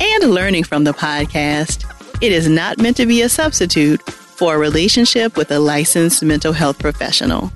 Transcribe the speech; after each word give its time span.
and 0.00 0.30
learning 0.30 0.64
from 0.64 0.84
the 0.84 0.92
podcast, 0.92 1.84
it 2.22 2.32
is 2.32 2.48
not 2.48 2.78
meant 2.78 2.96
to 2.96 3.06
be 3.06 3.22
a 3.22 3.28
substitute 3.28 4.02
for 4.02 4.54
a 4.54 4.58
relationship 4.58 5.36
with 5.36 5.50
a 5.50 5.58
licensed 5.58 6.22
mental 6.22 6.52
health 6.52 6.78
professional. 6.78 7.52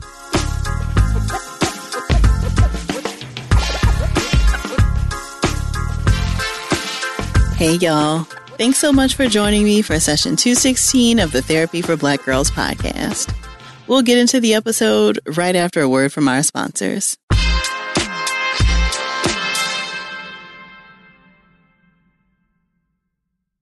Hey, 7.57 7.77
y'all. 7.77 8.27
Thanks 8.59 8.79
so 8.79 8.93
much 8.93 9.15
for 9.15 9.27
joining 9.27 9.65
me 9.65 9.83
for 9.83 9.99
session 9.99 10.37
216 10.37 11.19
of 11.19 11.33
the 11.33 11.43
Therapy 11.43 11.83
for 11.83 11.97
Black 11.97 12.23
Girls 12.25 12.51
podcast. 12.51 13.35
We'll 13.87 14.03
get 14.03 14.19
into 14.19 14.39
the 14.39 14.55
episode 14.55 15.19
right 15.37 15.57
after 15.57 15.81
a 15.81 15.89
word 15.89 16.13
from 16.13 16.29
our 16.29 16.43
sponsors. 16.43 17.17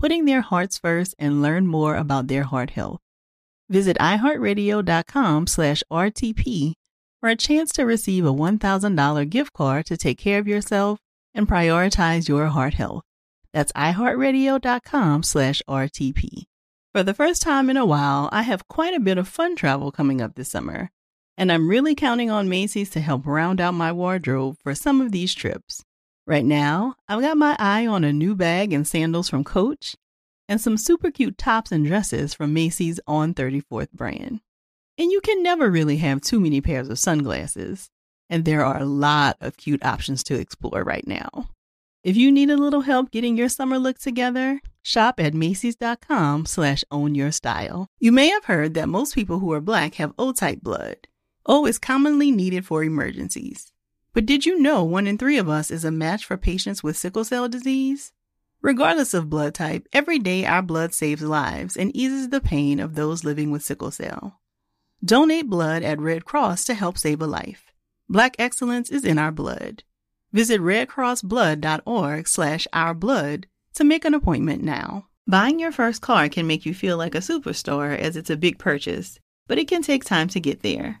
putting 0.00 0.24
their 0.24 0.40
hearts 0.40 0.78
first 0.78 1.14
and 1.18 1.42
learn 1.42 1.66
more 1.66 1.94
about 1.94 2.26
their 2.26 2.44
heart 2.44 2.70
health. 2.70 3.00
Visit 3.68 3.98
iHeartRadio.com 3.98 5.46
slash 5.46 5.82
RTP 5.92 6.72
for 7.20 7.28
a 7.28 7.36
chance 7.36 7.70
to 7.72 7.84
receive 7.84 8.24
a 8.24 8.32
$1,000 8.32 9.28
gift 9.28 9.52
card 9.52 9.84
to 9.84 9.98
take 9.98 10.16
care 10.16 10.38
of 10.38 10.48
yourself 10.48 10.98
and 11.34 11.46
prioritize 11.46 12.28
your 12.28 12.46
heart 12.46 12.74
health. 12.74 13.02
That's 13.52 13.72
iHeartRadio.com 13.72 15.22
slash 15.22 15.60
RTP. 15.68 16.44
For 16.94 17.02
the 17.02 17.14
first 17.14 17.42
time 17.42 17.68
in 17.68 17.76
a 17.76 17.84
while, 17.84 18.30
I 18.32 18.42
have 18.42 18.68
quite 18.68 18.94
a 18.94 19.00
bit 19.00 19.18
of 19.18 19.28
fun 19.28 19.54
travel 19.54 19.92
coming 19.92 20.22
up 20.22 20.34
this 20.34 20.50
summer, 20.50 20.88
and 21.36 21.52
I'm 21.52 21.68
really 21.68 21.94
counting 21.94 22.30
on 22.30 22.48
Macy's 22.48 22.88
to 22.90 23.00
help 23.00 23.26
round 23.26 23.60
out 23.60 23.74
my 23.74 23.92
wardrobe 23.92 24.56
for 24.62 24.74
some 24.74 25.02
of 25.02 25.12
these 25.12 25.34
trips. 25.34 25.84
Right 26.26 26.44
now, 26.44 26.94
I've 27.08 27.20
got 27.20 27.36
my 27.36 27.56
eye 27.58 27.86
on 27.86 28.04
a 28.04 28.12
new 28.12 28.34
bag 28.34 28.72
and 28.72 28.86
sandals 28.86 29.28
from 29.28 29.44
Coach 29.44 29.96
and 30.48 30.60
some 30.60 30.76
super 30.76 31.10
cute 31.10 31.38
tops 31.38 31.72
and 31.72 31.86
dresses 31.86 32.34
from 32.34 32.52
Macy's 32.52 33.00
On 33.06 33.34
34th 33.34 33.92
brand. 33.92 34.40
And 34.98 35.10
you 35.10 35.20
can 35.20 35.42
never 35.42 35.70
really 35.70 35.96
have 35.98 36.20
too 36.20 36.40
many 36.40 36.60
pairs 36.60 36.88
of 36.88 36.98
sunglasses, 36.98 37.88
and 38.28 38.44
there 38.44 38.64
are 38.64 38.80
a 38.80 38.84
lot 38.84 39.36
of 39.40 39.56
cute 39.56 39.84
options 39.84 40.22
to 40.24 40.34
explore 40.38 40.82
right 40.82 41.06
now. 41.06 41.50
If 42.02 42.16
you 42.16 42.32
need 42.32 42.50
a 42.50 42.56
little 42.56 42.82
help 42.82 43.10
getting 43.10 43.36
your 43.36 43.48
summer 43.48 43.78
look 43.78 43.98
together, 43.98 44.60
shop 44.82 45.20
at 45.20 45.34
macys.com 45.34 46.46
slash 46.46 46.84
own 46.90 47.14
your 47.14 47.30
style. 47.30 47.88
You 47.98 48.12
may 48.12 48.28
have 48.28 48.44
heard 48.44 48.74
that 48.74 48.88
most 48.88 49.14
people 49.14 49.38
who 49.38 49.52
are 49.52 49.60
black 49.60 49.94
have 49.94 50.14
O-type 50.18 50.60
blood. 50.62 51.08
O 51.46 51.66
is 51.66 51.78
commonly 51.78 52.30
needed 52.30 52.66
for 52.66 52.82
emergencies. 52.82 53.72
But 54.12 54.26
did 54.26 54.44
you 54.44 54.58
know 54.58 54.82
one 54.82 55.06
in 55.06 55.18
three 55.18 55.38
of 55.38 55.48
us 55.48 55.70
is 55.70 55.84
a 55.84 55.90
match 55.90 56.24
for 56.24 56.36
patients 56.36 56.82
with 56.82 56.96
sickle 56.96 57.24
cell 57.24 57.48
disease? 57.48 58.12
Regardless 58.62 59.14
of 59.14 59.30
blood 59.30 59.54
type, 59.54 59.86
every 59.92 60.18
day 60.18 60.44
our 60.44 60.62
blood 60.62 60.92
saves 60.92 61.22
lives 61.22 61.76
and 61.76 61.94
eases 61.96 62.28
the 62.28 62.40
pain 62.40 62.80
of 62.80 62.94
those 62.94 63.24
living 63.24 63.50
with 63.50 63.62
sickle 63.62 63.90
cell. 63.90 64.40
Donate 65.02 65.48
blood 65.48 65.82
at 65.82 66.00
Red 66.00 66.24
Cross 66.24 66.64
to 66.66 66.74
help 66.74 66.98
save 66.98 67.22
a 67.22 67.26
life. 67.26 67.72
Black 68.08 68.36
excellence 68.38 68.90
is 68.90 69.04
in 69.04 69.18
our 69.18 69.30
blood. 69.30 69.82
Visit 70.32 70.60
redcrossblood.org 70.60 72.28
slash 72.28 72.66
ourblood 72.74 73.44
to 73.74 73.84
make 73.84 74.04
an 74.04 74.14
appointment 74.14 74.62
now. 74.62 75.06
Buying 75.26 75.58
your 75.58 75.72
first 75.72 76.02
car 76.02 76.28
can 76.28 76.46
make 76.46 76.66
you 76.66 76.74
feel 76.74 76.96
like 76.96 77.14
a 77.14 77.18
superstar 77.18 77.96
as 77.96 78.16
it's 78.16 78.30
a 78.30 78.36
big 78.36 78.58
purchase, 78.58 79.20
but 79.46 79.58
it 79.58 79.68
can 79.68 79.82
take 79.82 80.04
time 80.04 80.28
to 80.28 80.40
get 80.40 80.62
there. 80.62 81.00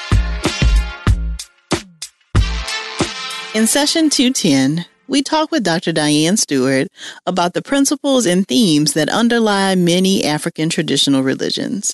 In 3.53 3.67
session 3.67 4.09
210, 4.09 4.85
we 5.09 5.21
talk 5.21 5.51
with 5.51 5.65
Dr. 5.65 5.91
Diane 5.91 6.37
Stewart 6.37 6.87
about 7.25 7.53
the 7.53 7.61
principles 7.61 8.25
and 8.25 8.47
themes 8.47 8.93
that 8.93 9.09
underlie 9.09 9.75
many 9.75 10.23
African 10.23 10.69
traditional 10.69 11.21
religions. 11.21 11.93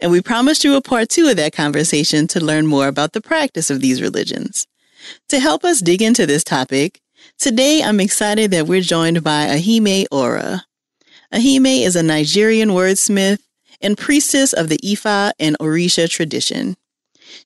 And 0.00 0.10
we 0.10 0.22
promised 0.22 0.64
you 0.64 0.74
a 0.74 0.80
part 0.80 1.10
two 1.10 1.28
of 1.28 1.36
that 1.36 1.52
conversation 1.52 2.26
to 2.28 2.42
learn 2.42 2.66
more 2.66 2.88
about 2.88 3.12
the 3.12 3.20
practice 3.20 3.68
of 3.68 3.82
these 3.82 4.00
religions. 4.00 4.66
To 5.28 5.40
help 5.40 5.62
us 5.62 5.82
dig 5.82 6.00
into 6.00 6.24
this 6.24 6.42
topic, 6.42 7.02
today 7.38 7.82
I'm 7.82 8.00
excited 8.00 8.50
that 8.52 8.66
we're 8.66 8.80
joined 8.80 9.22
by 9.22 9.48
Ahime 9.48 10.06
Ora. 10.10 10.64
Ahime 11.30 11.84
is 11.84 11.96
a 11.96 12.02
Nigerian 12.02 12.70
wordsmith 12.70 13.42
and 13.82 13.98
priestess 13.98 14.54
of 14.54 14.70
the 14.70 14.78
Ifa 14.78 15.32
and 15.38 15.54
Orisha 15.60 16.08
tradition. 16.08 16.76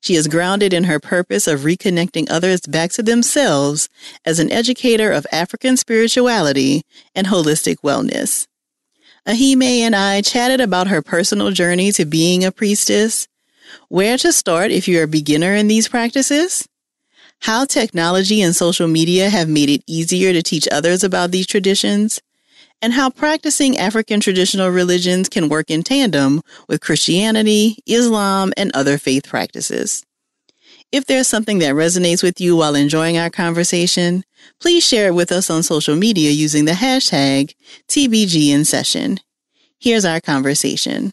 She 0.01 0.15
is 0.15 0.29
grounded 0.29 0.73
in 0.73 0.85
her 0.85 1.01
purpose 1.01 1.47
of 1.47 1.61
reconnecting 1.61 2.31
others 2.31 2.61
back 2.61 2.93
to 2.93 3.03
themselves 3.03 3.89
as 4.25 4.39
an 4.39 4.51
educator 4.51 5.11
of 5.13 5.27
African 5.33 5.77
spirituality 5.77 6.83
and 7.15 7.27
holistic 7.27 7.77
wellness. 7.85 8.47
Ahime 9.27 9.81
and 9.81 9.95
I 9.95 10.23
chatted 10.23 10.61
about 10.61 10.89
her 10.89 11.03
personal 11.03 11.51
journey 11.51 11.93
to 11.93 12.05
being 12.05 12.45
a 12.45 12.53
priestess, 12.53 13.29
where 13.89 14.17
to 14.19 14.33
start 14.33 14.71
if 14.71 14.89
you're 14.89 15.05
a 15.05 15.09
beginner 15.09 15.55
in 15.55 15.69
these 15.69 15.89
practices, 15.89 16.67
how 17.41 17.65
technology 17.65 18.41
and 18.41 18.57
social 18.57 18.89
media 18.89 19.29
have 19.29 19.49
made 19.49 19.69
it 19.69 19.83
easier 19.87 20.33
to 20.33 20.43
teach 20.43 20.67
others 20.73 21.05
about 21.05 21.31
these 21.31 21.47
traditions, 21.47 22.21
and 22.81 22.93
how 22.93 23.11
practicing 23.11 23.77
African 23.79 24.21
traditional 24.21 24.71
religions 24.71 25.29
can 25.29 25.49
work 25.49 25.71
in 25.71 25.83
tandem 25.83 26.43
with 26.69 26.81
Christianity, 26.81 27.79
Islam, 27.87 28.53
and 28.57 28.71
other 28.75 28.99
faith 28.99 29.29
practices. 29.29 30.05
If 30.91 31.05
there's 31.07 31.29
something 31.29 31.59
that 31.59 31.75
resonates 31.75 32.23
with 32.23 32.41
you 32.41 32.57
while 32.57 32.75
enjoying 32.75 33.19
our 33.19 33.31
conversation, 33.31 34.25
please 34.61 34.87
share 34.87 35.09
it 35.09 35.15
with 35.15 35.31
us 35.31 35.51
on 35.51 35.63
social 35.63 35.97
media 35.97 36.31
using 36.31 36.65
the 36.65 36.73
hashtag 36.73 37.53
TBGInSession. 37.89 39.19
Here's 39.79 40.05
our 40.05 40.21
conversation. 40.21 41.13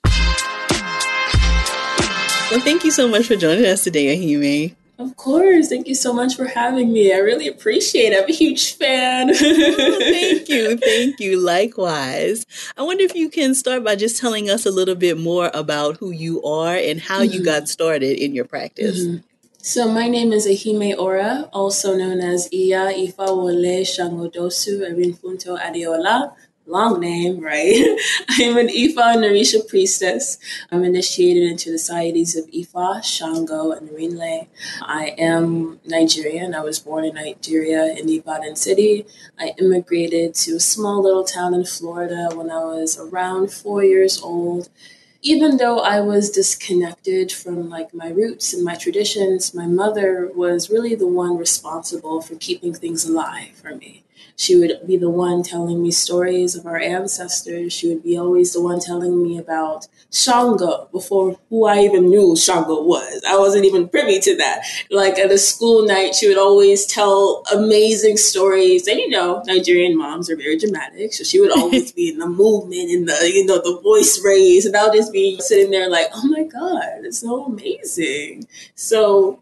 Well, 2.51 2.62
thank 2.62 2.83
you 2.85 2.91
so 2.91 3.07
much 3.07 3.25
for 3.25 3.35
joining 3.35 3.65
us 3.65 3.83
today, 3.83 4.15
Ahime. 4.15 4.75
Of 4.97 5.18
course. 5.18 5.68
Thank 5.68 5.88
you 5.88 5.95
so 5.95 6.13
much 6.13 6.36
for 6.36 6.45
having 6.45 6.94
me. 6.94 7.13
I 7.13 7.18
really 7.18 7.47
appreciate 7.47 8.13
it. 8.13 8.24
I'm 8.24 8.30
a 8.30 8.33
huge 8.33 8.75
fan. 8.75 9.30
oh, 9.30 9.97
thank 10.00 10.47
you. 10.56 10.77
Thank 10.77 11.19
you. 11.19 11.39
Likewise. 11.39 12.45
I 12.77 12.83
wonder 12.83 13.03
if 13.03 13.13
you 13.13 13.30
can 13.30 13.56
start 13.56 13.83
by 13.83 13.95
just 13.95 14.19
telling 14.19 14.50
us 14.50 14.65
a 14.65 14.71
little 14.71 14.95
bit 14.95 15.18
more 15.18 15.51
about 15.53 15.97
who 15.97 16.12
you 16.12 16.42
are 16.44 16.75
and 16.75 17.00
how 17.01 17.21
mm-hmm. 17.21 17.33
you 17.33 17.44
got 17.44 17.68
started 17.68 18.18
in 18.24 18.33
your 18.33 18.45
practice. 18.45 19.06
Mm-hmm. 19.06 19.18
So 19.57 19.89
my 19.89 20.07
name 20.07 20.31
is 20.31 20.45
Ahime 20.45 20.95
Ora, 20.95 21.50
also 21.51 21.98
known 21.98 22.21
as 22.21 22.48
Iya 22.53 22.94
Ifawole 22.94 23.81
Shangodosu 23.81 24.86
Erinfunto 24.86 25.57
Adeola. 25.59 26.33
Long 26.67 27.00
name, 27.00 27.39
right? 27.41 27.97
I'm 28.29 28.57
an 28.57 28.69
Ifa 28.69 29.15
and 29.15 29.23
Orisha 29.23 29.67
priestess. 29.67 30.39
I'm 30.71 30.83
initiated 30.83 31.44
into 31.44 31.71
the 31.71 31.77
societies 31.77 32.35
of 32.35 32.47
Ifa, 32.47 33.03
Shango, 33.03 33.71
and 33.71 33.89
Erinle. 33.89 34.47
I 34.81 35.13
am 35.17 35.79
Nigerian. 35.85 36.56
I 36.56 36.62
was 36.62 36.79
born 36.79 37.06
in 37.06 37.15
Nigeria 37.15 37.94
in 37.94 38.09
Ibadan 38.09 38.56
City. 38.56 39.06
I 39.39 39.53
immigrated 39.59 40.33
to 40.35 40.56
a 40.56 40.59
small 40.59 41.03
little 41.03 41.23
town 41.23 41.53
in 41.53 41.65
Florida 41.65 42.29
when 42.33 42.50
I 42.50 42.63
was 42.63 42.97
around 42.97 43.51
four 43.51 43.83
years 43.83 44.19
old 44.21 44.69
even 45.21 45.57
though 45.57 45.79
I 45.79 46.01
was 46.01 46.29
disconnected 46.29 47.31
from 47.31 47.67
like 47.67 47.95
my 47.95 48.09
roots 48.09 48.53
and 48.53 48.63
my 48.63 48.75
traditions, 48.75 49.56
my 49.56 49.65
mother 49.65 50.31
was 50.35 50.69
really 50.69 50.94
the 50.94 51.07
one 51.07 51.38
responsible 51.38 52.21
for 52.21 52.35
keeping 52.35 52.75
things 52.75 53.06
alive 53.06 53.50
for 53.56 53.75
me. 53.75 54.05
She 54.38 54.56
would 54.56 54.82
be 54.86 54.98
the 54.98 55.10
one 55.10 55.44
telling 55.44 55.82
me 55.82 55.92
stories 55.92 56.56
of 56.56 56.66
our 56.66 56.78
ancestors. 56.78 57.72
She 57.72 57.88
would 57.88 58.04
be 58.04 58.18
always 58.18 58.54
the 58.54 58.62
one 58.62 58.80
telling 58.80 59.24
me 59.24 59.38
about 59.38 59.88
Shango 60.12 60.90
before 60.92 61.38
who 61.50 61.66
I 61.66 61.80
even 61.80 62.10
knew 62.10 62.36
Shango 62.36 62.84
was. 62.84 63.24
I 63.28 63.38
wasn't 63.38 63.66
even 63.66 63.88
privy 63.88 64.20
to 64.20 64.38
that. 64.38 64.66
Like 64.92 65.18
at 65.18 65.32
a 65.32 65.38
school 65.38 65.86
night, 65.86 66.16
she 66.16 66.28
would 66.28 66.38
always 66.38 66.86
tell 66.86 67.44
amazing 67.54 68.18
stories. 68.18 68.88
And 68.88 69.00
you 69.00 69.10
know, 69.10 69.42
Nigerian 69.46 69.98
moms 69.98 70.30
are 70.30 70.36
very 70.36 70.58
dramatic. 70.58 71.14
So 71.14 71.24
she 71.24 71.40
would 71.40 71.52
always 71.58 71.92
be 71.94 72.10
in 72.10 72.20
the 72.20 72.28
movement 72.28 72.90
and 72.90 73.08
the, 73.08 73.32
you 73.34 73.46
know, 73.46 73.62
the 73.62 73.80
voice 73.82 74.22
raised. 74.24 74.68
And 74.68 74.76
I'll 74.76 74.94
just 74.94 75.14
be 75.14 75.40
sitting 75.40 75.72
there 75.72 75.90
like, 75.90 76.08
oh 76.14 76.28
my 76.28 76.44
God, 76.44 77.06
it's 77.06 77.20
so 77.20 77.46
amazing. 77.46 78.48
So 78.76 79.42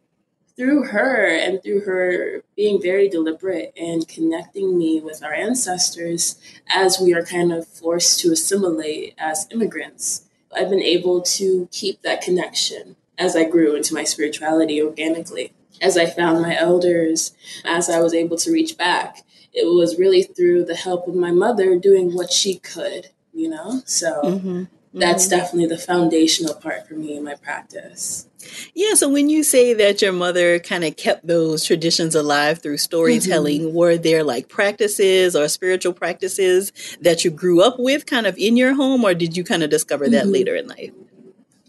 through 0.56 0.84
her 0.86 1.26
and 1.26 1.62
through 1.64 1.82
her 1.82 2.44
being 2.56 2.82
very 2.82 3.10
deliberate 3.10 3.74
and 3.76 4.08
connecting 4.08 4.78
me 4.78 5.02
with 5.02 5.24
our 5.24 5.34
ancestors 5.34 6.40
as 6.70 7.00
we 7.00 7.14
are 7.14 7.26
kind 7.26 7.52
of 7.52 7.68
forced 7.68 8.20
to 8.20 8.32
assimilate 8.32 9.16
as 9.18 9.48
immigrants, 9.52 10.26
I've 10.56 10.70
been 10.70 10.82
able 10.82 11.22
to 11.22 11.68
keep 11.72 12.02
that 12.02 12.22
connection 12.22 12.96
as 13.18 13.36
I 13.36 13.50
grew 13.50 13.76
into 13.76 13.94
my 13.94 14.04
spirituality 14.04 14.82
organically. 14.82 15.54
As 15.82 15.98
I 15.98 16.06
found 16.06 16.42
my 16.42 16.56
elders, 16.56 17.36
as 17.66 17.90
I 17.90 18.00
was 18.00 18.14
able 18.14 18.38
to 18.38 18.52
reach 18.52 18.78
back, 18.78 19.24
it 19.54 19.66
was 19.66 20.00
really 20.00 20.24
through 20.24 20.66
the 20.66 20.76
help 20.76 21.08
of 21.08 21.16
my 21.16 21.32
mother 21.32 21.78
doing 21.78 22.14
what 22.14 22.32
she 22.32 22.60
could, 22.60 23.10
you 23.34 23.50
know? 23.50 23.82
So 23.86 24.22
mm-hmm 24.24 24.64
that's 24.94 25.28
definitely 25.28 25.66
the 25.68 25.78
foundational 25.78 26.54
part 26.54 26.88
for 26.88 26.94
me 26.94 27.18
in 27.18 27.24
my 27.24 27.36
practice. 27.36 28.28
Yeah, 28.76 28.94
so 28.94 29.10
when 29.10 29.30
you 29.30 29.44
say 29.44 29.74
that 29.74 30.02
your 30.02 30.12
mother 30.12 30.60
kind 30.60 30.84
of 30.84 30.96
kept 30.98 31.26
those 31.26 31.66
traditions 31.66 32.14
alive 32.14 32.62
through 32.62 32.78
storytelling, 32.78 33.62
mm-hmm. 33.62 33.76
were 33.76 33.98
there 33.98 34.24
like 34.24 34.50
practices 34.50 35.36
or 35.36 35.48
spiritual 35.48 35.94
practices 35.94 36.72
that 37.02 37.26
you 37.26 37.32
grew 37.32 37.62
up 37.64 37.80
with 37.80 38.06
kind 38.06 38.28
of 38.28 38.38
in 38.38 38.56
your 38.56 38.76
home, 38.76 39.04
or 39.04 39.14
did 39.14 39.36
you 39.36 39.44
kind 39.44 39.64
of 39.64 39.70
discover 39.70 40.08
that 40.10 40.24
mm-hmm. 40.24 40.34
later 40.34 40.56
in 40.56 40.68
life? 40.68 40.92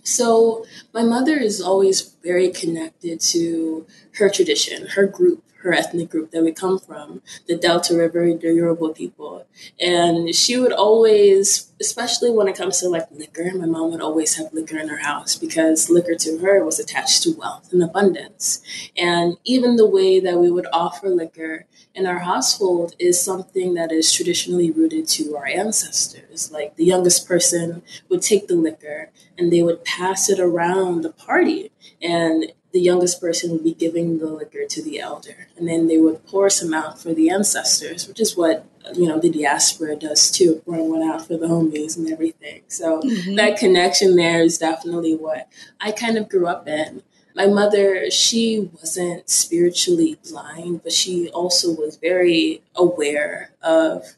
So, 0.03 0.67
my 0.93 1.03
mother 1.03 1.39
is 1.39 1.63
always 1.63 2.03
very 2.23 2.51
connected 2.51 3.21
to 3.21 3.87
her 4.17 4.29
tradition, 4.29 4.89
her 4.89 5.07
group, 5.07 5.43
her 5.65 5.73
ethnic 5.73 6.11
group 6.11 6.31
that 6.31 6.45
we 6.45 6.53
come 6.53 6.79
from, 6.79 7.23
the 7.49 7.57
Delta 7.57 7.97
River, 7.97 8.27
the 8.35 8.53
Yoruba 8.53 8.91
people. 8.91 9.47
And 9.81 10.35
she 10.35 10.59
would 10.59 10.73
always, 10.73 11.73
especially 11.81 12.31
when 12.31 12.49
it 12.49 12.57
comes 12.57 12.79
to 12.81 12.89
like 12.89 13.11
liquor, 13.11 13.51
my 13.55 13.65
mom 13.67 13.91
would 13.91 14.03
always 14.03 14.35
have 14.37 14.53
liquor 14.53 14.79
in 14.79 14.89
her 14.89 14.99
house 14.99 15.37
because 15.37 15.89
liquor 15.89 16.15
to 16.17 16.39
her 16.39 16.63
was 16.65 16.79
attached 16.79 17.23
to 17.23 17.33
wealth 17.33 17.73
and 17.73 17.83
abundance. 17.83 18.63
And 18.97 19.39
even 19.45 19.77
the 19.77 19.89
way 19.89 20.21
that 20.21 20.39
we 20.39 20.51
would 20.51 20.67
offer 20.73 21.09
liquor 21.09 21.65
in 21.95 22.07
our 22.07 22.19
household 22.19 22.95
is 22.99 23.21
something 23.21 23.73
that 23.75 23.91
is 23.91 24.13
traditionally 24.13 24.71
rooted 24.71 25.09
to 25.09 25.35
our 25.37 25.47
ancestors. 25.47 26.53
Like 26.53 26.77
the 26.77 26.85
youngest 26.85 27.27
person 27.27 27.83
would 28.11 28.21
take 28.21 28.49
the 28.49 28.57
liquor 28.57 29.11
and 29.39 29.51
they 29.51 29.63
would 29.63 29.85
pass 29.85 30.29
it 30.29 30.39
around 30.39 31.03
the 31.03 31.13
party. 31.13 31.71
And 32.03 32.53
the 32.75 32.81
youngest 32.81 33.21
person 33.21 33.53
would 33.53 33.63
be 33.63 33.73
giving 33.73 34.19
the 34.19 34.27
liquor 34.27 34.67
to 34.69 34.83
the 34.83 34.99
elder, 34.99 35.47
and 35.57 35.67
then 35.69 35.87
they 35.87 35.97
would 35.97 36.27
pour 36.27 36.51
some 36.51 36.75
out 36.75 37.01
for 37.01 37.15
the 37.15 37.31
ancestors, 37.31 38.09
which 38.09 38.21
is 38.21 38.37
what 38.37 38.67
you 38.95 39.07
know 39.07 39.19
the 39.19 39.31
diaspora 39.31 39.95
does 39.97 40.31
too, 40.31 40.61
pouring 40.67 40.91
one 40.91 41.03
out 41.03 41.25
for 41.27 41.37
the 41.37 41.47
homies 41.47 41.97
and 41.97 42.13
everything. 42.13 42.63
So 42.67 43.01
mm-hmm. 43.01 43.37
that 43.37 43.59
connection 43.59 44.17
there 44.17 44.43
is 44.43 44.59
definitely 44.59 45.15
what 45.15 45.49
I 45.81 45.93
kind 45.93 46.19
of 46.19 46.29
grew 46.29 46.49
up 46.49 46.67
in. 46.67 47.03
My 47.37 47.47
mother, 47.47 48.11
she 48.11 48.71
wasn't 48.75 49.31
spiritually 49.31 50.19
blind, 50.29 50.83
but 50.83 50.93
she 50.93 51.29
also 51.31 51.75
was 51.75 51.97
very 51.97 52.63
aware 52.75 53.51
of, 53.63 54.17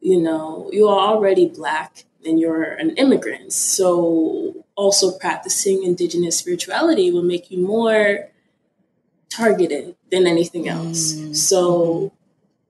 you 0.00 0.20
know, 0.20 0.68
you 0.72 0.86
are 0.88 1.08
already 1.08 1.46
black 1.46 2.04
and 2.24 2.40
you're 2.40 2.62
an 2.62 2.90
immigrant. 2.96 3.52
So 3.52 4.64
also 4.74 5.16
practicing 5.18 5.82
indigenous 5.82 6.38
spirituality 6.38 7.10
will 7.10 7.22
make 7.22 7.50
you 7.50 7.58
more 7.58 8.28
targeted 9.28 9.94
than 10.10 10.26
anything 10.26 10.68
else. 10.68 11.12
Mm. 11.12 11.36
So 11.36 12.12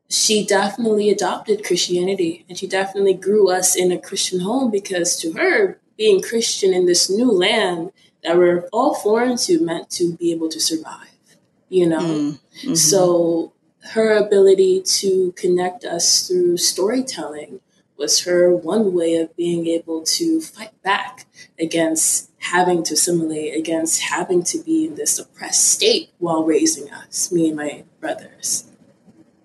she 0.09 0.45
definitely 0.45 1.11
adopted 1.11 1.65
Christianity 1.65 2.45
and 2.49 2.59
she 2.59 2.67
definitely 2.67 3.15
grew 3.15 3.51
us 3.51 3.77
in 3.77 3.93
a 3.93 3.99
Christian 3.99 4.41
home 4.41 4.71
because 4.71 5.17
to 5.19 5.33
her, 5.33 5.79
being 5.97 6.23
Christian 6.23 6.73
in 6.73 6.87
this 6.87 7.11
new 7.11 7.31
land 7.31 7.93
that 8.23 8.37
we're 8.37 8.69
all 8.73 8.95
foreign 8.95 9.37
to 9.37 9.61
meant 9.65 9.91
to 9.91 10.17
be 10.17 10.33
able 10.33 10.49
to 10.49 10.61
survive, 10.61 11.09
you 11.69 11.87
know? 11.87 12.01
Mm. 12.01 12.41
Mm-hmm. 12.63 12.75
So 12.75 13.53
her 13.93 14.17
ability 14.17 14.83
to 14.83 15.33
connect 15.33 15.85
us 15.85 16.27
through 16.27 16.57
storytelling 16.57 17.61
was 17.99 18.25
her 18.25 18.55
one 18.55 18.95
way 18.95 19.17
of 19.17 19.37
being 19.37 19.67
able 19.67 20.03
to 20.03 20.41
fight 20.41 20.81
back 20.83 21.27
against 21.59 22.31
having 22.39 22.85
to 22.85 22.95
assimilate, 22.95 23.59
against 23.59 24.01
having 24.03 24.43
to 24.45 24.59
be 24.63 24.87
in 24.87 24.95
this 24.95 25.19
oppressed 25.19 25.69
state 25.73 26.11
while 26.19 26.45
raising 26.45 26.91
us, 26.91 27.33
me 27.33 27.49
and 27.49 27.57
my 27.57 27.85
brothers. 28.01 28.69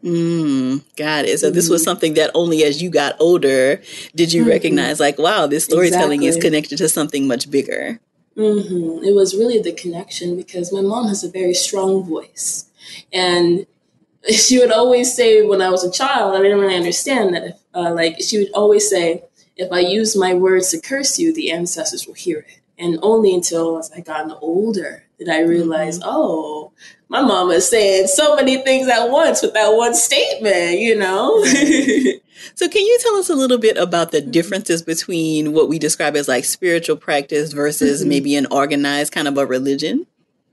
Mm, 0.03 0.83
got 0.97 1.25
it. 1.25 1.39
So 1.39 1.47
mm-hmm. 1.47 1.55
this 1.55 1.69
was 1.69 1.81
mm-hmm. 1.81 1.85
something 1.85 2.13
that 2.15 2.31
only 2.35 2.63
as 2.63 2.81
you 2.81 2.89
got 2.89 3.15
older 3.19 3.81
did 4.15 4.33
you 4.33 4.41
mm-hmm. 4.41 4.51
recognize, 4.51 4.99
like, 4.99 5.17
wow, 5.17 5.47
this 5.47 5.65
storytelling 5.65 6.23
exactly. 6.23 6.27
is 6.27 6.43
connected 6.43 6.77
to 6.77 6.89
something 6.89 7.27
much 7.27 7.49
bigger. 7.49 7.99
Mm-hmm. 8.37 9.03
It 9.03 9.13
was 9.13 9.35
really 9.35 9.61
the 9.61 9.71
connection 9.71 10.35
because 10.35 10.73
my 10.73 10.81
mom 10.81 11.07
has 11.07 11.23
a 11.23 11.29
very 11.29 11.53
strong 11.53 12.03
voice, 12.03 12.65
and 13.11 13.65
she 14.29 14.59
would 14.59 14.71
always 14.71 15.15
say 15.15 15.43
when 15.43 15.61
I 15.61 15.69
was 15.69 15.83
a 15.83 15.91
child, 15.91 16.35
I 16.35 16.41
didn't 16.41 16.59
really 16.59 16.75
understand 16.75 17.33
that. 17.33 17.43
If, 17.43 17.62
uh, 17.73 17.93
like 17.93 18.21
she 18.21 18.37
would 18.39 18.51
always 18.53 18.89
say, 18.89 19.23
if 19.55 19.71
I 19.71 19.79
use 19.79 20.15
my 20.15 20.33
words 20.33 20.71
to 20.71 20.81
curse 20.81 21.19
you, 21.19 21.33
the 21.33 21.51
ancestors 21.51 22.07
will 22.07 22.15
hear 22.15 22.39
it. 22.39 22.59
And 22.77 22.97
only 23.01 23.33
until 23.33 23.77
as 23.77 23.91
I 23.91 24.01
gotten 24.01 24.31
older 24.41 25.03
did 25.19 25.29
I 25.29 25.41
realize, 25.41 25.99
mm-hmm. 25.99 26.09
oh, 26.11 26.71
my 27.07 27.21
mom 27.21 27.51
is 27.51 27.69
saying 27.69 28.07
so 28.07 28.35
many 28.35 28.57
things 28.63 28.87
at 28.87 29.09
once 29.09 29.41
with 29.41 29.53
that 29.53 29.69
one 29.69 29.93
statement, 29.93 30.79
you 30.79 30.97
know? 30.97 31.43
so, 32.55 32.67
can 32.67 32.81
you 32.81 32.99
tell 33.01 33.15
us 33.15 33.29
a 33.29 33.35
little 33.35 33.59
bit 33.59 33.77
about 33.77 34.11
the 34.11 34.21
differences 34.21 34.81
between 34.81 35.53
what 35.53 35.69
we 35.69 35.77
describe 35.77 36.15
as 36.15 36.27
like 36.27 36.45
spiritual 36.45 36.97
practice 36.97 37.53
versus 37.53 38.01
mm-hmm. 38.01 38.09
maybe 38.09 38.35
an 38.35 38.47
organized 38.49 39.13
kind 39.13 39.27
of 39.27 39.37
a 39.37 39.45
religion? 39.45 40.07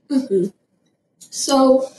Mm-hmm. 0.09 0.49
So, 1.19 1.91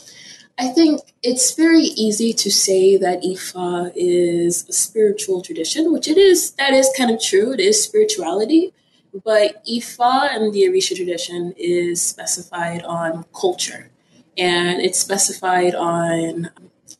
I 0.58 0.68
think 0.68 1.00
it's 1.22 1.54
very 1.54 1.82
easy 1.82 2.32
to 2.34 2.50
say 2.50 2.96
that 2.96 3.22
Ifa 3.22 3.92
is 3.96 4.68
a 4.68 4.72
spiritual 4.72 5.42
tradition, 5.42 5.92
which 5.92 6.08
it 6.08 6.18
is. 6.18 6.52
That 6.52 6.72
is 6.72 6.90
kind 6.96 7.10
of 7.10 7.20
true. 7.20 7.52
It 7.52 7.60
is 7.60 7.82
spirituality. 7.82 8.72
But 9.24 9.64
Ifa 9.66 10.34
and 10.34 10.52
the 10.52 10.62
Orisha 10.64 10.96
tradition 10.96 11.52
is 11.56 12.00
specified 12.00 12.82
on 12.84 13.24
culture 13.38 13.90
and 14.38 14.80
it's 14.80 14.98
specified 14.98 15.74
on 15.74 16.50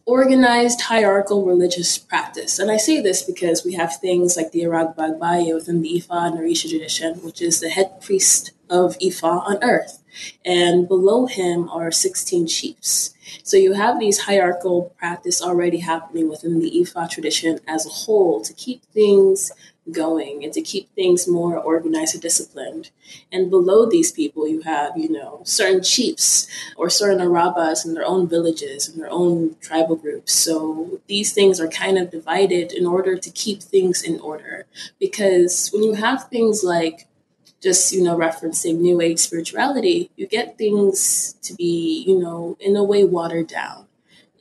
organized 0.05 0.83
hierarchical 0.83 1.47
religious 1.47 1.97
practice. 1.97 2.59
And 2.59 2.71
I 2.71 2.77
say 2.77 3.01
this 3.01 3.23
because 3.23 3.65
we 3.65 3.75
have 3.75 3.97
things 3.97 4.37
like 4.37 4.53
the 4.53 4.67
Araba 4.67 5.11
Agbaye 5.11 5.55
within 5.55 5.81
the 5.81 6.03
Ifa 6.03 6.27
and 6.27 6.39
Orisha 6.39 6.69
tradition, 6.69 7.15
which 7.23 7.41
is 7.41 7.61
the 7.61 7.71
head 7.71 8.01
priest 8.01 8.53
of 8.69 8.99
Ifa 8.99 9.47
on 9.47 9.59
earth. 9.63 10.02
And 10.45 10.89
below 10.89 11.27
him 11.27 11.69
are 11.69 11.91
16 11.91 12.47
chiefs. 12.47 13.15
So 13.43 13.57
you 13.57 13.73
have 13.75 13.99
these 13.99 14.21
hierarchical 14.21 14.95
practice 14.99 15.41
already 15.41 15.79
happening 15.79 16.29
within 16.29 16.59
the 16.59 16.71
Ifa 16.71 17.09
tradition 17.09 17.61
as 17.67 17.87
a 17.87 17.91
whole 17.91 18.43
to 18.43 18.53
keep 18.53 18.85
things 18.87 19.53
going 19.91 20.45
and 20.45 20.53
to 20.53 20.63
keep 20.63 20.95
things 20.95 21.27
more 21.27 21.59
organized 21.59 22.15
and 22.15 22.23
disciplined. 22.23 22.91
And 23.33 23.51
below 23.51 23.89
these 23.89 24.13
people, 24.13 24.47
you 24.47 24.63
have, 24.63 24.97
you 24.97 25.11
know, 25.11 25.41
certain 25.45 25.83
chiefs 25.83 26.47
or 26.77 26.89
certain 26.89 27.21
Arabas 27.21 27.85
in 27.85 27.95
their 27.95 28.05
own 28.05 28.29
villages 28.29 28.89
and 28.89 29.01
their 29.03 29.11
own 29.11 29.57
tribal 29.61 29.97
groups. 29.97 30.33
So 30.33 31.01
these 31.09 31.33
things 31.33 31.61
are 31.61 31.69
kind 31.69 31.99
of 31.99 32.11
divided 32.11 32.73
in 32.73 32.87
order 32.87 33.17
to 33.17 33.31
keep 33.31 33.61
things 33.61 34.03
in 34.03 34.21
order. 34.21 34.67
Because 35.01 35.71
when 35.73 35.83
you 35.83 35.95
have 35.95 36.29
things 36.29 36.63
like 36.63 37.09
just, 37.63 37.93
you 37.93 38.03
know, 38.03 38.17
referencing 38.17 38.79
New 38.79 39.01
Age 39.01 39.19
spirituality, 39.19 40.11
you 40.17 40.27
get 40.27 40.59
things 40.59 41.35
to 41.43 41.55
be, 41.55 42.05
you 42.07 42.19
know, 42.19 42.57
in 42.61 42.77
a 42.77 42.85
way 42.85 43.05
watered 43.05 43.47
down 43.47 43.87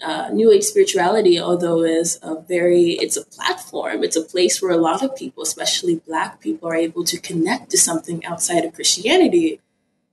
uh, 0.02 0.30
New 0.30 0.52
Age 0.52 0.64
spirituality, 0.64 1.40
although 1.40 1.84
is 1.84 2.20
a 2.22 2.40
very, 2.42 2.92
it's 2.94 3.18
a 3.18 3.26
platform. 3.26 4.04
It's 4.04 4.16
a 4.16 4.22
place 4.24 4.62
where 4.62 4.72
a 4.72 4.78
lot 4.78 5.04
of 5.04 5.16
people, 5.16 5.44
especially 5.44 5.96
Black 5.96 6.40
people, 6.40 6.70
are 6.70 6.76
able 6.76 7.04
to 7.06 7.20
connect 7.20 7.70
to 7.72 7.78
something 7.78 8.26
outside 8.26 8.66
of 8.66 8.74
Christianity. 8.74 9.60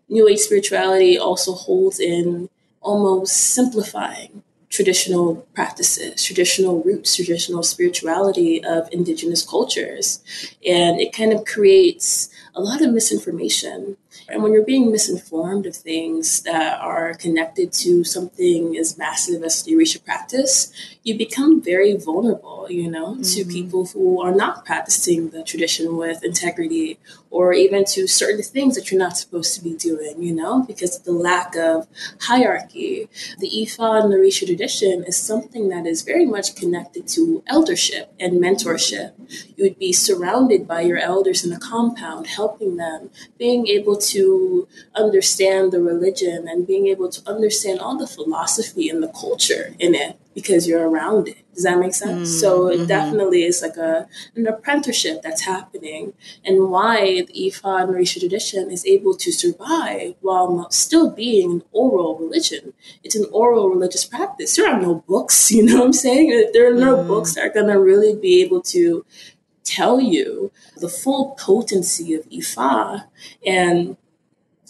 New 0.08 0.28
Age 0.28 0.40
spirituality 0.40 1.18
also 1.18 1.52
holds 1.52 2.00
in 2.00 2.48
almost 2.80 3.36
simplifying 3.36 4.42
traditional 4.70 5.46
practices, 5.54 6.22
traditional 6.22 6.82
roots, 6.82 7.16
traditional 7.16 7.62
spirituality 7.62 8.62
of 8.62 8.88
indigenous 8.92 9.44
cultures. 9.44 10.22
And 10.66 11.00
it 11.00 11.12
kind 11.14 11.32
of 11.32 11.46
creates 11.46 12.28
a 12.58 12.60
lot 12.60 12.82
of 12.82 12.92
misinformation 12.92 13.96
and 14.28 14.42
when 14.42 14.52
you're 14.52 14.64
being 14.64 14.90
misinformed 14.90 15.66
of 15.66 15.76
things 15.76 16.42
that 16.42 16.80
are 16.80 17.14
connected 17.14 17.72
to 17.72 18.04
something 18.04 18.76
as 18.76 18.98
massive 18.98 19.42
as 19.42 19.62
the 19.62 19.72
Orisha 19.72 20.04
practice, 20.04 20.72
you 21.02 21.16
become 21.16 21.62
very 21.62 21.96
vulnerable, 21.96 22.66
you 22.68 22.90
know, 22.90 23.12
mm-hmm. 23.12 23.22
to 23.22 23.44
people 23.44 23.86
who 23.86 24.20
are 24.20 24.34
not 24.34 24.64
practicing 24.64 25.30
the 25.30 25.42
tradition 25.42 25.96
with 25.96 26.24
integrity 26.24 26.98
or 27.30 27.52
even 27.52 27.85
to 27.85 28.06
certain 28.06 28.42
things 28.42 28.75
that 28.75 28.90
you're 28.90 28.99
not 28.99 29.16
supposed 29.16 29.54
to 29.54 29.62
be 29.62 29.75
doing, 29.75 30.23
you 30.23 30.35
know, 30.35 30.62
because 30.62 30.97
of 30.97 31.04
the 31.04 31.12
lack 31.12 31.54
of 31.56 31.87
hierarchy. 32.20 33.08
The 33.38 33.49
Ifa 33.49 34.02
and 34.02 34.12
the 34.12 34.16
Orisha 34.16 34.47
tradition 34.47 35.04
is 35.04 35.16
something 35.16 35.68
that 35.68 35.87
is 35.87 36.02
very 36.02 36.26
much 36.26 36.54
connected 36.54 37.06
to 37.08 37.42
eldership 37.47 38.12
and 38.18 38.42
mentorship. 38.42 39.12
You 39.56 39.64
would 39.64 39.78
be 39.78 39.92
surrounded 39.92 40.66
by 40.66 40.82
your 40.82 40.99
elders 40.99 41.44
in 41.44 41.52
a 41.52 41.58
compound, 41.58 42.26
helping 42.26 42.76
them, 42.76 43.11
being 43.38 43.66
able 43.66 43.97
to 43.97 44.68
understand 44.94 45.73
the 45.73 45.82
religion 45.82 46.49
and 46.49 46.66
being 46.66 46.87
able 46.87 47.11
to 47.11 47.28
understand 47.28 47.80
all 47.80 47.97
the 47.97 48.06
philosophy 48.06 48.88
and 48.88 49.02
the 49.02 49.08
culture 49.08 49.75
in 49.78 49.94
it 49.94 50.18
because 50.38 50.68
you're 50.68 50.88
around 50.88 51.26
it. 51.26 51.38
Does 51.52 51.64
that 51.64 51.80
make 51.80 51.92
sense? 51.92 52.28
Mm, 52.28 52.40
so 52.40 52.68
it 52.68 52.76
mm-hmm. 52.76 52.87
definitely 52.87 53.42
is 53.42 53.61
like 53.61 53.76
a 53.76 54.07
an 54.37 54.47
apprenticeship 54.47 55.21
that's 55.21 55.42
happening, 55.42 56.12
and 56.45 56.71
why 56.71 57.23
the 57.26 57.35
Ifa 57.47 57.83
and 57.83 57.90
Orisha 57.90 58.21
tradition 58.21 58.71
is 58.71 58.87
able 58.87 59.14
to 59.16 59.33
survive 59.33 60.14
while 60.21 60.71
still 60.71 61.11
being 61.11 61.50
an 61.50 61.62
oral 61.73 62.16
religion. 62.16 62.73
It's 63.02 63.16
an 63.16 63.26
oral 63.33 63.68
religious 63.68 64.04
practice. 64.04 64.54
There 64.54 64.71
are 64.73 64.80
no 64.80 65.02
books, 65.09 65.50
you 65.57 65.64
know 65.64 65.78
what 65.78 65.87
I'm 65.87 65.92
saying? 65.92 66.50
There 66.52 66.71
are 66.71 66.80
no 66.88 66.99
mm. 66.99 67.09
books 67.09 67.35
that 67.35 67.45
are 67.45 67.57
gonna 67.59 67.80
really 67.80 68.14
be 68.14 68.40
able 68.45 68.62
to 68.75 69.04
tell 69.64 70.00
you 70.00 70.52
the 70.76 70.88
full 70.88 71.35
potency 71.37 72.14
of 72.14 72.30
Ifa, 72.30 73.07
and 73.45 73.97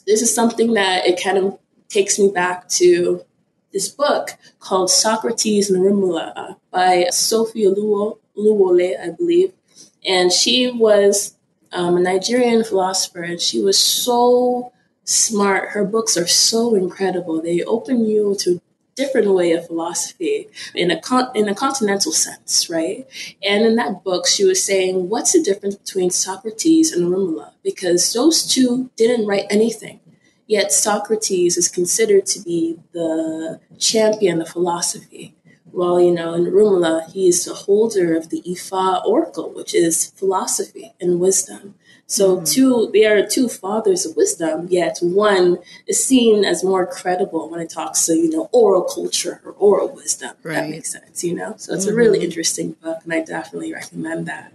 this 0.06 0.22
is 0.22 0.34
something 0.34 0.72
that 0.72 1.06
it 1.06 1.22
kind 1.22 1.36
of 1.36 1.58
takes 1.90 2.18
me 2.18 2.30
back 2.30 2.68
to 2.80 3.22
this 3.72 3.88
book 3.88 4.30
called 4.60 4.90
Socrates 4.90 5.70
and 5.70 5.82
Orunmila 5.84 6.56
by 6.70 7.06
Sophia 7.10 7.70
Oluwole, 7.70 8.18
I 9.00 9.10
believe. 9.10 9.52
And 10.06 10.32
she 10.32 10.70
was 10.70 11.34
um, 11.72 11.96
a 11.96 12.00
Nigerian 12.00 12.64
philosopher, 12.64 13.22
and 13.22 13.40
she 13.40 13.60
was 13.60 13.78
so 13.78 14.72
smart. 15.04 15.70
Her 15.70 15.84
books 15.84 16.16
are 16.16 16.26
so 16.26 16.74
incredible. 16.74 17.42
They 17.42 17.62
open 17.62 18.04
you 18.04 18.36
to 18.40 18.56
a 18.56 18.60
different 18.96 19.32
way 19.34 19.52
of 19.52 19.66
philosophy 19.66 20.48
in 20.74 20.90
a 20.90 21.00
con- 21.00 21.30
in 21.34 21.48
a 21.48 21.54
continental 21.54 22.12
sense, 22.12 22.70
right? 22.70 23.06
And 23.42 23.64
in 23.64 23.76
that 23.76 24.02
book, 24.04 24.26
she 24.26 24.44
was 24.44 24.62
saying, 24.62 25.08
"What's 25.08 25.32
the 25.32 25.42
difference 25.42 25.76
between 25.76 26.10
Socrates 26.10 26.92
and 26.92 27.04
Orunmila? 27.06 27.50
Because 27.62 28.12
those 28.12 28.46
two 28.46 28.90
didn't 28.96 29.26
write 29.26 29.46
anything." 29.50 30.00
Yet 30.48 30.72
Socrates 30.72 31.56
is 31.56 31.68
considered 31.68 32.26
to 32.26 32.40
be 32.40 32.78
the 32.92 33.60
champion 33.78 34.40
of 34.40 34.48
philosophy. 34.48 35.36
Well, 35.70 36.00
you 36.00 36.10
know, 36.10 36.32
in 36.32 36.46
Orunmila, 36.46 37.12
he 37.12 37.28
is 37.28 37.44
the 37.44 37.54
holder 37.54 38.16
of 38.16 38.30
the 38.30 38.42
Ifa 38.42 39.04
oracle, 39.04 39.52
which 39.52 39.74
is 39.74 40.10
philosophy 40.16 40.94
and 41.00 41.20
wisdom. 41.20 41.74
So, 42.06 42.36
mm-hmm. 42.36 42.44
two, 42.44 42.90
they 42.94 43.04
are 43.04 43.26
two 43.26 43.50
fathers 43.50 44.06
of 44.06 44.16
wisdom, 44.16 44.66
yet 44.70 44.96
one 45.02 45.58
is 45.86 46.02
seen 46.02 46.42
as 46.42 46.64
more 46.64 46.86
credible 46.86 47.50
when 47.50 47.60
it 47.60 47.68
talks 47.68 48.06
to, 48.06 48.14
you 48.14 48.30
know, 48.30 48.48
oral 48.50 48.82
culture 48.84 49.42
or 49.44 49.52
oral 49.52 49.94
wisdom. 49.94 50.34
Right. 50.42 50.54
That 50.54 50.70
makes 50.70 50.90
sense, 50.90 51.22
you 51.22 51.34
know? 51.34 51.52
So, 51.58 51.74
it's 51.74 51.84
mm-hmm. 51.84 51.92
a 51.92 51.96
really 51.96 52.24
interesting 52.24 52.72
book, 52.82 53.00
and 53.04 53.12
I 53.12 53.20
definitely 53.22 53.74
recommend 53.74 54.24
that. 54.26 54.54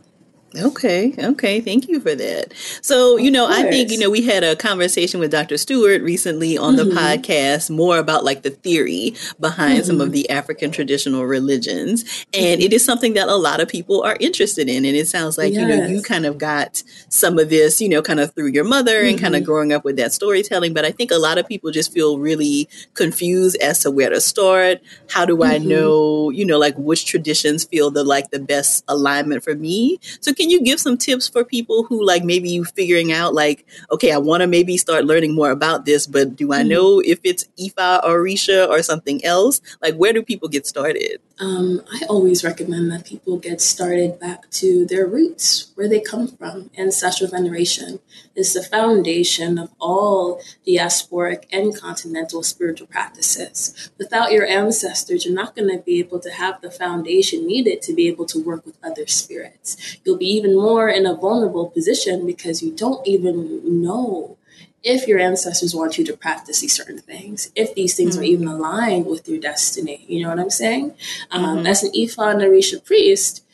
Okay, 0.55 1.15
okay. 1.17 1.61
Thank 1.61 1.87
you 1.87 1.99
for 1.99 2.13
that. 2.13 2.53
So, 2.81 3.17
you 3.17 3.31
know, 3.31 3.47
I 3.49 3.63
think, 3.63 3.89
you 3.89 3.97
know, 3.97 4.11
we 4.11 4.21
had 4.21 4.43
a 4.43 4.55
conversation 4.55 5.19
with 5.19 5.31
Dr. 5.31 5.57
Stewart 5.57 6.03
recently 6.03 6.59
on 6.59 6.75
mm-hmm. 6.75 6.89
the 6.89 6.95
podcast 6.95 7.71
more 7.71 7.97
about 7.97 8.23
like 8.23 8.43
the 8.43 8.51
theory 8.51 9.15
behind 9.39 9.79
mm-hmm. 9.79 9.87
some 9.87 9.99
of 9.99 10.09
mm-hmm. 10.09 10.13
the 10.13 10.29
African 10.29 10.69
traditional 10.69 11.25
religions. 11.25 12.03
And 12.35 12.59
mm-hmm. 12.59 12.65
it 12.65 12.73
is 12.73 12.85
something 12.85 13.13
that 13.15 13.29
a 13.29 13.35
lot 13.35 13.61
of 13.61 13.67
people 13.67 14.03
are 14.03 14.15
interested 14.19 14.69
in. 14.69 14.85
And 14.85 14.95
it 14.95 15.07
sounds 15.07 15.39
like, 15.39 15.53
yes. 15.53 15.61
you 15.61 15.67
know, 15.67 15.87
you 15.87 16.03
kind 16.03 16.25
of 16.27 16.37
got 16.37 16.83
some 17.09 17.39
of 17.39 17.49
this, 17.49 17.81
you 17.81 17.89
know, 17.89 18.03
kind 18.03 18.19
of 18.19 18.31
through 18.35 18.49
your 18.49 18.63
mother 18.63 19.01
and 19.01 19.19
kind 19.19 19.33
of 19.35 19.41
mm-hmm. 19.41 19.51
growing 19.51 19.73
up 19.73 19.83
with 19.83 19.95
that 19.97 20.13
storytelling. 20.13 20.73
But 20.73 20.85
I 20.85 20.91
think 20.91 21.09
a 21.09 21.17
lot 21.17 21.39
of 21.39 21.47
people 21.47 21.71
just 21.71 21.91
feel 21.91 22.19
really 22.19 22.69
confused 22.93 23.57
as 23.59 23.79
to 23.79 23.91
where 23.91 24.11
to 24.11 24.21
start. 24.21 24.81
How 25.09 25.25
do 25.25 25.41
I 25.41 25.57
mm-hmm. 25.57 25.67
know, 25.67 26.29
you 26.29 26.45
know, 26.45 26.59
like 26.59 26.75
which 26.77 27.07
traditions 27.07 27.63
feel 27.63 27.89
the 27.89 28.03
like 28.03 28.29
the 28.29 28.39
best 28.39 28.83
alignment 28.87 29.43
for 29.43 29.55
me? 29.55 29.97
So, 30.21 30.31
can 30.43 30.49
you 30.49 30.61
give 30.61 30.81
some 30.81 30.97
tips 30.97 31.29
for 31.29 31.45
people 31.45 31.83
who 31.83 32.05
like 32.05 32.25
maybe 32.25 32.49
you 32.49 32.65
figuring 32.65 33.13
out 33.13 33.33
like, 33.33 33.65
okay, 33.93 34.11
I 34.11 34.17
want 34.17 34.41
to 34.41 34.47
maybe 34.47 34.75
start 34.75 35.05
learning 35.05 35.33
more 35.33 35.51
about 35.51 35.85
this, 35.85 36.05
but 36.05 36.35
do 36.35 36.51
I 36.51 36.59
mm-hmm. 36.59 36.67
know 36.67 36.99
if 36.99 37.21
it's 37.23 37.45
Ifa 37.57 38.03
or 38.03 38.19
Orisha 38.19 38.67
or 38.67 38.83
something 38.83 39.23
else? 39.23 39.61
Like, 39.81 39.95
where 39.95 40.11
do 40.11 40.21
people 40.21 40.49
get 40.49 40.67
started? 40.67 41.21
Um, 41.43 41.81
I 41.91 42.05
always 42.07 42.41
recommend 42.45 42.89
that 42.91 43.03
people 43.05 43.37
get 43.37 43.59
started 43.59 44.17
back 44.17 44.49
to 44.51 44.85
their 44.85 45.05
roots, 45.05 45.73
where 45.75 45.89
they 45.89 45.99
come 45.99 46.29
from. 46.29 46.69
Ancestral 46.77 47.29
veneration 47.29 47.99
is 48.33 48.53
the 48.53 48.63
foundation 48.63 49.59
of 49.59 49.69
all 49.77 50.39
diasporic 50.65 51.43
and 51.51 51.77
continental 51.77 52.43
spiritual 52.43 52.87
practices. 52.87 53.91
Without 53.97 54.31
your 54.31 54.45
ancestors, 54.45 55.25
you're 55.25 55.35
not 55.35 55.53
going 55.53 55.69
to 55.69 55.83
be 55.83 55.99
able 55.99 56.21
to 56.21 56.31
have 56.31 56.61
the 56.61 56.71
foundation 56.71 57.45
needed 57.45 57.81
to 57.81 57.93
be 57.93 58.07
able 58.07 58.25
to 58.27 58.41
work 58.41 58.65
with 58.65 58.77
other 58.81 59.05
spirits. 59.05 59.97
You'll 60.05 60.17
be 60.17 60.33
even 60.33 60.55
more 60.55 60.87
in 60.87 61.05
a 61.05 61.13
vulnerable 61.13 61.69
position 61.69 62.25
because 62.25 62.63
you 62.63 62.71
don't 62.71 63.05
even 63.05 63.81
know 63.81 64.37
if 64.83 65.07
your 65.07 65.19
ancestors 65.19 65.73
want 65.73 65.97
you 65.97 66.03
to 66.05 66.15
practice 66.15 66.59
these 66.59 66.73
certain 66.73 66.99
things, 66.99 67.51
if 67.55 67.73
these 67.73 67.95
things 67.95 68.15
mm-hmm. 68.15 68.21
are 68.21 68.25
even 68.25 68.47
aligned 68.47 69.05
with 69.05 69.27
your 69.27 69.39
destiny. 69.39 70.03
You 70.07 70.23
know 70.23 70.29
what 70.29 70.39
I'm 70.39 70.49
saying? 70.49 70.93
Um, 71.31 71.57
mm-hmm. 71.57 71.67
As 71.67 71.83
an 71.83 71.91
Ifa 71.93 72.31
and 72.31 72.85
priest, 72.85 73.45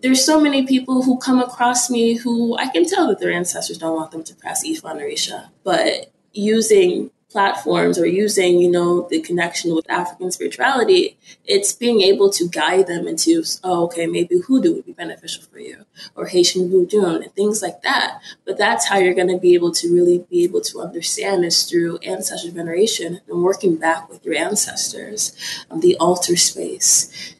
there's 0.00 0.24
so 0.24 0.40
many 0.40 0.66
people 0.66 1.02
who 1.02 1.16
come 1.18 1.40
across 1.40 1.88
me 1.88 2.14
who 2.14 2.56
I 2.58 2.66
can 2.66 2.84
tell 2.84 3.06
that 3.06 3.20
their 3.20 3.32
ancestors 3.32 3.78
don't 3.78 3.94
want 3.94 4.10
them 4.10 4.24
to 4.24 4.34
practice 4.34 4.66
Ifa 4.66 4.90
and 4.90 5.50
but 5.62 6.12
using 6.32 7.10
platforms 7.32 7.98
or 7.98 8.06
using, 8.06 8.58
you 8.58 8.70
know, 8.70 9.08
the 9.08 9.20
connection 9.20 9.74
with 9.74 9.90
African 9.90 10.30
spirituality, 10.30 11.18
it's 11.44 11.72
being 11.72 12.02
able 12.02 12.30
to 12.30 12.48
guide 12.48 12.86
them 12.86 13.08
into, 13.08 13.42
oh, 13.64 13.84
okay, 13.84 14.06
maybe 14.06 14.38
hoodoo 14.38 14.74
would 14.74 14.86
be 14.86 14.92
beneficial 14.92 15.42
for 15.50 15.58
you, 15.58 15.84
or 16.14 16.26
Haitian 16.26 16.70
voodoo 16.70 17.04
and 17.06 17.34
things 17.34 17.62
like 17.62 17.82
that. 17.82 18.20
But 18.44 18.58
that's 18.58 18.86
how 18.86 18.98
you're 18.98 19.14
going 19.14 19.28
to 19.28 19.38
be 19.38 19.54
able 19.54 19.72
to 19.72 19.92
really 19.92 20.24
be 20.30 20.44
able 20.44 20.60
to 20.60 20.80
understand 20.80 21.44
is 21.44 21.64
through 21.64 21.98
ancestral 22.04 22.52
veneration 22.54 23.20
and 23.26 23.42
working 23.42 23.76
back 23.76 24.08
with 24.08 24.24
your 24.24 24.34
ancestors, 24.34 25.34
um, 25.70 25.80
the 25.80 25.96
altar 25.96 26.36
space, 26.36 27.34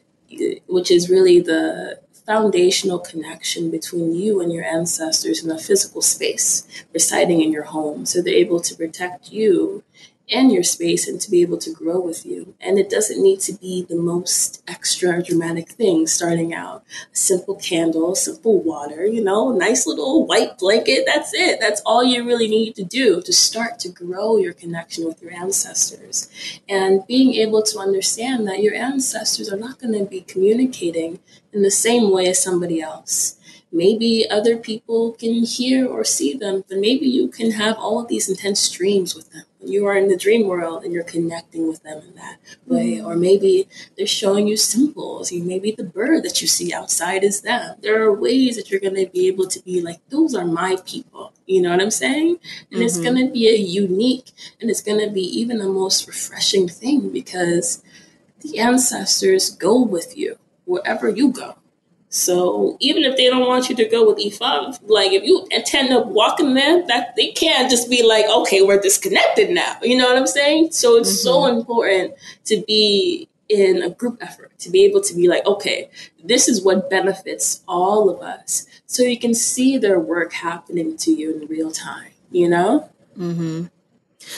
which 0.67 0.89
is 0.91 1.09
really 1.09 1.39
the 1.39 2.02
foundational 2.25 2.99
connection 2.99 3.69
between 3.69 4.13
you 4.15 4.41
and 4.41 4.51
your 4.51 4.63
ancestors 4.63 5.43
in 5.43 5.51
a 5.51 5.57
physical 5.57 6.01
space 6.01 6.65
residing 6.93 7.41
in 7.41 7.51
your 7.51 7.63
home. 7.63 8.05
So 8.05 8.21
they're 8.21 8.33
able 8.33 8.61
to 8.61 8.75
protect 8.75 9.31
you 9.31 9.83
and 10.31 10.51
your 10.51 10.63
space 10.63 11.07
and 11.07 11.19
to 11.19 11.29
be 11.29 11.41
able 11.41 11.57
to 11.57 11.71
grow 11.71 11.99
with 11.99 12.25
you. 12.25 12.55
And 12.61 12.79
it 12.79 12.89
doesn't 12.89 13.21
need 13.21 13.39
to 13.41 13.53
be 13.53 13.83
the 13.83 13.95
most 13.95 14.63
extra 14.67 15.21
dramatic 15.21 15.69
thing 15.69 16.07
starting 16.07 16.53
out. 16.53 16.83
A 17.11 17.15
simple 17.15 17.55
candle, 17.55 18.15
simple 18.15 18.61
water, 18.61 19.05
you 19.05 19.23
know, 19.23 19.51
nice 19.51 19.85
little 19.85 20.25
white 20.25 20.57
blanket. 20.57 21.03
That's 21.05 21.33
it. 21.33 21.59
That's 21.59 21.81
all 21.85 22.03
you 22.03 22.25
really 22.25 22.47
need 22.47 22.75
to 22.75 22.83
do 22.83 23.21
to 23.21 23.33
start 23.33 23.79
to 23.79 23.89
grow 23.89 24.37
your 24.37 24.53
connection 24.53 25.05
with 25.05 25.21
your 25.21 25.33
ancestors. 25.33 26.29
And 26.69 27.05
being 27.05 27.33
able 27.35 27.61
to 27.63 27.79
understand 27.79 28.47
that 28.47 28.63
your 28.63 28.73
ancestors 28.73 29.51
are 29.51 29.57
not 29.57 29.79
going 29.79 29.97
to 29.97 30.05
be 30.05 30.21
communicating 30.21 31.19
in 31.51 31.63
the 31.63 31.71
same 31.71 32.11
way 32.11 32.27
as 32.27 32.41
somebody 32.41 32.81
else. 32.81 33.37
Maybe 33.71 34.29
other 34.29 34.55
people 34.55 35.13
can 35.13 35.43
hear 35.45 35.87
or 35.87 36.03
see 36.03 36.35
them, 36.35 36.63
but 36.69 36.77
maybe 36.77 37.07
you 37.07 37.27
can 37.27 37.51
have 37.51 37.75
all 37.77 37.99
of 37.99 38.07
these 38.07 38.29
intense 38.29 38.69
dreams 38.69 39.15
with 39.15 39.31
them 39.31 39.45
you 39.65 39.85
are 39.85 39.97
in 39.97 40.07
the 40.07 40.17
dream 40.17 40.47
world 40.47 40.83
and 40.83 40.93
you're 40.93 41.03
connecting 41.03 41.67
with 41.67 41.83
them 41.83 42.01
in 42.07 42.15
that 42.15 42.37
way. 42.65 42.97
Mm-hmm. 42.97 43.07
Or 43.07 43.15
maybe 43.15 43.67
they're 43.97 44.07
showing 44.07 44.47
you 44.47 44.57
symbols. 44.57 45.31
Maybe 45.31 45.71
the 45.71 45.83
bird 45.83 46.23
that 46.23 46.41
you 46.41 46.47
see 46.47 46.73
outside 46.73 47.23
is 47.23 47.41
them. 47.41 47.77
There 47.81 48.01
are 48.03 48.13
ways 48.13 48.55
that 48.55 48.69
you're 48.69 48.79
going 48.79 48.95
to 48.95 49.09
be 49.11 49.27
able 49.27 49.47
to 49.47 49.61
be 49.61 49.81
like, 49.81 49.99
those 50.09 50.35
are 50.35 50.45
my 50.45 50.77
people. 50.85 51.33
You 51.45 51.61
know 51.61 51.71
what 51.71 51.81
I'm 51.81 51.91
saying? 51.91 52.39
And 52.71 52.79
mm-hmm. 52.79 52.81
it's 52.81 52.99
going 52.99 53.25
to 53.25 53.31
be 53.31 53.49
a 53.49 53.57
unique 53.57 54.31
and 54.59 54.69
it's 54.69 54.81
going 54.81 55.05
to 55.05 55.11
be 55.11 55.21
even 55.21 55.57
the 55.57 55.67
most 55.67 56.07
refreshing 56.07 56.67
thing 56.67 57.09
because 57.09 57.83
the 58.41 58.59
ancestors 58.59 59.49
go 59.49 59.81
with 59.81 60.17
you 60.17 60.37
wherever 60.65 61.09
you 61.09 61.31
go. 61.31 61.55
So 62.13 62.77
even 62.79 63.03
if 63.05 63.17
they 63.17 63.27
don't 63.27 63.47
want 63.47 63.69
you 63.69 63.75
to 63.75 63.85
go 63.85 64.07
with 64.07 64.19
Ifa, 64.19 64.79
like 64.83 65.13
if 65.13 65.23
you 65.23 65.47
intend 65.49 65.91
up 65.91 66.05
walking 66.05 66.53
there, 66.53 66.85
that 66.85 67.15
they 67.15 67.31
can't 67.31 67.71
just 67.71 67.89
be 67.89 68.05
like, 68.07 68.25
okay, 68.25 68.61
we're 68.61 68.79
disconnected 68.79 69.49
now. 69.49 69.77
You 69.81 69.97
know 69.97 70.05
what 70.09 70.17
I'm 70.17 70.27
saying? 70.27 70.73
So 70.73 70.95
it's 70.95 71.09
mm-hmm. 71.09 71.23
so 71.23 71.45
important 71.47 72.13
to 72.45 72.63
be 72.67 73.27
in 73.49 73.81
a 73.81 73.89
group 73.89 74.19
effort, 74.21 74.51
to 74.59 74.69
be 74.69 74.83
able 74.85 75.01
to 75.01 75.15
be 75.15 75.27
like, 75.27 75.43
okay, 75.47 75.89
this 76.23 76.47
is 76.47 76.63
what 76.63 76.87
benefits 76.87 77.63
all 77.67 78.11
of 78.11 78.21
us. 78.21 78.67
So 78.85 79.01
you 79.01 79.17
can 79.17 79.33
see 79.33 79.79
their 79.79 79.99
work 79.99 80.33
happening 80.33 80.95
to 80.97 81.11
you 81.11 81.41
in 81.41 81.47
real 81.47 81.71
time, 81.71 82.11
you 82.29 82.47
know? 82.47 82.91
Mm-hmm. 83.17 83.65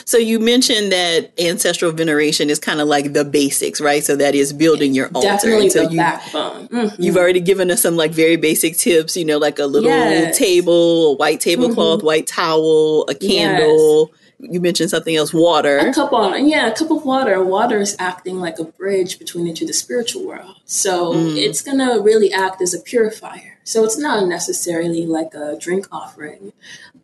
So 0.06 0.18
you 0.18 0.40
mentioned 0.40 0.92
that 0.92 1.32
ancestral 1.40 1.92
veneration 1.92 2.50
is 2.50 2.60
kind 2.60 2.80
of 2.80 2.88
like 2.88 3.14
the 3.14 3.26
basics, 3.26 3.82
right? 3.82 4.04
So 4.04 4.16
that 4.16 4.36
is 4.36 4.54
building 4.54 4.94
your 4.94 5.10
altar. 5.14 5.28
Definitely 5.28 5.70
so 5.70 5.86
the 5.86 5.92
you, 5.92 5.98
backbone. 5.98 6.68
Mm-hmm. 6.68 7.02
You've 7.02 7.18
already 7.18 7.40
given 7.40 7.72
us 7.72 7.82
some 7.82 7.96
like 7.96 8.12
very 8.12 8.36
basic 8.36 8.78
tips, 8.78 9.16
you 9.16 9.26
know, 9.26 9.38
like 9.38 9.60
a 9.60 9.66
little 9.66 9.90
yes. 9.90 10.38
table, 10.38 11.14
a 11.14 11.16
white 11.16 11.42
tablecloth, 11.42 12.00
mm-hmm. 12.00 12.08
white 12.08 12.28
towel, 12.28 13.06
a 13.08 13.16
candle. 13.16 14.12
Yes. 14.12 14.22
You 14.38 14.60
mentioned 14.60 14.90
something 14.90 15.16
else, 15.16 15.34
water. 15.34 15.78
A 15.78 15.94
cup 15.94 16.12
on, 16.12 16.48
yeah, 16.48 16.68
a 16.68 16.76
cup 16.76 16.92
of 16.92 17.06
water. 17.06 17.42
Water 17.44 17.80
is 17.80 17.96
acting 18.00 18.40
like 18.40 18.60
a 18.60 18.66
bridge 18.66 19.18
between 19.18 19.48
into 19.48 19.66
the 19.66 19.74
spiritual 19.74 20.28
world. 20.28 20.58
So 20.66 21.14
mm. 21.14 21.38
it's 21.38 21.62
gonna 21.62 22.02
really 22.02 22.34
act 22.34 22.62
as 22.62 22.74
a 22.74 22.80
purifier. 22.80 23.58
So 23.64 23.84
it's 23.86 23.98
not 23.98 24.28
necessarily 24.28 25.06
like 25.08 25.34
a 25.34 25.58
drink 25.58 25.88
offering. 25.92 26.52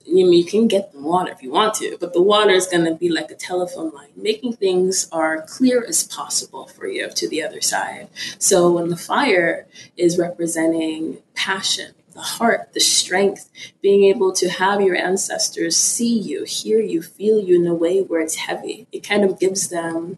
You, 0.06 0.32
you 0.32 0.46
can 0.46 0.68
get 0.68 0.92
the 0.92 1.00
water 1.00 1.32
if 1.32 1.42
you 1.44 1.52
want 1.52 1.76
to, 1.76 1.98
but 2.00 2.14
the 2.14 2.22
water 2.22 2.52
is 2.52 2.68
going 2.68 2.86
to 2.86 2.96
be 2.96 3.10
like 3.10 3.32
a 3.32 3.36
telephone 3.36 3.92
line, 3.92 4.10
making 4.16 4.54
things 4.54 5.08
are 5.12 5.42
clear 5.42 5.84
as 5.88 6.04
possible 6.04 6.68
for 6.68 6.88
you 6.88 7.10
to 7.10 7.30
the 7.30 7.44
other 7.44 7.62
side. 7.62 8.10
So 8.40 8.72
when 8.72 8.90
the 8.90 8.98
fire 8.98 9.68
is 9.98 10.18
representing 10.18 11.20
passion, 11.36 11.94
the 12.14 12.22
heart, 12.22 12.74
the 12.74 12.80
strength, 12.80 13.50
being 13.82 14.04
able 14.06 14.34
to 14.34 14.50
have 14.50 14.82
your 14.82 14.96
ancestors 14.96 15.78
see 15.78 16.20
you, 16.20 16.44
hear 16.44 16.80
you, 16.80 17.02
feel 17.02 17.40
you 17.40 17.56
in 17.56 17.68
a 17.68 17.74
way 17.74 18.02
where 18.02 18.22
it's 18.22 18.36
heavy. 18.36 18.88
It 18.92 19.08
kind 19.08 19.24
of 19.24 19.40
gives 19.40 19.70
them 19.70 20.18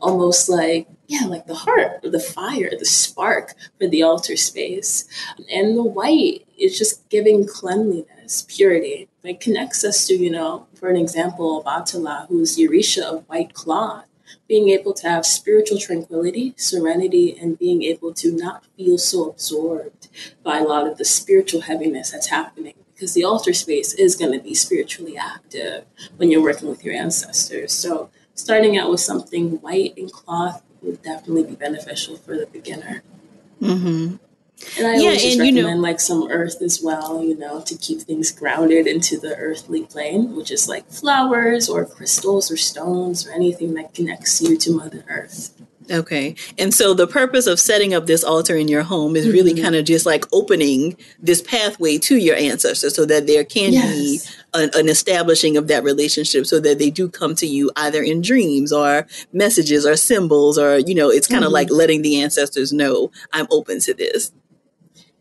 almost 0.00 0.48
like, 0.48 0.88
yeah, 1.08 1.26
like 1.26 1.46
the 1.46 1.54
heart, 1.54 2.02
the 2.02 2.20
fire, 2.20 2.70
the 2.78 2.86
spark 2.86 3.54
for 3.78 3.88
the 3.88 4.02
altar 4.02 4.36
space. 4.36 5.06
And 5.52 5.76
the 5.76 5.82
white 5.82 6.46
is 6.56 6.78
just 6.78 7.08
giving 7.08 7.46
cleanliness, 7.46 8.46
purity. 8.48 9.08
It 9.24 9.40
connects 9.40 9.84
us 9.84 10.06
to, 10.08 10.14
you 10.14 10.30
know, 10.30 10.66
for 10.74 10.88
an 10.88 10.96
example, 10.96 11.62
Obatala, 11.62 12.26
who's 12.28 12.56
Orisha 12.56 13.02
of 13.02 13.28
white 13.28 13.54
cloth 13.54 14.06
being 14.48 14.68
able 14.70 14.92
to 14.94 15.08
have 15.08 15.24
spiritual 15.24 15.78
tranquility, 15.78 16.54
serenity, 16.56 17.36
and 17.40 17.58
being 17.58 17.82
able 17.82 18.12
to 18.14 18.32
not 18.32 18.64
feel 18.76 18.98
so 18.98 19.30
absorbed 19.30 20.08
by 20.42 20.58
a 20.58 20.64
lot 20.64 20.86
of 20.86 20.98
the 20.98 21.04
spiritual 21.04 21.62
heaviness 21.62 22.10
that's 22.10 22.28
happening. 22.28 22.74
Because 22.94 23.14
the 23.14 23.24
altar 23.24 23.52
space 23.52 23.94
is 23.94 24.14
going 24.14 24.32
to 24.32 24.38
be 24.38 24.54
spiritually 24.54 25.16
active 25.16 25.84
when 26.16 26.30
you're 26.30 26.42
working 26.42 26.68
with 26.68 26.84
your 26.84 26.94
ancestors. 26.94 27.72
So, 27.72 28.10
starting 28.34 28.76
out 28.76 28.90
with 28.90 29.00
something 29.00 29.60
white 29.60 29.94
and 29.96 30.12
cloth 30.12 30.62
would 30.82 31.02
definitely 31.02 31.44
be 31.44 31.54
beneficial 31.54 32.16
for 32.16 32.36
the 32.36 32.46
beginner. 32.46 33.02
Mm-hmm. 33.60 34.16
And 34.78 34.86
I 34.86 34.96
yeah, 34.96 35.06
always 35.06 35.22
just 35.22 35.38
recommend 35.38 35.56
you 35.56 35.74
know, 35.74 35.76
like 35.76 36.00
some 36.00 36.28
earth 36.30 36.62
as 36.62 36.80
well, 36.82 37.22
you 37.22 37.36
know, 37.36 37.60
to 37.62 37.76
keep 37.76 38.00
things 38.00 38.30
grounded 38.30 38.86
into 38.86 39.18
the 39.18 39.36
earthly 39.36 39.84
plane, 39.84 40.34
which 40.34 40.50
is 40.50 40.68
like 40.68 40.88
flowers 40.90 41.68
or 41.68 41.84
crystals 41.84 42.50
or 42.50 42.56
stones 42.56 43.26
or 43.26 43.32
anything 43.32 43.74
that 43.74 43.94
connects 43.94 44.40
you 44.40 44.56
to 44.56 44.72
Mother 44.72 45.04
Earth. 45.08 45.52
Okay. 45.90 46.34
And 46.58 46.72
so 46.72 46.94
the 46.94 47.06
purpose 47.06 47.46
of 47.46 47.58
setting 47.58 47.94
up 47.94 48.06
this 48.06 48.22
altar 48.22 48.56
in 48.56 48.68
your 48.68 48.82
home 48.82 49.16
is 49.16 49.28
really 49.28 49.52
mm-hmm. 49.52 49.64
kind 49.64 49.74
of 49.74 49.84
just 49.84 50.06
like 50.06 50.24
opening 50.32 50.96
this 51.18 51.42
pathway 51.42 51.98
to 51.98 52.16
your 52.16 52.36
ancestors 52.36 52.94
so 52.94 53.04
that 53.06 53.26
there 53.26 53.44
can 53.44 53.72
yes. 53.72 53.92
be 53.92 54.20
an, 54.54 54.70
an, 54.74 54.88
establishing 54.88 55.56
of 55.56 55.68
that 55.68 55.82
relationship 55.82 56.46
so 56.46 56.60
that 56.60 56.78
they 56.78 56.90
do 56.90 57.08
come 57.08 57.34
to 57.34 57.46
you 57.46 57.70
either 57.76 58.02
in 58.02 58.22
dreams 58.22 58.72
or 58.72 59.06
messages 59.32 59.84
or 59.84 59.96
symbols 59.96 60.58
or, 60.58 60.78
you 60.78 60.94
know, 60.94 61.10
it's 61.10 61.26
kind 61.26 61.42
of 61.44 61.48
mm-hmm. 61.48 61.54
like 61.54 61.70
letting 61.70 62.02
the 62.02 62.22
ancestors 62.22 62.72
know 62.72 63.10
I'm 63.32 63.46
open 63.50 63.80
to 63.80 63.94
this. 63.94 64.30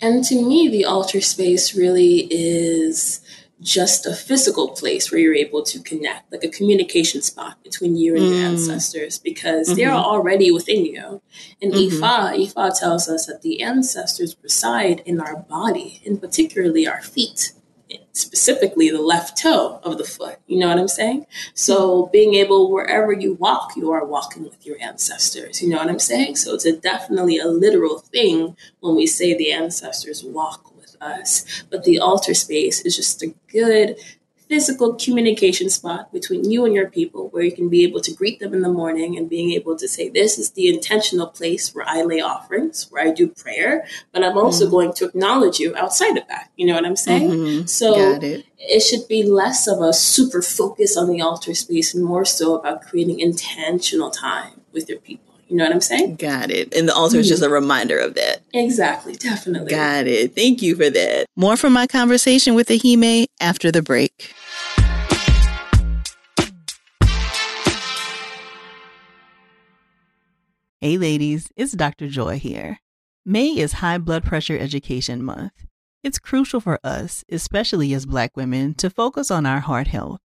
And 0.01 0.23
to 0.25 0.41
me, 0.41 0.67
the 0.67 0.85
altar 0.85 1.21
space 1.21 1.75
really 1.75 2.27
is 2.31 3.21
just 3.61 4.07
a 4.07 4.15
physical 4.15 4.69
place 4.69 5.11
where 5.11 5.21
you're 5.21 5.35
able 5.35 5.61
to 5.61 5.79
connect, 5.81 6.31
like 6.31 6.43
a 6.43 6.49
communication 6.49 7.21
spot 7.21 7.63
between 7.63 7.95
you 7.95 8.15
and 8.15 8.23
mm. 8.23 8.29
your 8.29 8.47
ancestors, 8.47 9.19
because 9.19 9.67
mm-hmm. 9.67 9.77
they're 9.77 9.91
already 9.91 10.51
within 10.51 10.83
you. 10.83 11.21
And 11.61 11.71
mm-hmm. 11.71 12.03
Ifa, 12.03 12.35
Ifa 12.47 12.79
tells 12.79 13.07
us 13.07 13.27
that 13.27 13.43
the 13.43 13.61
ancestors 13.61 14.35
reside 14.41 15.01
in 15.05 15.21
our 15.21 15.37
body, 15.37 16.01
and 16.05 16.19
particularly 16.19 16.87
our 16.87 17.03
feet 17.03 17.53
specifically 18.13 18.89
the 18.89 19.02
left 19.02 19.38
toe 19.38 19.80
of 19.84 19.97
the 19.97 20.04
foot. 20.04 20.38
You 20.47 20.60
know 20.60 20.67
what 20.67 20.78
I'm 20.78 20.88
saying? 20.88 21.26
So 21.54 22.08
being 22.08 22.36
able 22.36 22.71
wherever 22.71 23.13
you 23.13 23.36
walk, 23.36 23.76
you 23.76 23.91
are 23.91 24.06
walking 24.06 24.43
with 24.43 24.65
your 24.65 24.78
ancestors. 24.82 25.62
You 25.62 25.69
know 25.69 25.78
what 25.78 25.89
I'm 25.89 26.00
saying? 26.00 26.36
So 26.36 26.54
it's 26.54 26.65
a 26.65 26.76
definitely 26.76 27.38
a 27.39 27.47
literal 27.47 28.00
thing 28.00 28.56
when 28.80 28.95
we 28.95 29.08
say 29.08 29.36
the 29.36 29.52
ancestors 29.52 30.24
walk 30.24 30.76
with 30.78 30.95
us. 31.02 31.63
But 31.69 31.84
the 31.84 32.00
altar 32.00 32.34
space 32.34 32.82
is 32.82 32.95
just 32.95 33.24
a 33.24 33.34
good 33.52 33.97
physical 34.51 34.95
communication 34.95 35.69
spot 35.69 36.11
between 36.11 36.43
you 36.51 36.65
and 36.65 36.75
your 36.75 36.89
people 36.89 37.29
where 37.29 37.41
you 37.41 37.53
can 37.53 37.69
be 37.69 37.85
able 37.85 38.01
to 38.01 38.13
greet 38.13 38.41
them 38.41 38.53
in 38.53 38.59
the 38.59 38.67
morning 38.67 39.17
and 39.17 39.29
being 39.29 39.53
able 39.53 39.77
to 39.77 39.87
say, 39.87 40.09
This 40.09 40.37
is 40.37 40.51
the 40.51 40.67
intentional 40.67 41.27
place 41.27 41.73
where 41.73 41.87
I 41.87 42.01
lay 42.01 42.19
offerings, 42.19 42.87
where 42.89 43.01
I 43.01 43.11
do 43.11 43.29
prayer, 43.29 43.85
but 44.11 44.25
I'm 44.25 44.37
also 44.37 44.65
mm-hmm. 44.65 44.71
going 44.71 44.93
to 44.95 45.05
acknowledge 45.05 45.59
you 45.59 45.73
outside 45.77 46.17
of 46.17 46.27
that. 46.27 46.49
You 46.57 46.65
know 46.65 46.73
what 46.73 46.85
I'm 46.85 46.97
saying? 46.97 47.29
Mm-hmm. 47.29 47.65
So 47.67 48.19
it. 48.21 48.45
it 48.59 48.81
should 48.81 49.07
be 49.07 49.23
less 49.23 49.69
of 49.69 49.79
a 49.79 49.93
super 49.93 50.41
focus 50.41 50.97
on 50.97 51.07
the 51.07 51.21
altar 51.21 51.53
space 51.53 51.95
and 51.95 52.03
more 52.03 52.25
so 52.25 52.55
about 52.55 52.81
creating 52.81 53.21
intentional 53.21 54.11
time 54.11 54.59
with 54.73 54.89
your 54.89 54.99
people. 54.99 55.33
You 55.47 55.55
know 55.57 55.63
what 55.63 55.73
I'm 55.73 55.81
saying? 55.81 56.15
Got 56.15 56.51
it. 56.51 56.73
And 56.73 56.89
the 56.89 56.93
altar 56.93 57.17
is 57.17 57.29
just 57.29 57.43
a 57.43 57.49
reminder 57.49 57.97
of 57.99 58.15
that. 58.15 58.41
Exactly. 58.53 59.15
Definitely. 59.15 59.69
Got 59.69 60.07
it. 60.07 60.35
Thank 60.35 60.61
you 60.61 60.75
for 60.75 60.89
that. 60.89 61.25
More 61.37 61.55
from 61.55 61.71
my 61.71 61.87
conversation 61.87 62.53
with 62.53 62.67
Ahime 62.67 63.27
after 63.39 63.69
the 63.69 63.81
break. 63.81 64.33
Hey 70.84 70.98
ladies, 70.98 71.52
it's 71.56 71.74
Dr. 71.74 72.08
Joy 72.08 72.39
here. 72.39 72.80
May 73.24 73.50
is 73.56 73.74
High 73.74 74.00
Blood 74.00 74.24
Pressure 74.24 74.58
Education 74.58 75.22
Month. 75.22 75.67
It's 76.02 76.17
crucial 76.17 76.60
for 76.60 76.80
us, 76.84 77.24
especially 77.30 77.94
as 77.94 78.08
Black 78.08 78.36
women, 78.36 78.74
to 78.74 78.89
focus 78.89 79.30
on 79.30 79.46
our 79.46 79.60
heart 79.60 79.86
health. 79.86 80.22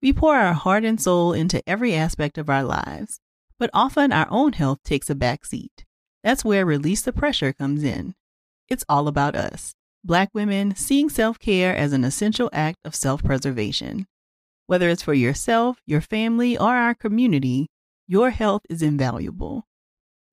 We 0.00 0.12
pour 0.12 0.36
our 0.36 0.52
heart 0.52 0.84
and 0.84 1.00
soul 1.00 1.32
into 1.32 1.68
every 1.68 1.96
aspect 1.96 2.38
of 2.38 2.48
our 2.48 2.62
lives, 2.62 3.18
but 3.58 3.70
often 3.74 4.12
our 4.12 4.28
own 4.30 4.52
health 4.52 4.84
takes 4.84 5.10
a 5.10 5.16
back 5.16 5.44
seat. 5.44 5.84
That's 6.22 6.44
where 6.44 6.64
Release 6.64 7.02
the 7.02 7.12
Pressure 7.12 7.52
comes 7.52 7.82
in. 7.82 8.14
It's 8.68 8.84
all 8.88 9.08
about 9.08 9.34
us, 9.34 9.74
Black 10.04 10.30
women 10.32 10.76
seeing 10.76 11.08
self 11.08 11.40
care 11.40 11.74
as 11.74 11.92
an 11.92 12.04
essential 12.04 12.50
act 12.52 12.78
of 12.84 12.94
self 12.94 13.24
preservation. 13.24 14.06
Whether 14.68 14.90
it's 14.90 15.02
for 15.02 15.14
yourself, 15.14 15.80
your 15.86 16.02
family, 16.02 16.56
or 16.56 16.76
our 16.76 16.94
community, 16.94 17.66
your 18.06 18.30
health 18.30 18.62
is 18.70 18.80
invaluable. 18.80 19.64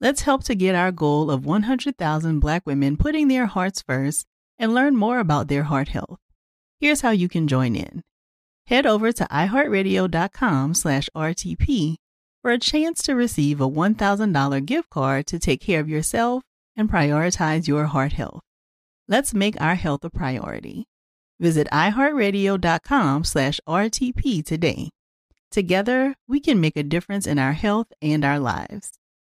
Let's 0.02 0.22
help 0.22 0.44
to 0.46 0.56
get 0.56 0.76
our 0.76 0.92
goal 0.92 1.32
of 1.32 1.46
100,000 1.46 2.40
Black 2.40 2.66
women 2.66 2.98
putting 2.98 3.28
their 3.28 3.46
hearts 3.46 3.82
first 3.82 4.26
and 4.60 4.74
learn 4.74 4.96
more 4.96 5.20
about 5.20 5.48
their 5.48 5.64
heart 5.64 5.90
health. 5.90 6.20
Here's 6.80 7.02
how 7.02 7.12
you 7.12 7.30
can 7.30 7.48
join 7.48 7.76
in. 7.76 8.02
Head 8.68 8.86
over 8.86 9.12
to 9.14 9.26
iheartradio.com 9.26 10.74
slash 10.74 11.08
RTP 11.16 11.96
for 12.42 12.52
a 12.52 12.60
chance 12.60 13.02
to 13.04 13.16
receive 13.16 13.62
a 13.62 13.70
$1,000 13.70 14.66
gift 14.66 14.90
card 14.90 15.28
to 15.28 15.40
take 15.40 15.62
care 15.62 15.80
of 15.80 15.90
yourself 15.90 16.44
and 16.76 16.90
prioritize 16.90 17.68
your 17.68 17.86
heart 17.86 18.14
health. 18.14 18.42
Let's 19.08 19.34
make 19.34 19.60
our 19.62 19.76
health 19.76 20.04
a 20.04 20.10
priority. 20.10 20.86
Visit 21.40 21.68
iheartradio.com 21.72 23.24
slash 23.24 23.60
RTP 23.68 24.44
today. 24.44 24.90
Together, 25.52 26.16
we 26.28 26.40
can 26.40 26.60
make 26.60 26.76
a 26.76 26.84
difference 26.84 27.26
in 27.26 27.40
our 27.40 27.54
health 27.54 27.88
and 28.02 28.26
our 28.26 28.40
lives. 28.40 28.92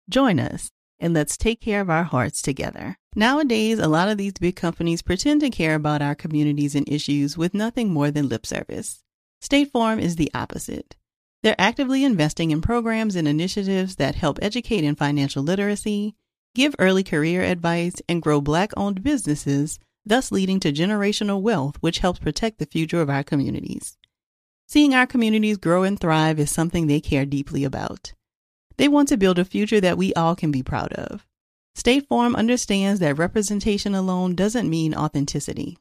Join 0.09 0.40
us 0.40 0.71
and 0.99 1.14
let's 1.14 1.37
take 1.37 1.61
care 1.61 1.81
of 1.81 1.90
our 1.90 2.05
hearts 2.05 2.40
together. 2.42 2.97
Nowadays, 3.14 3.79
a 3.79 3.88
lot 3.88 4.09
of 4.09 4.18
these 4.18 4.33
big 4.33 4.57
companies 4.57 5.03
pretend 5.03 5.40
to 5.42 5.51
care 5.51 5.75
about 5.75 6.03
our 6.03 6.14
communities 6.14 6.75
and 6.75 6.88
issues 6.88 7.37
with 7.37 7.55
nothing 7.55 7.92
more 7.92 8.11
than 8.11 8.29
lip 8.29 8.47
service. 8.47 9.03
State 9.40 9.71
Farm 9.71 9.99
is 9.99 10.16
the 10.16 10.31
opposite. 10.35 10.97
They're 11.42 11.55
actively 11.59 12.05
investing 12.05 12.51
in 12.51 12.61
programs 12.61 13.16
and 13.16 13.29
initiatives 13.29 13.97
that 13.97 14.16
help 14.16 14.38
educate 14.42 14.83
in 14.83 14.97
financial 14.97 15.42
literacy, 15.42 16.16
give 16.55 16.75
early 16.79 17.05
career 17.05 17.42
advice, 17.42 17.97
and 18.09 18.23
grow 18.23 18.40
Black 18.40 18.73
owned 18.77 19.03
businesses, 19.03 19.79
thus 20.05 20.33
leading 20.33 20.59
to 20.61 20.73
generational 20.73 21.40
wealth, 21.40 21.77
which 21.81 21.99
helps 21.99 22.18
protect 22.18 22.59
the 22.59 22.66
future 22.66 23.01
of 23.01 23.11
our 23.11 23.23
communities. 23.23 23.97
Seeing 24.66 24.94
our 24.94 25.07
communities 25.07 25.59
grow 25.59 25.83
and 25.83 25.99
thrive 26.01 26.40
is 26.40 26.51
something 26.51 26.87
they 26.87 27.01
care 27.01 27.25
deeply 27.25 27.62
about. 27.62 28.14
They 28.79 28.88
want 28.88 29.09
to 29.09 29.17
build 29.17 29.38
a 29.38 29.45
future 29.45 29.81
that 29.81 29.99
we 29.99 30.14
all 30.14 30.35
can 30.35 30.51
be 30.51 30.62
proud 30.62 30.93
of. 30.95 31.27
State 31.75 32.09
Farm 32.09 32.35
understands 32.35 33.01
that 33.01 33.19
representation 33.19 33.95
alone 33.95 34.35
doesn't 34.35 34.71
mean 34.71 34.95
authenticity, 34.95 35.79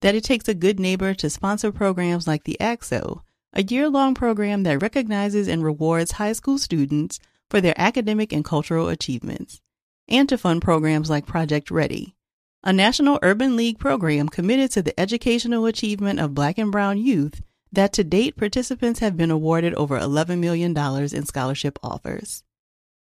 that 0.00 0.14
it 0.14 0.24
takes 0.24 0.48
a 0.48 0.54
good 0.54 0.80
neighbor 0.80 1.12
to 1.14 1.28
sponsor 1.28 1.70
programs 1.70 2.26
like 2.26 2.44
the 2.44 2.60
ACT-SO, 2.60 3.22
a 3.52 3.62
year 3.62 3.88
long 3.88 4.14
program 4.14 4.62
that 4.62 4.82
recognizes 4.82 5.48
and 5.48 5.64
rewards 5.64 6.12
high 6.12 6.32
school 6.32 6.58
students 6.58 7.18
for 7.50 7.60
their 7.60 7.74
academic 7.76 8.32
and 8.32 8.44
cultural 8.44 8.88
achievements, 8.88 9.60
and 10.08 10.28
to 10.28 10.38
fund 10.38 10.62
programs 10.62 11.10
like 11.10 11.26
Project 11.26 11.70
Ready, 11.70 12.14
a 12.62 12.72
National 12.72 13.18
Urban 13.22 13.56
League 13.56 13.78
program 13.78 14.28
committed 14.28 14.70
to 14.72 14.82
the 14.82 14.98
educational 14.98 15.66
achievement 15.66 16.20
of 16.20 16.34
Black 16.34 16.58
and 16.58 16.72
Brown 16.72 16.98
youth 16.98 17.40
that 17.76 17.92
to 17.92 18.02
date 18.02 18.36
participants 18.36 19.00
have 19.00 19.16
been 19.16 19.30
awarded 19.30 19.74
over 19.74 20.00
$11 20.00 20.38
million 20.38 20.76
in 20.76 21.26
scholarship 21.26 21.78
offers. 21.82 22.42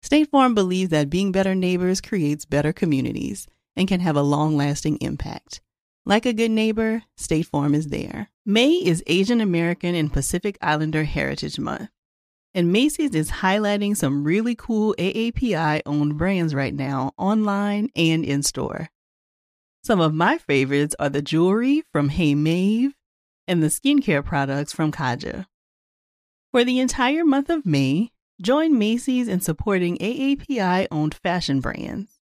State 0.01 0.29
Farm 0.31 0.55
believes 0.55 0.89
that 0.89 1.11
being 1.11 1.31
better 1.31 1.53
neighbors 1.53 2.01
creates 2.01 2.43
better 2.43 2.73
communities 2.73 3.47
and 3.75 3.87
can 3.87 3.99
have 3.99 4.15
a 4.15 4.23
long 4.23 4.57
lasting 4.57 4.97
impact. 4.97 5.61
Like 6.05 6.25
a 6.25 6.33
good 6.33 6.51
neighbor, 6.51 7.03
State 7.15 7.45
Farm 7.45 7.75
is 7.75 7.89
there. 7.89 8.29
May 8.45 8.71
is 8.71 9.03
Asian 9.07 9.41
American 9.41 9.93
and 9.93 10.11
Pacific 10.11 10.57
Islander 10.59 11.03
Heritage 11.03 11.59
Month. 11.59 11.89
And 12.55 12.73
Macy's 12.73 13.15
is 13.15 13.29
highlighting 13.29 13.95
some 13.95 14.23
really 14.23 14.55
cool 14.55 14.95
AAPI 14.97 15.83
owned 15.85 16.17
brands 16.17 16.53
right 16.55 16.73
now, 16.73 17.13
online 17.17 17.89
and 17.95 18.25
in 18.25 18.41
store. 18.41 18.89
Some 19.83 20.01
of 20.01 20.15
my 20.15 20.39
favorites 20.39 20.95
are 20.99 21.09
the 21.09 21.21
jewelry 21.21 21.83
from 21.91 22.09
Hey 22.09 22.33
Mave 22.33 22.93
and 23.47 23.61
the 23.61 23.67
skincare 23.67 24.23
products 24.23 24.73
from 24.73 24.91
Kaja. 24.91 25.45
For 26.51 26.63
the 26.63 26.79
entire 26.79 27.25
month 27.25 27.49
of 27.49 27.65
May, 27.65 28.11
join 28.41 28.77
Macy's 28.77 29.27
in 29.27 29.41
supporting 29.41 29.97
AAPI 29.97 30.87
owned 30.91 31.15
fashion 31.15 31.59
brands. 31.59 32.19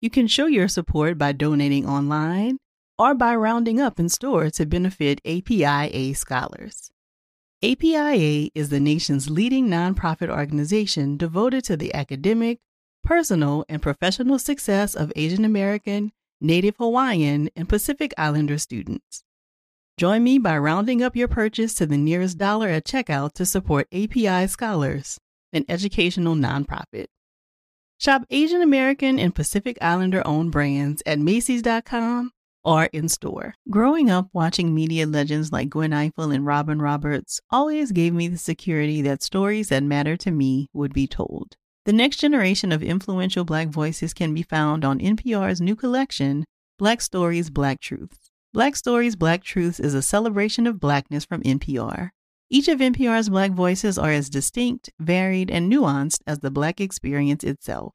You 0.00 0.10
can 0.10 0.26
show 0.26 0.46
your 0.46 0.68
support 0.68 1.18
by 1.18 1.32
donating 1.32 1.88
online 1.88 2.58
or 2.98 3.14
by 3.14 3.34
rounding 3.34 3.80
up 3.80 3.98
in 3.98 4.08
store 4.08 4.50
to 4.50 4.66
benefit 4.66 5.20
APIA 5.24 6.14
scholars. 6.14 6.90
APIA 7.62 8.50
is 8.54 8.68
the 8.68 8.80
nation's 8.80 9.30
leading 9.30 9.68
nonprofit 9.68 10.28
organization 10.28 11.16
devoted 11.16 11.64
to 11.64 11.76
the 11.76 11.94
academic, 11.94 12.60
personal, 13.02 13.64
and 13.68 13.80
professional 13.80 14.38
success 14.38 14.94
of 14.94 15.12
Asian 15.16 15.44
American, 15.44 16.12
Native 16.40 16.76
Hawaiian, 16.76 17.48
and 17.56 17.68
Pacific 17.68 18.12
Islander 18.18 18.58
students. 18.58 19.24
Join 19.96 20.24
me 20.24 20.40
by 20.40 20.58
rounding 20.58 21.04
up 21.04 21.14
your 21.14 21.28
purchase 21.28 21.72
to 21.74 21.86
the 21.86 21.96
nearest 21.96 22.36
dollar 22.36 22.68
at 22.68 22.84
checkout 22.84 23.34
to 23.34 23.46
support 23.46 23.86
API 23.92 24.48
Scholars, 24.48 25.20
an 25.52 25.64
educational 25.68 26.34
nonprofit. 26.34 27.06
Shop 27.98 28.22
Asian 28.28 28.60
American 28.60 29.20
and 29.20 29.32
Pacific 29.32 29.78
Islander 29.80 30.26
owned 30.26 30.50
brands 30.50 31.00
at 31.06 31.20
Macy's.com 31.20 32.32
or 32.64 32.86
in 32.86 33.08
store. 33.08 33.54
Growing 33.70 34.10
up 34.10 34.26
watching 34.32 34.74
media 34.74 35.06
legends 35.06 35.52
like 35.52 35.70
Gwen 35.70 35.92
Ifill 35.92 36.34
and 36.34 36.44
Robin 36.44 36.82
Roberts 36.82 37.40
always 37.50 37.92
gave 37.92 38.12
me 38.12 38.26
the 38.26 38.36
security 38.36 39.00
that 39.02 39.22
stories 39.22 39.68
that 39.68 39.84
matter 39.84 40.16
to 40.16 40.32
me 40.32 40.66
would 40.72 40.92
be 40.92 41.06
told. 41.06 41.54
The 41.84 41.92
next 41.92 42.16
generation 42.16 42.72
of 42.72 42.82
influential 42.82 43.44
Black 43.44 43.68
voices 43.68 44.12
can 44.12 44.34
be 44.34 44.42
found 44.42 44.84
on 44.84 44.98
NPR's 44.98 45.60
new 45.60 45.76
collection, 45.76 46.46
Black 46.80 47.00
Stories, 47.00 47.48
Black 47.48 47.80
Truths. 47.80 48.32
Black 48.54 48.76
Stories, 48.76 49.16
Black 49.16 49.42
Truths 49.42 49.80
is 49.80 49.94
a 49.94 50.00
celebration 50.00 50.68
of 50.68 50.78
Blackness 50.78 51.24
from 51.24 51.42
NPR. 51.42 52.10
Each 52.48 52.68
of 52.68 52.78
NPR's 52.78 53.28
Black 53.28 53.50
voices 53.50 53.98
are 53.98 54.12
as 54.12 54.30
distinct, 54.30 54.90
varied, 55.00 55.50
and 55.50 55.68
nuanced 55.72 56.20
as 56.24 56.38
the 56.38 56.52
Black 56.52 56.80
experience 56.80 57.42
itself. 57.42 57.94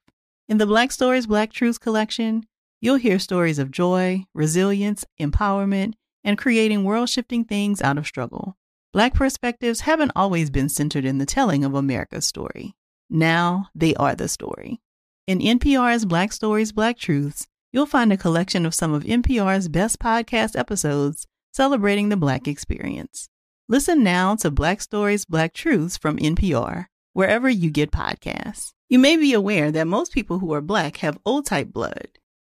In 0.50 0.58
the 0.58 0.66
Black 0.66 0.92
Stories, 0.92 1.28
Black 1.28 1.54
Truths 1.54 1.78
collection, 1.78 2.44
you'll 2.82 2.98
hear 2.98 3.20
stories 3.20 3.58
of 3.58 3.72
joy, 3.72 4.26
resilience, 4.34 5.06
empowerment, 5.18 5.94
and 6.26 6.38
creating 6.38 6.84
world 6.84 7.08
shifting 7.08 7.46
things 7.46 7.82
out 7.82 7.98
of 7.98 8.06
struggle. 8.06 8.58
Black 8.92 9.14
perspectives 9.14 9.80
haven't 9.82 10.12
always 10.14 10.50
been 10.50 10.68
centered 10.68 11.06
in 11.06 11.20
the 11.20 11.26
telling 11.26 11.64
of 11.64 11.74
America's 11.74 12.26
story. 12.26 12.76
Now 13.10 13.70
they 13.74 13.96
are 13.96 14.14
the 14.14 14.28
story. 14.28 14.82
In 15.26 15.40
NPR's 15.40 16.04
Black 16.04 16.34
Stories, 16.34 16.74
Black 16.74 16.98
Truths, 16.98 17.48
you'll 17.72 17.86
find 17.86 18.12
a 18.12 18.18
collection 18.18 18.66
of 18.66 18.76
some 18.76 18.94
of 18.94 19.04
NPR's 19.04 19.68
best 19.68 20.00
podcast 20.00 20.58
episodes 20.58 21.28
celebrating 21.52 22.10
the 22.10 22.18
Black 22.18 22.48
experience. 22.48 23.30
Listen 23.68 24.04
now 24.04 24.36
to 24.36 24.50
Black 24.50 24.82
Stories, 24.82 25.26
Black 25.26 25.54
Truths 25.54 25.98
from 25.98 26.18
NPR, 26.18 26.86
wherever 27.14 27.50
you 27.50 27.70
get 27.70 27.92
podcasts. 27.92 28.72
You 28.88 28.98
may 28.98 29.18
be 29.18 29.34
aware 29.34 29.72
that 29.72 29.88
most 29.88 30.12
people 30.12 30.40
who 30.40 30.54
are 30.54 30.62
Black 30.62 30.98
have 30.98 31.20
O 31.26 31.42
type 31.42 31.72
blood. 31.72 32.08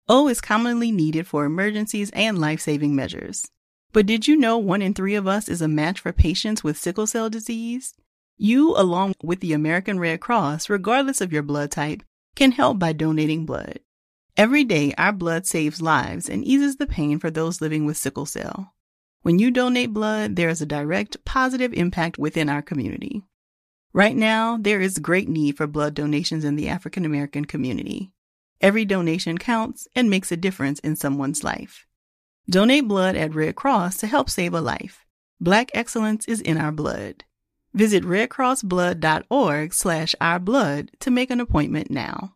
O 0.08 0.28
is 0.28 0.40
commonly 0.40 0.92
needed 0.92 1.26
for 1.26 1.44
emergencies 1.44 2.10
and 2.12 2.38
life 2.38 2.60
saving 2.60 2.94
measures. 2.94 3.46
But 3.92 4.06
did 4.06 4.28
you 4.28 4.36
know 4.36 4.58
one 4.58 4.82
in 4.82 4.92
three 4.92 5.14
of 5.14 5.26
us 5.26 5.48
is 5.48 5.62
a 5.62 5.68
match 5.68 6.00
for 6.00 6.12
patients 6.12 6.62
with 6.62 6.76
sickle 6.76 7.06
cell 7.06 7.30
disease? 7.30 7.94
You, 8.36 8.76
along 8.76 9.14
with 9.22 9.40
the 9.40 9.54
American 9.54 9.98
Red 9.98 10.20
Cross, 10.20 10.68
regardless 10.68 11.22
of 11.22 11.32
your 11.32 11.42
blood 11.42 11.70
type, 11.70 12.02
can 12.34 12.52
help 12.52 12.78
by 12.78 12.92
donating 12.92 13.46
blood. 13.46 13.80
Every 14.36 14.64
day, 14.64 14.92
our 14.98 15.12
blood 15.12 15.46
saves 15.46 15.80
lives 15.80 16.28
and 16.28 16.44
eases 16.44 16.76
the 16.76 16.86
pain 16.86 17.18
for 17.18 17.30
those 17.30 17.62
living 17.62 17.86
with 17.86 17.96
sickle 17.96 18.26
cell. 18.26 18.74
When 19.22 19.38
you 19.38 19.50
donate 19.50 19.94
blood, 19.94 20.36
there 20.36 20.50
is 20.50 20.60
a 20.60 20.66
direct 20.66 21.24
positive 21.24 21.72
impact 21.72 22.18
within 22.18 22.50
our 22.50 22.60
community. 22.60 23.22
Right 23.94 24.14
now, 24.14 24.58
there 24.58 24.80
is 24.80 24.98
great 24.98 25.26
need 25.26 25.56
for 25.56 25.66
blood 25.66 25.94
donations 25.94 26.44
in 26.44 26.56
the 26.56 26.68
African 26.68 27.06
American 27.06 27.46
community. 27.46 28.12
Every 28.60 28.84
donation 28.84 29.38
counts 29.38 29.88
and 29.96 30.10
makes 30.10 30.30
a 30.30 30.36
difference 30.36 30.80
in 30.80 30.96
someone's 30.96 31.42
life. 31.42 31.86
Donate 32.48 32.86
blood 32.86 33.16
at 33.16 33.34
Red 33.34 33.56
Cross 33.56 33.96
to 33.98 34.06
help 34.06 34.28
save 34.28 34.52
a 34.52 34.60
life. 34.60 35.06
Black 35.40 35.70
excellence 35.72 36.26
is 36.26 36.42
in 36.42 36.58
our 36.58 36.72
blood. 36.72 37.24
Visit 37.72 38.04
redcrossblood.org 38.04 39.74
slash 39.74 40.14
ourblood 40.20 40.90
to 41.00 41.10
make 41.10 41.30
an 41.30 41.40
appointment 41.40 41.90
now. 41.90 42.35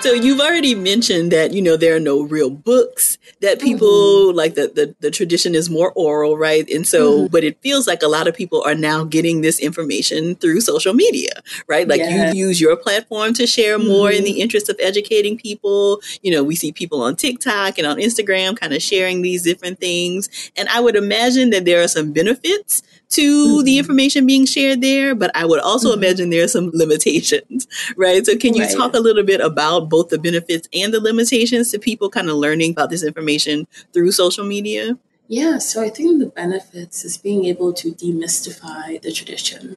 So 0.00 0.12
you've 0.12 0.40
already 0.40 0.76
mentioned 0.76 1.32
that 1.32 1.52
you 1.52 1.60
know 1.60 1.76
there 1.76 1.96
are 1.96 2.00
no 2.00 2.22
real 2.22 2.50
books 2.50 3.18
that 3.40 3.60
people 3.60 4.28
mm-hmm. 4.28 4.36
like 4.36 4.54
the, 4.54 4.68
the 4.68 4.94
the 5.00 5.10
tradition 5.10 5.56
is 5.56 5.68
more 5.68 5.92
oral, 5.96 6.38
right? 6.38 6.68
And 6.70 6.86
so, 6.86 7.22
mm-hmm. 7.22 7.32
but 7.32 7.42
it 7.42 7.60
feels 7.62 7.88
like 7.88 8.02
a 8.02 8.08
lot 8.08 8.28
of 8.28 8.34
people 8.34 8.62
are 8.64 8.76
now 8.76 9.02
getting 9.02 9.40
this 9.40 9.58
information 9.58 10.36
through 10.36 10.60
social 10.60 10.94
media, 10.94 11.32
right? 11.66 11.88
Like 11.88 12.00
yeah. 12.00 12.32
you 12.32 12.46
use 12.46 12.60
your 12.60 12.76
platform 12.76 13.34
to 13.34 13.46
share 13.46 13.76
more 13.76 14.10
mm-hmm. 14.10 14.18
in 14.18 14.24
the 14.24 14.40
interest 14.40 14.68
of 14.68 14.76
educating 14.80 15.36
people. 15.36 16.00
You 16.22 16.30
know, 16.30 16.44
we 16.44 16.54
see 16.54 16.70
people 16.70 17.02
on 17.02 17.16
TikTok 17.16 17.76
and 17.76 17.86
on 17.86 17.96
Instagram 17.96 18.56
kind 18.56 18.72
of 18.72 18.80
sharing 18.80 19.22
these 19.22 19.42
different 19.42 19.80
things, 19.80 20.28
and 20.56 20.68
I 20.68 20.78
would 20.78 20.94
imagine 20.94 21.50
that 21.50 21.64
there 21.64 21.82
are 21.82 21.88
some 21.88 22.12
benefits 22.12 22.82
to 23.10 23.22
mm-hmm. 23.22 23.64
the 23.64 23.78
information 23.78 24.26
being 24.26 24.46
shared 24.46 24.80
there, 24.80 25.14
but 25.14 25.30
I 25.34 25.44
would 25.44 25.60
also 25.60 25.90
mm-hmm. 25.92 26.02
imagine 26.02 26.30
there 26.30 26.44
are 26.44 26.48
some 26.48 26.70
limitations, 26.74 27.66
right? 27.96 28.24
So 28.24 28.36
can 28.36 28.54
you 28.54 28.64
right. 28.64 28.76
talk 28.76 28.94
a 28.94 29.00
little 29.00 29.24
bit 29.24 29.40
about 29.40 29.88
both 29.88 30.08
the 30.08 30.18
benefits 30.18 30.68
and 30.74 30.92
the 30.92 31.00
limitations 31.00 31.70
to 31.72 31.78
people 31.78 32.10
kind 32.10 32.28
of 32.28 32.36
learning 32.36 32.72
about 32.72 32.90
this 32.90 33.02
information 33.02 33.66
through 33.92 34.12
social 34.12 34.44
media? 34.44 34.98
Yeah, 35.30 35.58
so 35.58 35.82
I 35.82 35.90
think 35.90 36.20
the 36.20 36.26
benefits 36.26 37.04
is 37.04 37.18
being 37.18 37.44
able 37.44 37.74
to 37.74 37.92
demystify 37.92 39.00
the 39.02 39.12
tradition, 39.12 39.76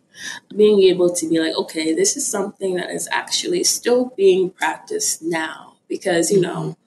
being 0.55 0.81
able 0.83 1.13
to 1.13 1.29
be 1.29 1.41
like, 1.41 1.55
okay, 1.55 1.93
this 1.93 2.15
is 2.15 2.25
something 2.25 2.75
that 2.75 2.89
is 2.89 3.09
actually 3.11 3.65
still 3.65 4.13
being 4.15 4.49
practiced 4.49 5.21
now. 5.21 5.73
Because, 5.89 6.31
you 6.31 6.39
know, 6.39 6.55
mm-hmm 6.55 6.80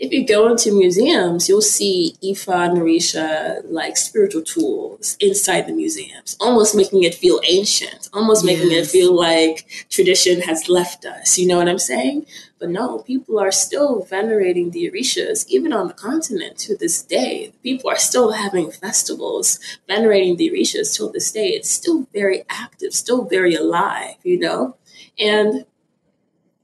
if 0.00 0.12
you 0.12 0.26
go 0.26 0.48
into 0.48 0.72
museums, 0.72 1.48
you'll 1.48 1.62
see 1.62 2.16
Ifa 2.22 2.70
and 2.70 2.78
Orisha 2.78 3.62
like 3.64 3.96
spiritual 3.96 4.42
tools 4.42 5.16
inside 5.20 5.66
the 5.66 5.72
museums, 5.72 6.36
almost 6.40 6.74
making 6.74 7.04
it 7.04 7.14
feel 7.14 7.40
ancient, 7.48 8.08
almost 8.12 8.44
yes. 8.44 8.58
making 8.58 8.76
it 8.76 8.86
feel 8.86 9.14
like 9.14 9.86
tradition 9.90 10.40
has 10.42 10.68
left 10.68 11.04
us. 11.04 11.38
You 11.38 11.46
know 11.46 11.58
what 11.58 11.68
I'm 11.68 11.78
saying? 11.78 12.26
But 12.58 12.70
no, 12.70 13.00
people 13.00 13.38
are 13.38 13.52
still 13.52 14.02
venerating 14.02 14.70
the 14.70 14.90
Orishas, 14.90 15.46
even 15.48 15.72
on 15.72 15.86
the 15.86 15.94
continent 15.94 16.58
to 16.58 16.76
this 16.76 17.02
day. 17.02 17.52
People 17.62 17.90
are 17.90 17.98
still 17.98 18.32
having 18.32 18.72
festivals, 18.72 19.60
venerating 19.86 20.36
the 20.36 20.50
Orishas 20.50 20.96
till 20.96 21.12
this 21.12 21.30
day. 21.30 21.48
It's 21.48 21.70
still 21.70 22.08
very 22.12 22.44
active, 22.48 22.94
still 22.94 23.26
very 23.26 23.54
alive, 23.54 24.16
you 24.24 24.38
know? 24.38 24.76
And 25.18 25.66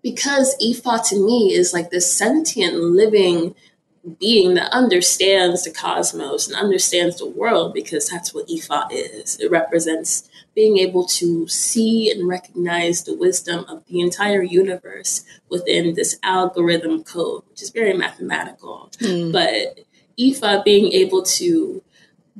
because 0.03 0.57
Ifa 0.63 1.07
to 1.09 1.25
me 1.25 1.53
is 1.53 1.73
like 1.73 1.91
this 1.91 2.13
sentient 2.13 2.75
living 2.77 3.55
being 4.19 4.55
that 4.55 4.73
understands 4.73 5.65
the 5.65 5.71
cosmos 5.71 6.47
and 6.47 6.57
understands 6.57 7.19
the 7.19 7.27
world 7.27 7.75
because 7.75 8.09
that's 8.09 8.33
what 8.33 8.49
Ifa 8.49 8.89
is. 8.91 9.39
It 9.39 9.51
represents 9.51 10.29
being 10.55 10.79
able 10.79 11.05
to 11.07 11.47
see 11.49 12.11
and 12.11 12.27
recognize 12.27 13.05
the 13.05 13.15
wisdom 13.15 13.65
of 13.69 13.85
the 13.87 14.01
entire 14.01 14.43
universe 14.43 15.25
within 15.49 15.95
this 15.95 16.19
algorithm 16.23 17.05
code, 17.05 17.43
which 17.51 17.63
is 17.63 17.71
very 17.71 17.93
mathematical. 17.93 18.91
Mm. 19.01 19.33
But 19.33 19.85
Ifa 20.19 20.65
being 20.65 20.93
able 20.93 21.23
to 21.23 21.83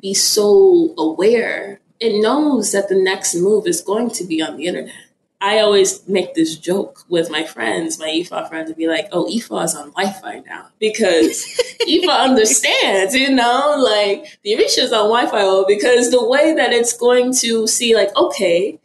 be 0.01 0.15
so 0.15 0.95
aware, 0.97 1.81
it 2.01 2.21
knows 2.23 2.73
that 2.73 2.89
the 2.89 3.01
next 3.01 3.35
move 3.35 3.67
is 3.67 3.83
going 3.83 4.11
to 4.11 4.25
be 4.25 4.41
on 4.41 4.57
the 4.57 4.67
internet 4.67 4.95
I 5.43 5.61
always 5.61 6.07
make 6.07 6.35
this 6.35 6.57
joke 6.57 7.05
with 7.09 7.31
my 7.31 7.45
friends, 7.45 7.99
my 7.99 8.09
IFA 8.09 8.49
friends, 8.49 8.69
and 8.69 8.77
be 8.77 8.89
like, 8.89 9.09
oh, 9.11 9.25
IFA 9.25 9.65
is 9.65 9.75
on 9.75 9.91
Wi 9.93 10.13
Fi 10.13 10.41
now 10.41 10.67
because 10.79 11.45
IFA 11.89 12.21
understands, 12.21 13.15
you 13.15 13.31
know, 13.35 13.77
like 13.79 14.39
the 14.43 14.53
Orisha 14.53 14.81
is 14.81 14.93
on 14.93 15.09
Wi 15.09 15.27
Fi 15.27 15.65
because 15.67 16.11
the 16.11 16.29
way 16.29 16.55
that 16.55 16.73
it's 16.73 16.95
going 16.97 17.33
to 17.37 17.67
see, 17.67 17.95
like, 17.95 18.15
okay, 18.17 18.79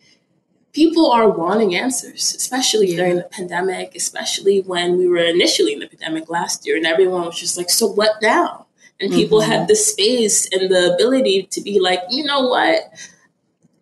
people 0.75 1.11
are 1.11 1.29
wanting 1.29 1.75
answers, 1.75 2.35
especially 2.35 2.91
yeah. 2.91 2.97
during 2.97 3.15
the 3.15 3.23
pandemic, 3.23 3.95
especially 3.95 4.59
when 4.61 4.97
we 4.97 5.07
were 5.07 5.17
initially 5.17 5.73
in 5.73 5.79
the 5.79 5.87
pandemic 5.87 6.29
last 6.29 6.65
year 6.65 6.77
and 6.77 6.85
everyone 6.85 7.25
was 7.25 7.39
just 7.39 7.57
like, 7.57 7.69
so 7.69 7.87
what 7.87 8.11
now? 8.21 8.67
And 8.99 9.11
people 9.11 9.41
mm-hmm. 9.41 9.51
had 9.51 9.67
the 9.67 9.75
space 9.75 10.47
and 10.53 10.69
the 10.69 10.93
ability 10.93 11.47
to 11.51 11.61
be 11.61 11.79
like, 11.79 11.99
you 12.09 12.23
know 12.23 12.47
what? 12.47 12.83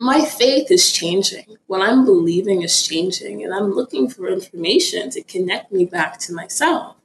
My 0.04 0.26
faith 0.26 0.70
is 0.70 0.92
changing. 0.92 1.58
What 1.68 1.82
I'm 1.82 2.04
believing 2.04 2.62
is 2.62 2.86
changing, 2.86 3.42
and 3.42 3.54
I'm 3.54 3.72
looking 3.72 4.10
for 4.10 4.28
information 4.28 5.10
to 5.12 5.24
connect 5.24 5.72
me 5.72 5.86
back 5.86 6.20
to 6.22 6.34
myself. 6.34 6.98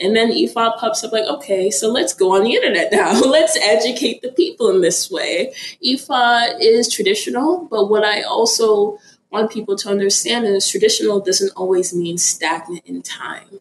And 0.00 0.16
then 0.16 0.32
Ifa 0.32 0.76
pops 0.78 1.04
up 1.04 1.12
like, 1.12 1.24
okay, 1.24 1.70
so 1.70 1.88
let's 1.88 2.12
go 2.12 2.34
on 2.34 2.42
the 2.42 2.54
internet 2.54 2.90
now. 2.90 3.12
let's 3.20 3.56
educate 3.56 4.22
the 4.22 4.32
people 4.32 4.70
in 4.70 4.80
this 4.80 5.08
way. 5.08 5.54
Ifa 5.86 6.56
is 6.60 6.92
traditional, 6.92 7.68
but 7.70 7.88
what 7.88 8.04
I 8.04 8.22
also 8.22 8.98
want 9.30 9.52
people 9.52 9.76
to 9.76 9.88
understand 9.88 10.44
is 10.44 10.68
traditional 10.68 11.20
doesn't 11.20 11.52
always 11.54 11.94
mean 11.94 12.18
stagnant 12.18 12.84
in 12.84 13.02
time. 13.02 13.60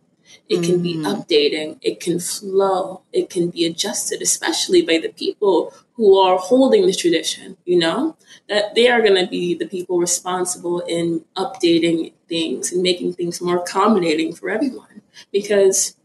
It 0.49 0.63
can 0.63 0.81
be 0.81 0.95
mm. 0.95 1.05
updating, 1.05 1.77
it 1.81 2.01
can 2.01 2.19
flow, 2.19 3.03
it 3.13 3.29
can 3.29 3.51
be 3.51 3.65
adjusted, 3.65 4.21
especially 4.21 4.81
by 4.81 4.97
the 4.97 5.07
people 5.07 5.73
who 5.93 6.17
are 6.19 6.37
holding 6.37 6.85
the 6.85 6.93
tradition, 6.93 7.55
you 7.63 7.79
know? 7.79 8.17
That 8.51 8.75
they 8.75 8.89
are 8.89 9.01
going 9.01 9.15
to 9.23 9.29
be 9.29 9.55
the 9.55 9.65
people 9.65 9.97
responsible 9.97 10.81
in 10.81 11.23
updating 11.37 12.11
things 12.27 12.73
and 12.73 12.83
making 12.83 13.13
things 13.13 13.39
more 13.39 13.59
accommodating 13.59 14.35
for 14.35 14.49
everyone. 14.49 15.01
Because 15.31 15.95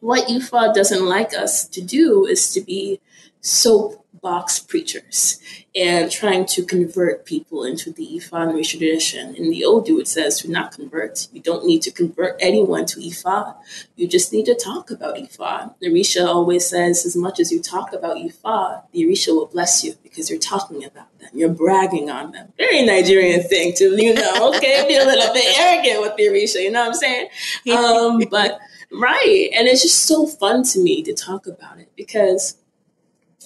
what 0.00 0.26
Ifa 0.26 0.72
doesn't 0.72 1.04
like 1.04 1.34
us 1.34 1.68
to 1.68 1.82
do 1.82 2.24
is 2.24 2.50
to 2.54 2.62
be 2.62 2.98
so 3.42 4.02
box 4.20 4.58
preachers 4.58 5.38
and 5.74 6.10
trying 6.10 6.44
to 6.44 6.64
convert 6.64 7.24
people 7.24 7.64
into 7.64 7.92
the 7.92 8.06
Ifa 8.16 8.52
Orisha 8.52 8.78
tradition. 8.78 9.34
In 9.36 9.50
the 9.50 9.64
Odu, 9.64 9.98
it 10.00 10.08
says 10.08 10.40
to 10.40 10.50
not 10.50 10.72
convert. 10.72 11.28
You 11.32 11.40
don't 11.40 11.64
need 11.64 11.82
to 11.82 11.90
convert 11.90 12.36
anyone 12.40 12.86
to 12.86 13.00
Ifa. 13.00 13.54
You 13.96 14.08
just 14.08 14.32
need 14.32 14.46
to 14.46 14.54
talk 14.54 14.90
about 14.90 15.16
Ifa. 15.16 15.74
The 15.80 15.88
Orisha 15.88 16.26
always 16.26 16.66
says, 16.66 17.06
as 17.06 17.16
much 17.16 17.38
as 17.38 17.52
you 17.52 17.62
talk 17.62 17.92
about 17.92 18.16
Ifa, 18.16 18.82
the 18.92 19.04
Orisha 19.04 19.28
will 19.28 19.46
bless 19.46 19.84
you 19.84 19.94
because 20.02 20.28
you're 20.28 20.38
talking 20.38 20.84
about 20.84 21.16
them. 21.18 21.30
You're 21.32 21.48
bragging 21.50 22.10
on 22.10 22.32
them. 22.32 22.52
Very 22.58 22.82
Nigerian 22.82 23.42
thing 23.42 23.72
to, 23.74 23.96
you 24.02 24.14
know, 24.14 24.52
okay, 24.56 24.84
be 24.88 24.96
a 24.96 25.04
little 25.04 25.32
bit 25.32 25.58
arrogant 25.58 26.02
with 26.02 26.16
the 26.16 26.24
Orisha, 26.24 26.62
you 26.62 26.70
know 26.70 26.80
what 26.80 26.88
I'm 26.88 26.94
saying? 26.94 27.28
Um, 27.72 28.22
but, 28.30 28.58
right. 28.92 29.50
And 29.54 29.68
it's 29.68 29.82
just 29.82 30.06
so 30.06 30.26
fun 30.26 30.64
to 30.64 30.80
me 30.80 31.02
to 31.04 31.14
talk 31.14 31.46
about 31.46 31.78
it 31.78 31.90
because 31.96 32.56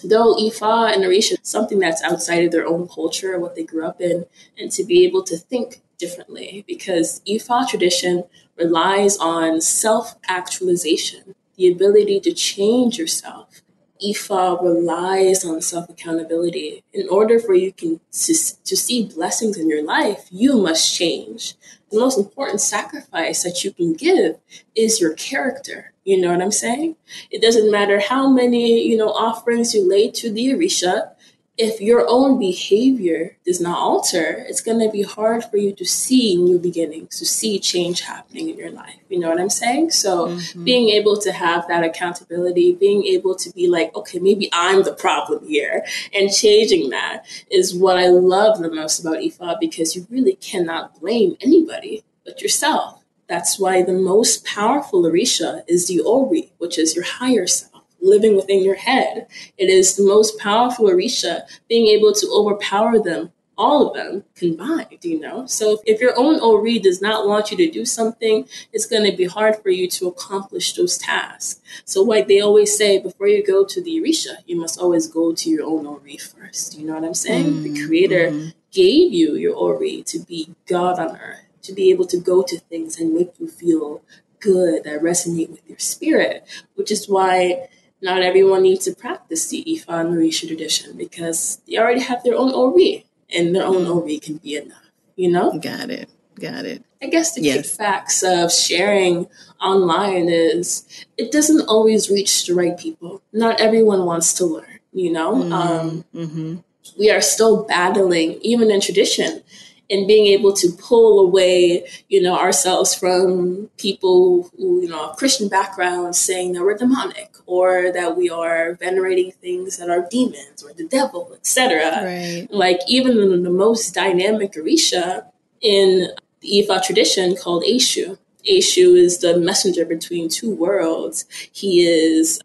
though 0.09 0.35
Ifa 0.37 0.93
and 0.93 1.05
Orisha 1.05 1.37
something 1.43 1.79
that's 1.79 2.03
outside 2.03 2.45
of 2.45 2.53
their 2.53 2.67
own 2.67 2.89
culture, 2.89 3.39
what 3.39 3.55
they 3.55 3.65
grew 3.65 3.85
up 3.87 4.01
in, 4.01 4.27
and 4.59 4.71
to 4.73 4.85
be 4.85 5.05
able 5.05 5.23
to 5.25 5.37
think 5.37 5.83
differently 5.99 6.65
because 6.67 7.21
Ifa 7.27 7.69
tradition 7.69 8.25
relies 8.57 9.17
on 9.19 9.61
self 9.61 10.17
actualization, 10.29 11.35
the 11.57 11.71
ability 11.71 12.21
to 12.21 12.33
change 12.33 12.99
yourself. 12.99 13.63
Ifa 14.05 14.63
relies 14.63 15.45
on 15.45 15.63
self 15.63 15.89
accountability. 15.89 16.85
In 16.93 17.09
order 17.09 17.39
for 17.39 17.55
you 17.55 17.73
can, 17.73 18.01
to, 18.13 18.35
to 18.65 18.77
see 18.77 19.07
blessings 19.07 19.57
in 19.57 19.69
your 19.69 19.85
life, 19.85 20.27
you 20.31 20.59
must 20.59 20.95
change. 20.95 21.55
The 21.91 22.01
most 22.01 22.19
important 22.19 22.61
sacrifice 22.61 23.45
that 23.45 23.65
you 23.65 23.73
can 23.73 23.95
give 23.95 24.39
is 24.75 25.01
your 25.01 25.15
character 25.15 25.94
you 26.05 26.21
know 26.21 26.31
what 26.31 26.43
I'm 26.43 26.53
saying? 26.53 26.97
It 27.31 27.41
doesn't 27.41 27.71
matter 27.71 27.99
how 27.99 28.29
many, 28.29 28.83
you 28.83 28.97
know, 28.97 29.11
offerings 29.11 29.75
you 29.75 29.89
lay 29.89 30.11
to 30.13 30.31
the 30.31 30.51
Orisha. 30.51 31.11
If 31.57 31.81
your 31.81 32.05
own 32.09 32.39
behavior 32.39 33.37
does 33.47 33.61
not 33.61 33.79
alter, 33.79 34.45
it's 34.49 34.61
going 34.61 34.81
to 34.81 34.91
be 34.91 35.03
hard 35.03 35.45
for 35.45 35.57
you 35.57 35.73
to 35.77 35.85
see 35.85 36.35
new 36.35 36.59
beginnings, 36.59 37.17
to 37.21 37.25
see 37.25 37.61
change 37.61 38.01
happening 38.01 38.51
in 38.51 38.59
your 38.59 38.73
life. 38.73 38.99
You 39.09 39.21
know 39.21 39.31
what 39.31 39.41
I'm 39.41 39.49
saying? 39.49 39.93
So 39.93 40.27
mm-hmm. 40.27 40.65
being 40.65 40.89
able 40.91 41.17
to 41.21 41.31
have 41.31 41.67
that 41.69 41.85
accountability, 41.85 42.75
being 42.75 43.05
able 43.05 43.37
to 43.37 43.51
be 43.53 43.69
like, 43.69 43.95
okay, 43.95 44.19
maybe 44.19 44.51
I'm 44.53 44.83
the 44.83 44.95
problem 44.95 45.47
here 45.47 45.87
and 46.13 46.31
changing 46.31 46.91
that 46.91 47.25
is 47.51 47.73
what 47.73 47.99
I 47.99 48.09
love 48.09 48.59
the 48.59 48.71
most 48.71 48.99
about 48.99 49.19
Ifa 49.19 49.59
because 49.61 49.95
you 49.95 50.09
really 50.11 50.35
cannot 50.35 51.01
blame 51.01 51.37
anybody 51.41 52.03
but 52.25 52.43
yourself 52.43 53.04
that's 53.27 53.59
why 53.59 53.83
the 53.83 53.93
most 53.93 54.45
powerful 54.45 55.03
Orisha 55.03 55.63
is 55.67 55.87
the 55.87 56.01
Ori, 56.01 56.53
which 56.59 56.79
is 56.79 56.95
your 56.95 57.05
higher 57.05 57.47
self, 57.47 57.83
living 58.01 58.37
within 58.37 58.63
your 58.63 58.75
head. 58.75 59.27
It 59.57 59.71
is 59.71 59.97
the 59.97 60.05
most 60.05 60.39
powerful 60.39 60.87
Orisha, 60.87 61.43
being 61.69 61.87
able 61.87 62.13
to 62.13 62.29
overpower 62.29 62.99
them, 62.99 63.33
all 63.57 63.89
of 63.89 63.95
them 63.95 64.25
combined, 64.35 64.99
you 65.03 65.21
know? 65.21 65.47
So 65.47 65.81
if 65.87 66.01
your 66.01 66.13
own 66.19 66.41
Ori 66.41 66.79
does 66.79 67.01
not 67.01 67.27
want 67.27 67.51
you 67.51 67.57
to 67.59 67.71
do 67.71 67.85
something, 67.85 68.47
it's 68.73 68.87
going 68.87 69.09
to 69.11 69.17
be 69.17 69.25
hard 69.25 69.57
for 69.63 69.71
you 69.71 69.89
to 69.91 70.09
accomplish 70.09 70.75
those 70.75 70.99
tasks. 70.99 71.61
So 71.85 72.03
like 72.03 72.27
they 72.27 72.41
always 72.41 72.77
say, 72.77 72.99
before 72.99 73.29
you 73.29 73.47
go 73.47 73.65
to 73.65 73.81
the 73.81 74.01
Orisha, 74.01 74.37
you 74.47 74.57
must 74.57 74.79
always 74.79 75.07
go 75.07 75.33
to 75.35 75.49
your 75.49 75.65
own 75.65 75.87
Ori 75.87 76.19
first. 76.19 76.77
You 76.79 76.87
know 76.87 76.95
what 76.95 77.05
I'm 77.05 77.15
saying? 77.15 77.47
Mm, 77.47 77.63
the 77.63 77.87
creator 77.87 78.31
mm. 78.31 78.55
gave 78.73 79.13
you 79.13 79.37
your 79.37 79.55
Ori 79.55 80.03
to 80.09 80.19
be 80.19 80.55
God 80.67 80.99
on 80.99 81.17
earth 81.17 81.44
to 81.65 81.73
be 81.73 81.91
able 81.91 82.07
to 82.07 82.19
go 82.19 82.43
to 82.43 82.59
things 82.59 82.99
and 82.99 83.13
make 83.13 83.33
you 83.39 83.49
feel 83.49 84.03
good, 84.41 84.85
that 84.85 85.01
resonate 85.01 85.51
with 85.51 85.67
your 85.69 85.79
spirit, 85.79 86.47
which 86.75 86.91
is 86.91 87.09
why 87.09 87.67
not 88.03 88.23
everyone 88.23 88.63
needs 88.63 88.85
to 88.85 88.95
practice 88.95 89.49
the 89.49 89.65
Ifa 89.67 90.01
and 90.01 90.15
Orisha 90.15 90.47
tradition 90.47 90.97
because 90.97 91.61
they 91.67 91.79
already 91.79 92.03
have 92.03 92.23
their 92.23 92.37
own 92.37 92.53
Ori, 92.53 93.07
and 93.35 93.55
their 93.55 93.65
own 93.65 93.87
Ori 93.87 94.19
can 94.19 94.37
be 94.37 94.57
enough, 94.57 94.91
you 95.17 95.31
know? 95.31 95.59
Got 95.59 95.91
it. 95.91 96.11
Got 96.39 96.67
it. 96.67 96.85
I 97.01 97.07
guess 97.07 97.35
the 97.35 97.43
yes. 97.43 97.77
kickbacks 97.77 98.23
of 98.23 98.53
sharing 98.53 99.27
online 99.61 100.29
is 100.29 101.07
it 101.17 101.33
doesn't 101.33 101.67
always 101.69 102.11
reach 102.11 102.47
the 102.47 102.55
right 102.55 102.77
people. 102.77 103.23
Not 103.33 103.61
everyone 103.61 104.05
wants 104.05 104.35
to 104.35 104.45
learn, 104.45 104.81
you 104.93 105.13
know? 105.13 105.35
Mm-hmm. 105.37 105.53
Um, 105.53 106.05
mm-hmm. 106.15 106.57
We 106.99 107.11
are 107.11 107.21
still 107.23 107.65
battling, 107.65 108.35
even 108.43 108.71
in 108.71 108.81
tradition, 108.81 109.43
in 109.89 110.07
being 110.07 110.27
able 110.27 110.53
to 110.55 110.71
pull 110.73 111.21
away, 111.21 111.87
you 112.09 112.23
know, 112.23 112.39
ourselves 112.39 112.95
from 112.95 113.69
people 113.77 114.51
who, 114.57 114.83
you 114.83 114.89
know, 114.89 115.09
Christian 115.11 115.49
backgrounds 115.49 116.19
saying 116.19 116.53
that 116.53 116.63
we're 116.63 116.77
demonic 116.77 117.35
or 117.47 117.93
that 117.93 118.17
we 118.17 118.31
are 118.31 118.75
venerating 118.75 119.33
things 119.33 119.77
that 119.77 119.91
are 119.91 120.07
demons 120.11 120.63
or 120.63 120.73
the 120.73 120.87
devil, 120.87 121.33
etc. 121.35 122.03
Right. 122.03 122.49
Like 122.51 122.81
even 122.89 123.19
in 123.19 123.43
the 123.43 123.51
most 123.51 123.95
dynamic 123.95 124.53
Orisha 124.53 125.27
in 125.61 126.09
the 126.41 126.67
Ifa 126.67 126.83
tradition 126.83 127.37
called 127.37 127.65
Eshu. 127.65 128.19
Eshu 128.49 128.99
is 128.99 129.19
the 129.19 129.39
messenger 129.39 129.87
between 129.87 130.29
two 130.29 130.55
worlds. 130.55 131.25
He 131.51 131.87
is 131.87 132.41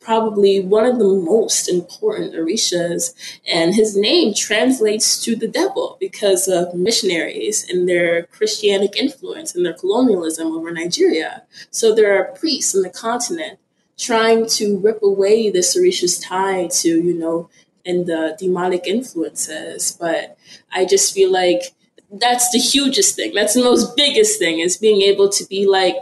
probably 0.00 0.60
one 0.60 0.86
of 0.86 0.98
the 0.98 1.04
most 1.04 1.68
important 1.68 2.34
Orishas, 2.34 3.14
and 3.46 3.74
his 3.74 3.96
name 3.96 4.32
translates 4.34 5.22
to 5.22 5.36
the 5.36 5.48
devil 5.48 5.96
because 6.00 6.48
of 6.48 6.74
missionaries 6.74 7.68
and 7.68 7.88
their 7.88 8.24
Christianic 8.24 8.96
influence 8.96 9.54
and 9.54 9.64
their 9.64 9.74
colonialism 9.74 10.48
over 10.48 10.70
Nigeria. 10.70 11.42
So 11.70 11.94
there 11.94 12.18
are 12.18 12.32
priests 12.36 12.74
in 12.74 12.82
the 12.82 12.90
continent 12.90 13.58
trying 13.98 14.46
to 14.46 14.78
rip 14.78 15.02
away 15.02 15.50
this 15.50 15.76
Orisha's 15.76 16.18
tie 16.18 16.68
to, 16.68 16.88
you 16.88 17.14
know, 17.14 17.50
and 17.84 18.06
the 18.06 18.36
demonic 18.38 18.86
influences. 18.86 19.96
But 20.00 20.38
I 20.72 20.86
just 20.86 21.12
feel 21.14 21.30
like 21.30 21.74
that's 22.10 22.50
the 22.50 22.58
hugest 22.58 23.14
thing. 23.16 23.34
That's 23.34 23.54
the 23.54 23.62
most 23.62 23.96
biggest 23.96 24.38
thing 24.38 24.58
is 24.60 24.76
being 24.76 25.02
able 25.02 25.28
to 25.28 25.44
be 25.44 25.66
like, 25.66 25.96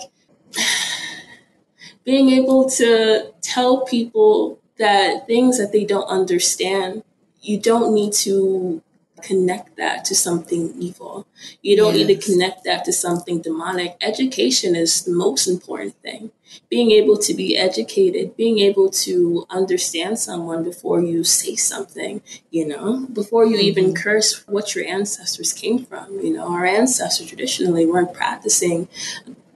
being 2.09 2.31
able 2.31 2.67
to 2.67 3.31
tell 3.43 3.85
people 3.85 4.59
that 4.79 5.27
things 5.27 5.59
that 5.59 5.73
they 5.73 5.85
don't 5.85 6.07
understand, 6.07 7.03
you 7.43 7.61
don't 7.61 7.93
need 7.93 8.15
to 8.15 8.83
connect 9.23 9.77
that 9.77 10.07
to 10.07 10.15
something 10.15 10.73
evil. 10.79 11.27
You 11.61 11.77
don't 11.77 11.95
yes. 11.95 12.09
need 12.09 12.15
to 12.19 12.33
connect 12.33 12.65
that 12.65 12.87
to 12.87 12.95
something 12.95 13.43
demonic. 13.43 13.99
Education 14.01 14.75
is 14.75 15.03
the 15.05 15.13
most 15.13 15.47
important 15.47 15.97
thing. 15.97 16.31
Being 16.71 16.93
able 16.93 17.19
to 17.19 17.35
be 17.35 17.59
educated, 17.59 18.39
being 18.39 18.59
able 18.61 18.89
to 19.05 19.45
understand 19.51 20.19
someone 20.19 20.65
before 20.65 21.03
you 21.03 21.25
say 21.25 21.57
something, 21.57 22.23
you 22.51 22.67
know, 22.67 23.07
before 23.13 23.45
you 23.45 23.59
mm-hmm. 23.59 23.81
even 23.81 23.95
curse 23.95 24.49
what 24.49 24.75
your 24.75 24.87
ancestors 24.87 25.53
came 25.53 25.85
from. 25.85 26.21
You 26.21 26.33
know, 26.33 26.49
our 26.55 26.65
ancestors 26.65 27.27
traditionally 27.27 27.85
weren't 27.85 28.15
practicing 28.15 28.89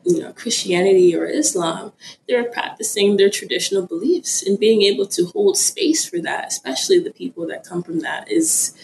you 0.05 0.21
know 0.21 0.33
Christianity 0.33 1.15
or 1.15 1.27
Islam, 1.27 1.93
they're 2.29 2.51
practicing 2.51 3.17
their 3.17 3.31
traditional 3.31 3.87
beliefs 3.87 4.43
and 4.43 4.59
being 4.59 4.83
able 4.83 5.07
to 5.07 5.27
hold 5.27 5.57
space 5.57 6.09
for 6.09 6.21
that, 6.21 6.49
especially 6.49 6.99
the 6.99 7.13
people 7.13 7.47
that 7.49 7.65
come 7.65 7.83
from 7.83 8.01
that, 8.01 8.31
is 8.31 8.75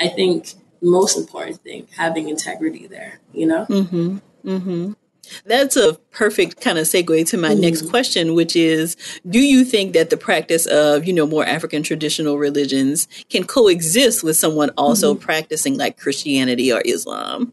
I 0.00 0.08
think 0.08 0.54
the 0.80 0.90
most 0.90 1.16
important 1.16 1.58
thing, 1.62 1.88
having 1.96 2.28
integrity 2.28 2.86
there, 2.86 3.20
you 3.32 3.46
know? 3.46 3.66
Mm-hmm. 3.66 4.18
Mm-hmm. 4.44 4.92
That's 5.44 5.76
a 5.76 5.94
perfect 6.10 6.60
kind 6.60 6.78
of 6.78 6.86
segue 6.86 7.28
to 7.28 7.36
my 7.36 7.50
mm. 7.50 7.60
next 7.60 7.88
question, 7.88 8.34
which 8.34 8.56
is 8.56 8.96
Do 9.28 9.38
you 9.38 9.64
think 9.64 9.92
that 9.92 10.10
the 10.10 10.16
practice 10.16 10.66
of, 10.66 11.06
you 11.06 11.12
know, 11.12 11.26
more 11.26 11.44
African 11.44 11.82
traditional 11.82 12.38
religions 12.38 13.06
can 13.28 13.44
coexist 13.44 14.24
with 14.24 14.36
someone 14.36 14.70
also 14.76 15.14
mm-hmm. 15.14 15.22
practicing 15.22 15.76
like 15.76 15.98
Christianity 15.98 16.72
or 16.72 16.82
Islam? 16.84 17.52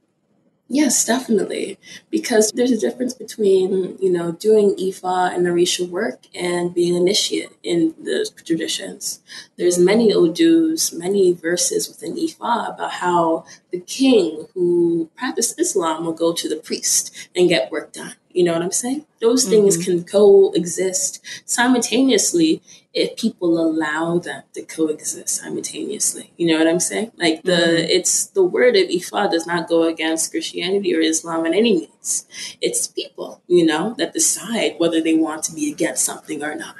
Yes, 0.70 1.06
definitely. 1.06 1.80
Because 2.10 2.52
there's 2.52 2.72
a 2.72 2.78
difference 2.78 3.14
between, 3.14 3.98
you 4.02 4.12
know, 4.12 4.34
doing 4.34 4.76
Ifa 4.76 5.34
and 5.34 5.46
Orisha 5.48 5.88
work 5.90 6.26
and 6.36 6.74
being 6.74 6.94
initiate 6.96 7.52
in 7.64 7.96
the 8.04 8.30
traditions. 8.44 9.22
There's 9.58 9.80
many 9.80 10.12
Odus, 10.14 10.92
many 10.92 11.32
verses 11.32 11.88
within 11.88 12.16
Ifa 12.18 12.74
about 12.76 12.92
how 12.92 13.46
the 13.72 13.80
king 13.80 14.48
who 14.54 15.10
practiced 15.16 15.60
Islam 15.60 16.06
will 16.06 16.14
go 16.14 16.34
to 16.34 16.50
the 16.50 16.56
priest 16.56 17.30
and 17.36 17.50
get 17.50 17.72
work 17.72 17.94
done. 17.94 18.16
You 18.32 18.44
know 18.44 18.54
what 18.54 18.62
I'm 18.62 18.72
saying? 18.72 19.06
Those 19.20 19.46
things 19.46 19.78
mm-hmm. 19.78 19.92
can 19.92 20.04
coexist 20.04 21.26
simultaneously 21.46 22.62
if 22.94 23.18
people 23.18 23.60
allow 23.60 24.20
them 24.20 24.44
to 24.54 24.62
coexist 24.62 25.30
simultaneously. 25.30 26.32
You 26.38 26.48
know 26.48 26.60
what 26.60 26.68
I'm 26.68 26.80
saying? 26.80 27.12
Like 27.18 27.42
the 27.44 27.52
mm-hmm. 27.52 27.90
it's 27.90 28.28
the 28.28 28.44
word 28.44 28.76
of 28.76 28.90
Ifa 28.90 29.32
does 29.32 29.48
not 29.48 29.68
go 29.68 29.84
against 29.84 30.32
Christianity 30.32 30.96
or 30.96 31.00
Islam 31.00 31.46
in 31.48 31.54
any 31.54 31.74
means. 31.74 32.28
It's 32.62 32.88
people, 32.88 33.42
you 33.48 33.66
know, 33.66 33.96
that 33.98 34.14
decide 34.14 34.76
whether 34.78 35.02
they 35.02 35.16
want 35.16 35.44
to 35.46 35.54
be 35.54 35.72
against 35.72 36.06
something 36.06 36.44
or 36.44 36.56
not. 36.56 36.76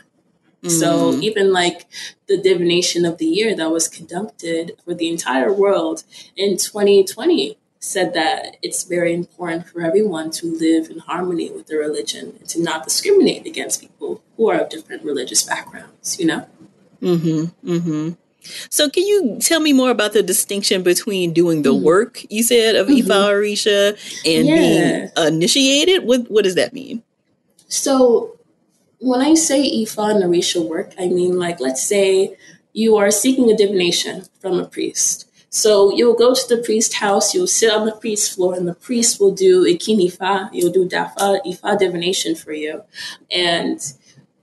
Mm-hmm. 0.68 0.80
So 0.80 1.14
even 1.20 1.52
like 1.52 1.86
the 2.28 2.38
divination 2.38 3.06
of 3.06 3.18
the 3.18 3.26
year 3.26 3.56
that 3.56 3.72
was 3.72 3.88
conducted 3.88 4.74
for 4.84 4.94
the 4.94 5.10
entire 5.10 5.52
world 5.52 6.04
in 6.36 6.58
2020 6.58 7.58
said 7.80 8.14
that 8.14 8.58
it's 8.62 8.84
very 8.84 9.14
important 9.14 9.68
for 9.68 9.82
everyone 9.82 10.32
to 10.32 10.48
live 10.58 10.90
in 10.90 11.00
harmony 11.00 11.50
with 11.52 11.68
their 11.68 11.80
religion 11.80 12.36
and 12.40 12.50
to 12.50 12.62
not 12.62 12.84
discriminate 12.84 13.46
against 13.46 13.82
people 13.82 14.22
who 14.36 14.50
are 14.50 14.62
of 14.62 14.70
different 14.70 15.04
religious 15.04 15.44
backgrounds, 15.44 16.20
you 16.20 16.26
know? 16.26 16.48
Mm-hmm. 17.02 17.70
Mm-hmm. 17.70 18.10
So 18.70 18.90
can 18.90 19.06
you 19.06 19.38
tell 19.40 19.60
me 19.60 19.74
more 19.74 19.92
about 19.92 20.14
the 20.14 20.24
distinction 20.24 20.84
between 20.84 21.34
doing 21.34 21.64
the 21.64 21.74
mm-hmm. 21.74 21.86
work 21.86 22.26
you 22.30 22.44
said 22.44 22.76
of 22.76 22.88
mm-hmm. 22.88 23.10
Ifa 23.10 23.30
Orisha 23.30 23.90
and 24.26 24.48
yeah. 24.48 24.56
being 24.56 25.28
initiated? 25.28 26.06
What 26.06 26.32
what 26.32 26.44
does 26.44 26.56
that 26.56 26.74
mean? 26.74 27.04
So 27.68 28.37
when 29.00 29.22
I 29.22 29.34
say 29.36 29.62
Ifa 29.84 30.16
and 30.16 30.24
Orisha 30.24 30.68
work, 30.68 30.94
I 31.00 31.08
mean 31.08 31.38
like 31.38 31.60
let's 31.60 31.84
say 31.84 32.38
you 32.74 32.98
are 32.98 33.12
seeking 33.12 33.50
a 33.50 33.58
divination 33.58 34.24
from 34.40 34.60
a 34.60 34.66
priest 34.66 35.28
so 35.50 35.92
you'll 35.92 36.16
go 36.16 36.34
to 36.34 36.56
the 36.56 36.62
priest 36.62 36.96
house, 36.96 37.34
you'll 37.34 37.48
sit 37.48 37.72
on 37.72 37.86
the 37.86 37.94
priest 37.94 38.36
floor, 38.36 38.54
and 38.54 38.68
the 38.68 38.74
priest 38.74 39.20
will 39.20 39.32
do 39.32 39.64
ikinifa, 39.64 40.50
you'll 40.54 40.72
do 40.72 40.88
dafa, 40.88 41.40
ifa 41.46 41.80
divination 41.80 42.36
for 42.36 42.52
you. 42.52 42.84
And 43.32 43.80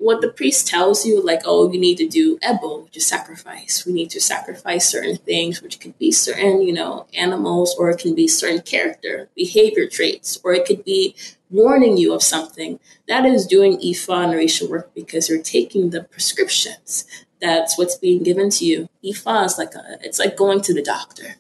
what 0.05 0.21
the 0.21 0.29
priest 0.29 0.69
tells 0.69 1.07
you, 1.07 1.23
like, 1.23 1.41
oh, 1.47 1.73
you 1.73 1.81
need 1.81 1.97
to 1.97 2.07
do 2.07 2.39
ebo, 2.43 2.83
which 2.85 2.97
is 2.99 3.07
sacrifice. 3.07 3.87
We 3.87 3.93
need 3.95 4.11
to 4.11 4.21
sacrifice 4.21 4.87
certain 4.87 5.17
things, 5.17 5.63
which 5.63 5.81
could 5.81 5.99
be 5.99 6.13
certain, 6.13 6.61
you 6.61 6.75
know, 6.75 7.07
animals, 7.15 7.75
or 7.79 7.89
it 7.89 8.01
can 8.01 8.15
be 8.15 8.29
certain 8.29 8.61
character, 8.61 9.31
behavior 9.35 9.87
traits, 9.89 10.39
or 10.45 10.53
it 10.53 10.67
could 10.67 10.85
be 10.85 11.17
warning 11.51 11.97
you 11.97 12.13
of 12.13 12.23
something. 12.23 12.79
That 13.09 13.25
is 13.25 13.47
doing 13.47 13.79
Ifa 13.79 14.25
and 14.25 14.35
Orisha 14.35 14.69
work 14.69 14.95
because 14.95 15.31
you're 15.31 15.43
taking 15.43 15.89
the 15.89 16.05
prescriptions 16.05 17.07
that's 17.41 17.79
what's 17.79 17.97
being 17.97 18.23
given 18.23 18.51
to 18.51 18.65
you. 18.65 18.89
Ifa 19.05 19.47
is 19.47 19.59
like 19.59 19.75
a, 19.75 19.99
it's 20.03 20.19
like 20.19 20.37
going 20.37 20.61
to 20.63 20.75
the 20.75 20.83
doctor. 20.83 21.37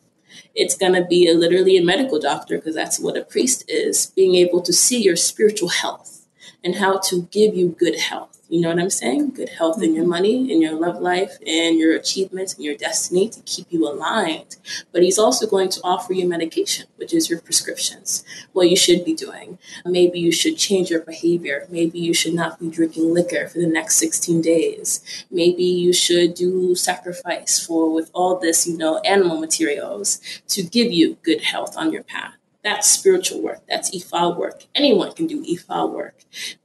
It's 0.55 0.77
to 0.77 1.05
be 1.09 1.29
a, 1.29 1.35
literally 1.35 1.77
a 1.77 1.85
medical 1.85 2.21
doctor 2.21 2.59
because 2.59 2.75
that's 2.75 3.01
what 3.01 3.17
a 3.17 3.25
priest 3.25 3.65
is, 3.69 4.13
being 4.15 4.35
able 4.37 4.61
to 4.63 4.73
see 4.73 5.03
your 5.03 5.17
spiritual 5.17 5.71
health 5.71 6.27
and 6.63 6.77
how 6.77 6.99
to 7.09 7.23
give 7.31 7.55
you 7.55 7.69
good 7.71 7.99
health. 7.99 8.34
You 8.49 8.61
know 8.61 8.69
what 8.69 8.79
I'm 8.79 8.91
saying? 8.91 9.31
Good 9.31 9.49
health 9.49 9.83
in 9.83 9.95
your 9.95 10.05
mm-hmm. 10.05 10.11
money, 10.11 10.53
in 10.53 10.61
your 10.61 10.75
love 10.75 11.01
life, 11.01 11.39
and 11.47 11.79
your 11.79 11.97
achievements 11.97 12.55
and 12.55 12.65
your 12.65 12.77
destiny 12.77 13.29
to 13.31 13.41
keep 13.43 13.67
you 13.71 13.89
aligned. 13.89 14.57
But 14.93 15.03
he's 15.03 15.19
also 15.19 15.47
going 15.47 15.71
to 15.71 15.81
offer 15.83 16.13
you 16.13 16.29
medication, 16.29 16.87
which 16.97 17.15
is 17.15 17.31
your 17.31 17.41
prescriptions, 17.41 18.23
what 18.53 18.69
you 18.69 18.77
should 18.77 19.05
be 19.05 19.15
doing. 19.15 19.59
Maybe 19.85 20.21
you 20.21 20.31
should 20.31 20.59
change 20.59 20.91
your 20.91 21.01
behavior. 21.01 21.67
Maybe 21.71 21.99
you 21.99 22.13
should 22.13 22.35
not 22.35 22.61
be 22.61 22.69
drinking 22.69 23.13
liquor 23.15 23.49
for 23.49 23.59
the 23.59 23.67
next 23.67 23.97
16 23.97 24.43
days. 24.43 25.25
Maybe 25.31 25.65
you 25.65 25.93
should 25.93 26.35
do 26.35 26.75
sacrifice 26.75 27.65
for 27.65 27.93
with 27.93 28.11
all 28.13 28.39
this, 28.39 28.67
you 28.67 28.77
know, 28.77 28.99
animal 28.99 29.41
materials 29.41 30.21
to 30.49 30.63
give 30.63 30.93
you 30.93 31.17
good 31.23 31.41
health 31.41 31.77
on 31.77 31.93
your 31.93 32.03
path. 32.03 32.35
That's 32.65 32.89
spiritual 32.89 33.43
work. 33.43 33.61
That's 33.69 33.95
Ifa 33.95 34.39
work. 34.39 34.65
Anyone 34.75 35.13
can 35.13 35.27
do 35.27 35.45
Ifa 35.45 35.93
work. 35.93 36.17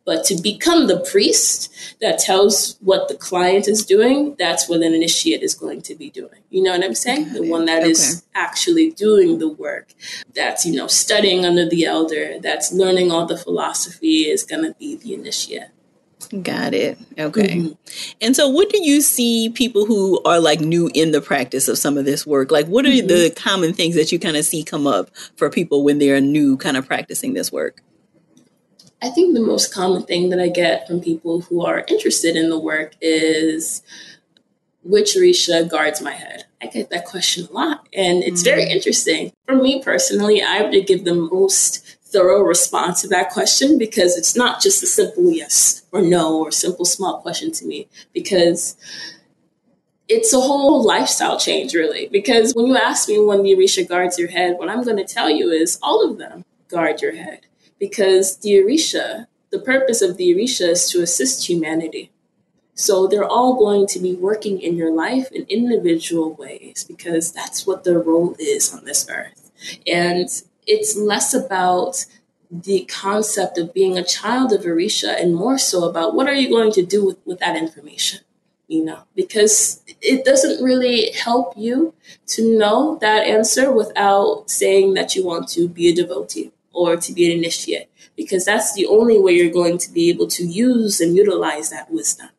But 0.05 0.23
to 0.25 0.41
become 0.41 0.87
the 0.87 1.01
priest 1.11 1.97
that 1.99 2.19
tells 2.19 2.77
what 2.79 3.09
the 3.09 3.15
client 3.15 3.67
is 3.67 3.85
doing, 3.85 4.37
that's 4.39 4.69
what 4.69 4.81
an 4.81 4.93
initiate 4.93 5.43
is 5.43 5.53
going 5.53 5.81
to 5.83 5.95
be 5.95 6.09
doing. 6.09 6.39
You 6.49 6.63
know 6.63 6.71
what 6.71 6.85
I'm 6.85 6.95
saying? 6.95 7.33
The 7.33 7.43
one 7.43 7.65
that 7.65 7.81
okay. 7.81 7.91
is 7.91 8.23
actually 8.33 8.91
doing 8.91 9.39
the 9.39 9.49
work. 9.49 9.93
That's, 10.33 10.65
you 10.65 10.73
know, 10.73 10.87
studying 10.87 11.45
under 11.45 11.67
the 11.67 11.83
elder, 11.83 12.39
that's 12.39 12.71
learning 12.71 13.11
all 13.11 13.25
the 13.25 13.37
philosophy 13.37 14.29
is 14.29 14.43
going 14.43 14.63
to 14.63 14.73
be 14.79 14.95
the 14.95 15.13
initiate. 15.13 15.67
Got 16.43 16.75
it. 16.75 16.99
Okay. 17.17 17.57
Mm-hmm. 17.57 18.13
And 18.21 18.35
so, 18.35 18.47
what 18.49 18.69
do 18.69 18.83
you 18.83 19.01
see 19.01 19.49
people 19.49 19.85
who 19.85 20.21
are 20.23 20.39
like 20.39 20.59
new 20.59 20.89
in 20.93 21.11
the 21.11 21.21
practice 21.21 21.67
of 21.67 21.79
some 21.79 21.97
of 21.97 22.05
this 22.05 22.25
work? 22.25 22.51
Like, 22.51 22.67
what 22.67 22.85
are 22.85 22.89
mm-hmm. 22.89 23.07
the 23.07 23.31
common 23.31 23.73
things 23.73 23.95
that 23.95 24.11
you 24.11 24.19
kind 24.19 24.37
of 24.37 24.45
see 24.45 24.63
come 24.63 24.85
up 24.85 25.09
for 25.37 25.49
people 25.49 25.83
when 25.83 25.97
they're 25.97 26.21
new, 26.21 26.55
kind 26.57 26.77
of 26.77 26.85
practicing 26.85 27.33
this 27.33 27.51
work? 27.51 27.81
I 29.01 29.09
think 29.09 29.33
the 29.33 29.41
most 29.41 29.73
common 29.73 30.03
thing 30.03 30.29
that 30.29 30.39
I 30.39 30.49
get 30.49 30.87
from 30.87 31.01
people 31.01 31.41
who 31.41 31.65
are 31.65 31.85
interested 31.87 32.35
in 32.35 32.49
the 32.49 32.59
work 32.59 32.95
is 33.01 33.81
which 34.83 35.15
Orisha 35.15 35.69
guards 35.69 36.01
my 36.01 36.11
head? 36.11 36.45
I 36.61 36.67
get 36.67 36.89
that 36.89 37.05
question 37.05 37.47
a 37.49 37.51
lot, 37.51 37.87
and 37.93 38.23
it's 38.23 38.43
mm-hmm. 38.43 38.55
very 38.55 38.69
interesting. 38.69 39.31
For 39.45 39.55
me 39.55 39.81
personally, 39.81 40.41
I 40.41 40.61
would 40.61 40.87
give 40.87 41.05
the 41.05 41.15
most 41.15 41.88
thorough 42.11 42.41
response 42.41 43.01
to 43.01 43.07
that 43.07 43.29
question 43.29 43.77
because 43.77 44.17
it's 44.17 44.35
not 44.35 44.61
just 44.61 44.83
a 44.83 44.87
simple 44.87 45.31
yes 45.31 45.83
or 45.91 46.01
no 46.01 46.39
or 46.39 46.51
simple 46.51 46.85
small 46.85 47.21
question 47.21 47.51
to 47.51 47.65
me 47.65 47.87
because 48.13 48.75
it's 50.07 50.33
a 50.33 50.39
whole 50.39 50.83
lifestyle 50.83 51.39
change 51.39 51.73
really. 51.73 52.07
Because 52.11 52.53
when 52.53 52.65
you 52.65 52.75
ask 52.77 53.07
me 53.07 53.19
when 53.19 53.43
the 53.43 53.55
orisha 53.55 53.87
guards 53.87 54.17
your 54.17 54.29
head 54.29 54.57
what 54.57 54.69
i'm 54.69 54.83
going 54.83 54.97
to 54.97 55.13
tell 55.13 55.29
you 55.29 55.49
is 55.49 55.79
all 55.81 56.09
of 56.09 56.17
them 56.17 56.43
guard 56.67 57.01
your 57.01 57.15
head 57.15 57.41
because 57.79 58.37
the 58.37 58.51
orisha 58.51 59.27
the 59.51 59.59
purpose 59.59 60.01
of 60.01 60.17
the 60.17 60.33
orisha 60.33 60.69
is 60.69 60.89
to 60.91 61.01
assist 61.01 61.47
humanity. 61.47 62.11
So 62.75 63.07
they're 63.07 63.25
all 63.25 63.55
going 63.55 63.87
to 63.87 63.99
be 63.99 64.13
working 64.13 64.61
in 64.61 64.77
your 64.77 64.91
life 64.91 65.29
in 65.31 65.45
individual 65.49 66.33
ways 66.35 66.85
because 66.87 67.31
that's 67.31 67.67
what 67.67 67.83
their 67.83 67.99
role 67.99 68.35
is 68.39 68.73
on 68.73 68.85
this 68.85 69.07
earth. 69.09 69.51
And 69.85 70.29
it's 70.69 70.95
less 70.95 71.33
about 71.33 72.05
the 72.51 72.85
concept 72.85 73.57
of 73.57 73.73
being 73.73 73.97
a 73.97 74.03
child 74.03 74.53
of 74.53 74.61
Orisha 74.61 75.19
and 75.21 75.35
more 75.35 75.57
so 75.57 75.87
about 75.89 76.15
what 76.15 76.27
are 76.27 76.33
you 76.33 76.49
going 76.49 76.71
to 76.73 76.85
do 76.85 77.05
with, 77.05 77.17
with 77.25 77.39
that 77.39 77.55
information, 77.55 78.21
you 78.67 78.83
know, 78.83 79.01
because 79.15 79.83
it 80.01 80.25
doesn't 80.25 80.63
really 80.63 81.11
help 81.11 81.53
you 81.57 81.93
to 82.27 82.57
know 82.57 82.97
that 83.01 83.25
answer 83.25 83.71
without 83.71 84.49
saying 84.49 84.93
that 84.95 85.15
you 85.15 85.25
want 85.25 85.47
to 85.49 85.67
be 85.67 85.89
a 85.89 85.95
devotee 85.95 86.51
or 86.71 86.95
to 86.97 87.13
be 87.13 87.31
an 87.31 87.37
initiate, 87.37 87.89
because 88.15 88.45
that's 88.45 88.73
the 88.73 88.85
only 88.85 89.19
way 89.19 89.33
you're 89.33 89.51
going 89.61 89.77
to 89.77 89.91
be 89.91 90.09
able 90.09 90.27
to 90.27 90.43
use 90.43 91.01
and 91.01 91.15
utilize 91.15 91.69
that 91.69 91.91
wisdom. 91.91 92.29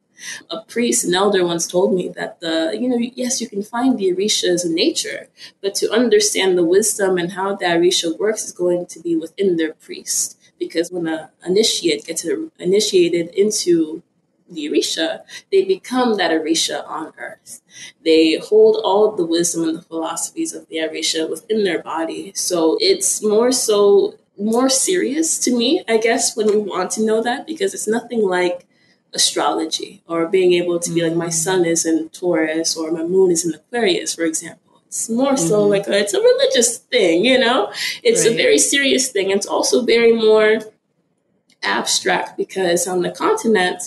A 0.51 0.61
priest, 0.63 1.05
an 1.05 1.15
elder 1.15 1.45
once 1.45 1.67
told 1.67 1.95
me 1.95 2.09
that 2.11 2.41
the, 2.41 2.77
you 2.79 2.89
know, 2.89 2.99
yes, 2.99 3.41
you 3.41 3.49
can 3.49 3.63
find 3.63 3.99
the 3.99 4.13
Orishas 4.13 4.65
in 4.65 4.75
nature, 4.75 5.29
but 5.63 5.75
to 5.77 5.91
understand 5.91 6.57
the 6.57 6.65
wisdom 6.65 7.19
and 7.19 7.33
how 7.33 7.55
the 7.55 7.65
Orisha 7.67 8.19
works 8.19 8.45
is 8.45 8.53
going 8.53 8.87
to 8.87 9.01
be 9.01 9.17
within 9.17 9.57
their 9.57 9.75
priest. 9.75 10.39
Because 10.59 10.91
when 10.91 11.07
an 11.07 11.29
initiate 11.45 12.05
gets 12.05 12.27
initiated 12.59 13.29
into 13.29 14.03
the 14.51 14.69
Orisha, 14.69 15.23
they 15.51 15.65
become 15.65 16.17
that 16.17 16.31
Orisha 16.33 16.87
on 16.87 17.13
earth. 17.19 17.63
They 18.05 18.35
hold 18.37 18.77
all 18.83 19.13
the 19.13 19.25
wisdom 19.25 19.65
and 19.69 19.79
the 19.79 19.83
philosophies 19.83 20.53
of 20.53 20.69
the 20.69 20.77
Orisha 20.77 21.31
within 21.31 21.65
their 21.65 21.83
body. 21.83 22.33
So 22.35 22.77
it's 22.81 23.23
more 23.23 23.53
so 23.53 24.17
more 24.39 24.71
serious 24.71 25.39
to 25.39 25.55
me, 25.55 25.85
I 25.87 25.99
guess, 25.99 26.35
when 26.37 26.47
we 26.47 26.57
want 26.57 26.91
to 26.93 27.05
know 27.05 27.23
that, 27.23 27.47
because 27.47 27.75
it's 27.75 27.87
nothing 27.87 28.23
like 28.23 28.67
astrology 29.15 30.03
or 30.07 30.27
being 30.27 30.53
able 30.55 30.79
to 30.81 30.91
be 30.93 31.03
like 31.03 31.17
my 31.17 31.27
mm. 31.27 31.33
sun 31.33 31.65
is 31.65 31.85
in 31.85 32.09
Taurus 32.11 32.77
or 32.77 32.91
my 32.91 33.05
moon 33.05 33.31
is 33.31 33.45
in 33.45 33.55
Aquarius, 33.55 34.15
for 34.15 34.25
example. 34.25 34.83
It's 34.87 35.09
more 35.09 35.37
so 35.37 35.61
mm-hmm. 35.61 35.71
like 35.71 35.87
a, 35.87 35.99
it's 35.99 36.15
a 36.15 36.21
religious 36.21 36.79
thing, 36.79 37.25
you 37.25 37.39
know. 37.39 37.73
It's 38.03 38.25
right. 38.25 38.33
a 38.33 38.37
very 38.37 38.59
serious 38.59 39.11
thing. 39.11 39.31
It's 39.31 39.47
also 39.47 39.85
very 39.85 40.13
more 40.13 40.61
abstract 41.63 42.37
because 42.37 42.89
on 42.89 43.03
the 43.03 43.11
continent 43.11 43.83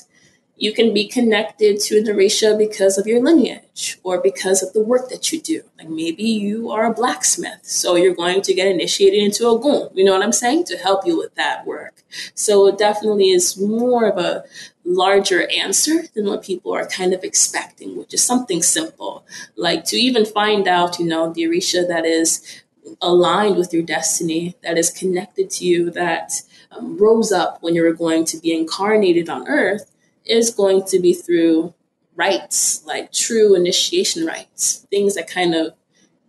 you 0.56 0.72
can 0.72 0.94
be 0.94 1.08
connected 1.08 1.80
to 1.80 1.98
an 1.98 2.06
Orisha 2.06 2.58
because 2.58 2.98
of 2.98 3.08
your 3.08 3.22
lineage 3.22 4.00
or 4.04 4.22
because 4.22 4.62
of 4.62 4.72
the 4.72 4.82
work 4.82 5.10
that 5.10 5.32
you 5.32 5.42
do. 5.42 5.62
Like 5.78 5.90
maybe 5.90 6.24
you 6.24 6.72
are 6.72 6.86
a 6.86 6.94
blacksmith, 6.94 7.60
so 7.64 7.96
you're 7.96 8.16
going 8.16 8.42
to 8.44 8.54
get 8.54 8.68
initiated 8.68 9.22
into 9.22 9.46
a 9.46 9.50
Ogun. 9.50 9.90
You 9.94 10.06
know 10.06 10.14
what 10.14 10.24
I'm 10.24 10.32
saying? 10.32 10.66
To 10.66 10.78
help 10.78 11.06
you 11.06 11.18
with 11.18 11.36
that 11.36 11.66
work. 11.66 12.04
So 12.36 12.68
it 12.68 12.78
definitely 12.78 13.32
is 13.32 13.58
more 13.60 14.08
of 14.08 14.18
a 14.18 14.46
larger 14.86 15.50
answer 15.50 16.04
than 16.14 16.26
what 16.26 16.44
people 16.44 16.74
are 16.74 16.86
kind 16.86 17.14
of 17.14 17.24
expecting, 17.24 17.98
which 17.98 18.14
is 18.14 18.24
something 18.24 18.62
simple. 18.62 19.26
Like 19.56 19.86
to 19.86 19.96
even 19.96 20.26
find 20.26 20.68
out, 20.68 21.00
you 21.00 21.06
know, 21.06 21.32
the 21.32 21.44
Orisha 21.44 21.88
that 21.88 22.06
is 22.06 22.62
aligned 23.02 23.58
with 23.58 23.74
your 23.74 23.84
destiny, 23.84 24.56
that 24.62 24.78
is 24.78 24.90
connected 24.90 25.50
to 25.52 25.66
you, 25.66 25.90
that 25.92 26.34
um, 26.72 26.98
rose 26.98 27.32
up 27.32 27.60
when 27.62 27.76
you 27.76 27.84
were 27.84 27.94
going 27.94 28.26
to 28.26 28.38
be 28.38 28.54
incarnated 28.54 29.30
on 29.30 29.48
earth 29.48 29.92
is 30.26 30.50
going 30.52 30.84
to 30.88 31.00
be 31.00 31.14
through 31.14 31.74
rites, 32.16 32.84
like 32.86 33.12
true 33.12 33.56
initiation 33.56 34.26
rites, 34.26 34.86
things 34.90 35.16
that 35.16 35.30
kind 35.30 35.56
of 35.56 35.74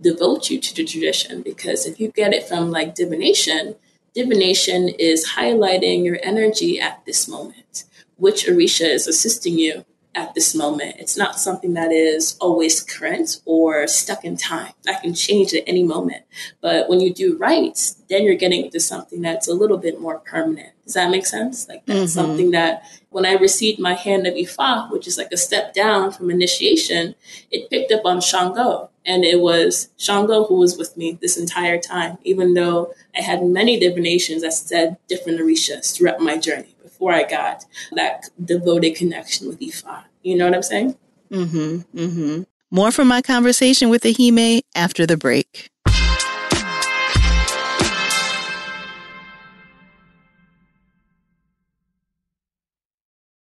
devote 0.01 0.51
you 0.51 0.61
to 0.61 0.75
the 0.75 0.85
tradition. 0.85 1.43
Because 1.43 1.87
if 1.87 2.01
you 2.01 2.09
get 2.09 2.33
it 2.33 2.45
from 2.45 2.71
like 2.71 2.95
divination, 2.95 3.77
divination 4.15 4.89
is 4.89 5.31
highlighting 5.37 6.05
your 6.05 6.19
energy 6.23 6.81
at 6.81 7.05
this 7.05 7.29
moment, 7.29 7.85
which 8.17 8.47
Orisha 8.47 8.89
is 8.89 9.07
assisting 9.07 9.59
you 9.59 9.85
at 10.15 10.35
this 10.35 10.55
moment. 10.55 10.97
It's 10.99 11.17
not 11.17 11.39
something 11.39 11.75
that 11.75 11.91
is 11.91 12.37
always 12.41 12.81
current 12.81 13.41
or 13.45 13.87
stuck 13.87 14.25
in 14.25 14.37
time. 14.37 14.73
That 14.85 15.03
can 15.03 15.15
change 15.15 15.55
at 15.55 15.65
any 15.67 15.83
moment. 15.83 16.25
But 16.61 16.89
when 16.89 17.01
you 17.01 17.13
do 17.13 17.37
rites, 17.37 18.03
then 18.09 18.23
you're 18.23 18.35
getting 18.37 18.65
into 18.65 18.81
something 18.81 19.23
that's 19.23 19.49
a 19.49 19.55
little 19.55 19.79
bit 19.79 20.01
more 20.01 20.21
permanent. 20.21 20.71
Does 20.85 20.95
that 20.95 21.11
make 21.11 21.27
sense? 21.27 21.69
Like 21.69 21.85
that's 21.87 21.99
mm-hmm. 21.99 22.07
something 22.07 22.51
that 22.53 22.85
when 23.11 23.27
I 23.27 23.33
received 23.33 23.81
my 23.81 23.95
hand 23.95 24.27
of 24.27 24.35
Ifa, 24.35 24.91
which 24.91 25.07
is 25.07 25.19
like 25.19 25.33
a 25.33 25.37
step 25.37 25.73
down 25.73 26.13
from 26.13 26.31
initiation, 26.31 27.15
it 27.51 27.71
picked 27.71 27.93
up 27.93 28.05
on 28.05 28.21
Shango. 28.21 28.91
And 29.07 29.25
it 29.25 29.41
was 29.41 29.91
Shango 29.97 30.45
who 30.45 30.57
was 30.57 30.79
with 30.79 30.97
me 30.97 31.19
this 31.21 31.37
entire 31.37 31.79
time, 31.79 32.19
even 32.23 32.55
though 32.55 32.95
I 33.17 33.21
had 33.21 33.45
many 33.45 33.79
divinations 33.79 34.43
that 34.43 34.53
said 34.53 34.97
different 35.09 35.41
Orishas 35.41 35.95
throughout 35.95 36.21
my 36.21 36.39
journey 36.39 36.74
before 36.95 37.13
I 37.13 37.25
got 37.25 37.65
that 37.93 38.31
devoted 38.43 38.95
connection 38.95 39.49
with 39.49 39.59
Ifa. 39.59 40.05
You 40.23 40.37
know 40.37 40.45
what 40.45 40.55
I'm 40.55 40.63
saying? 40.63 40.97
Mm-hmm. 41.29 41.99
Mm-hmm. 41.99 42.43
More 42.71 42.93
from 42.93 43.09
my 43.09 43.21
conversation 43.21 43.89
with 43.89 44.05
Ehime 44.05 44.61
after 44.77 45.05
the 45.05 45.17
break. 45.17 45.69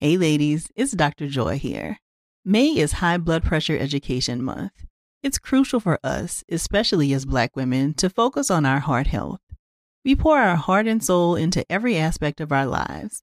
Hey 0.01 0.17
ladies, 0.19 0.69
it's 0.77 0.93
Dr. 0.93 1.27
Joy 1.27 1.59
here. 1.59 1.99
May 2.45 2.69
is 2.69 2.93
High 2.93 3.17
Blood 3.17 3.45
Pressure 3.45 3.79
Education 3.79 4.43
Month. 4.43 4.85
It's 5.23 5.39
crucial 5.39 5.81
for 5.81 5.99
us, 6.05 6.45
especially 6.51 7.15
as 7.15 7.25
Black 7.25 7.57
women, 7.57 7.95
to 7.95 8.11
focus 8.11 8.51
on 8.51 8.67
our 8.67 8.81
heart 8.81 9.07
health. 9.09 9.41
We 10.05 10.15
pour 10.15 10.39
our 10.39 10.57
heart 10.57 10.87
and 10.87 11.03
soul 11.03 11.35
into 11.35 11.65
every 11.71 11.97
aspect 11.97 12.41
of 12.41 12.53
our 12.53 12.67
lives, 12.67 13.23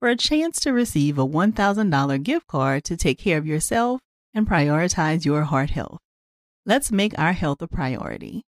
for 0.00 0.08
a 0.08 0.16
chance 0.16 0.58
to 0.60 0.72
receive 0.72 1.18
a 1.18 1.26
$1,000 1.26 2.22
gift 2.22 2.46
card 2.46 2.82
to 2.84 2.96
take 2.96 3.18
care 3.18 3.38
of 3.38 3.46
yourself 3.46 4.00
and 4.34 4.48
prioritize 4.48 5.24
your 5.24 5.44
heart 5.44 5.70
health. 5.70 5.98
Let's 6.66 6.90
make 6.90 7.16
our 7.18 7.32
health 7.32 7.60
a 7.62 7.68
priority. 7.68 8.42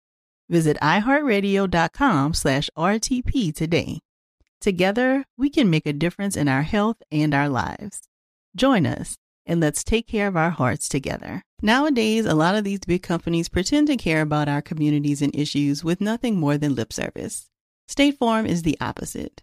Visit 0.48 0.78
iheartradio.com 0.80 2.34
slash 2.34 2.70
RTP 2.76 3.54
today. 3.54 4.00
Together, 4.60 5.24
we 5.36 5.50
can 5.50 5.68
make 5.70 5.86
a 5.86 5.92
difference 5.92 6.36
in 6.36 6.48
our 6.48 6.62
health 6.62 6.96
and 7.10 7.34
our 7.34 7.48
lives. 7.48 8.00
Join 8.56 8.86
us 8.86 9.16
and 9.44 9.60
let's 9.60 9.82
take 9.82 10.06
care 10.06 10.28
of 10.28 10.36
our 10.36 10.50
hearts 10.50 10.88
together. 10.88 11.42
Nowadays, 11.60 12.26
a 12.26 12.34
lot 12.34 12.54
of 12.54 12.64
these 12.64 12.80
big 12.80 13.02
companies 13.02 13.48
pretend 13.48 13.88
to 13.88 13.96
care 13.96 14.20
about 14.20 14.48
our 14.48 14.62
communities 14.62 15.20
and 15.20 15.34
issues 15.34 15.84
with 15.84 16.00
nothing 16.00 16.36
more 16.36 16.56
than 16.56 16.74
lip 16.74 16.92
service. 16.92 17.48
State 17.88 18.18
Farm 18.18 18.46
is 18.46 18.62
the 18.62 18.78
opposite. 18.80 19.42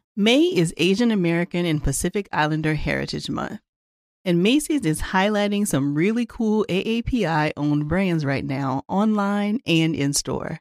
May 0.17 0.41
is 0.41 0.73
Asian 0.75 1.09
American 1.09 1.65
and 1.65 1.81
Pacific 1.81 2.27
Islander 2.33 2.73
Heritage 2.73 3.29
Month. 3.29 3.61
And 4.25 4.43
Macy's 4.43 4.85
is 4.85 5.01
highlighting 5.01 5.65
some 5.65 5.95
really 5.95 6.25
cool 6.25 6.65
AAPI 6.67 7.53
owned 7.55 7.87
brands 7.87 8.25
right 8.25 8.43
now, 8.43 8.83
online 8.89 9.59
and 9.65 9.95
in 9.95 10.11
store. 10.11 10.59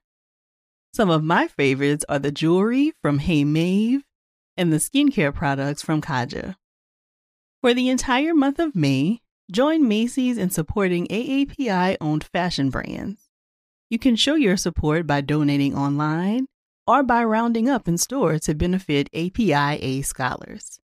Some 0.94 1.10
of 1.10 1.24
my 1.24 1.48
favorites 1.48 2.04
are 2.08 2.20
the 2.20 2.30
jewelry 2.30 2.92
from 3.02 3.18
Hey 3.18 3.42
Mave 3.42 4.04
and 4.56 4.72
the 4.72 4.76
skincare 4.76 5.34
products 5.34 5.82
from 5.82 6.00
Kaja. 6.00 6.54
For 7.60 7.74
the 7.74 7.88
entire 7.88 8.34
month 8.34 8.60
of 8.60 8.76
May, 8.76 9.20
join 9.50 9.88
Macy's 9.88 10.38
in 10.38 10.50
supporting 10.50 11.08
AAPI 11.08 11.96
owned 12.00 12.22
fashion 12.22 12.70
brands. 12.70 13.28
You 13.90 13.98
can 13.98 14.14
show 14.14 14.36
your 14.36 14.56
support 14.56 15.08
by 15.08 15.22
donating 15.22 15.76
online 15.76 16.46
or 16.90 17.04
by 17.04 17.22
rounding 17.22 17.68
up 17.68 17.86
in 17.86 17.96
store 17.96 18.36
to 18.36 18.52
benefit 18.52 19.08
APIA 19.14 20.02
scholars. 20.02 20.80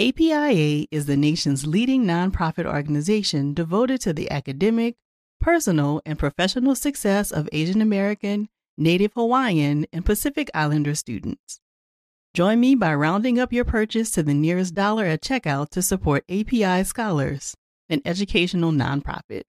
APIA 0.00 0.84
is 0.90 1.06
the 1.06 1.16
nation's 1.16 1.64
leading 1.64 2.04
nonprofit 2.04 2.66
organization 2.66 3.54
devoted 3.54 4.00
to 4.00 4.12
the 4.12 4.28
academic, 4.32 4.96
personal, 5.40 6.02
and 6.04 6.18
professional 6.18 6.74
success 6.74 7.30
of 7.30 7.48
Asian 7.52 7.80
American, 7.80 8.48
Native 8.76 9.12
Hawaiian, 9.14 9.86
and 9.92 10.04
Pacific 10.04 10.50
Islander 10.54 10.96
students. 10.96 11.60
Join 12.34 12.58
me 12.58 12.74
by 12.74 12.92
rounding 12.92 13.38
up 13.38 13.52
your 13.52 13.64
purchase 13.64 14.10
to 14.10 14.24
the 14.24 14.34
nearest 14.34 14.74
dollar 14.74 15.04
at 15.04 15.22
checkout 15.22 15.68
to 15.70 15.82
support 15.82 16.24
API 16.28 16.82
Scholars, 16.82 17.54
an 17.88 18.02
educational 18.04 18.72
nonprofit. 18.72 19.42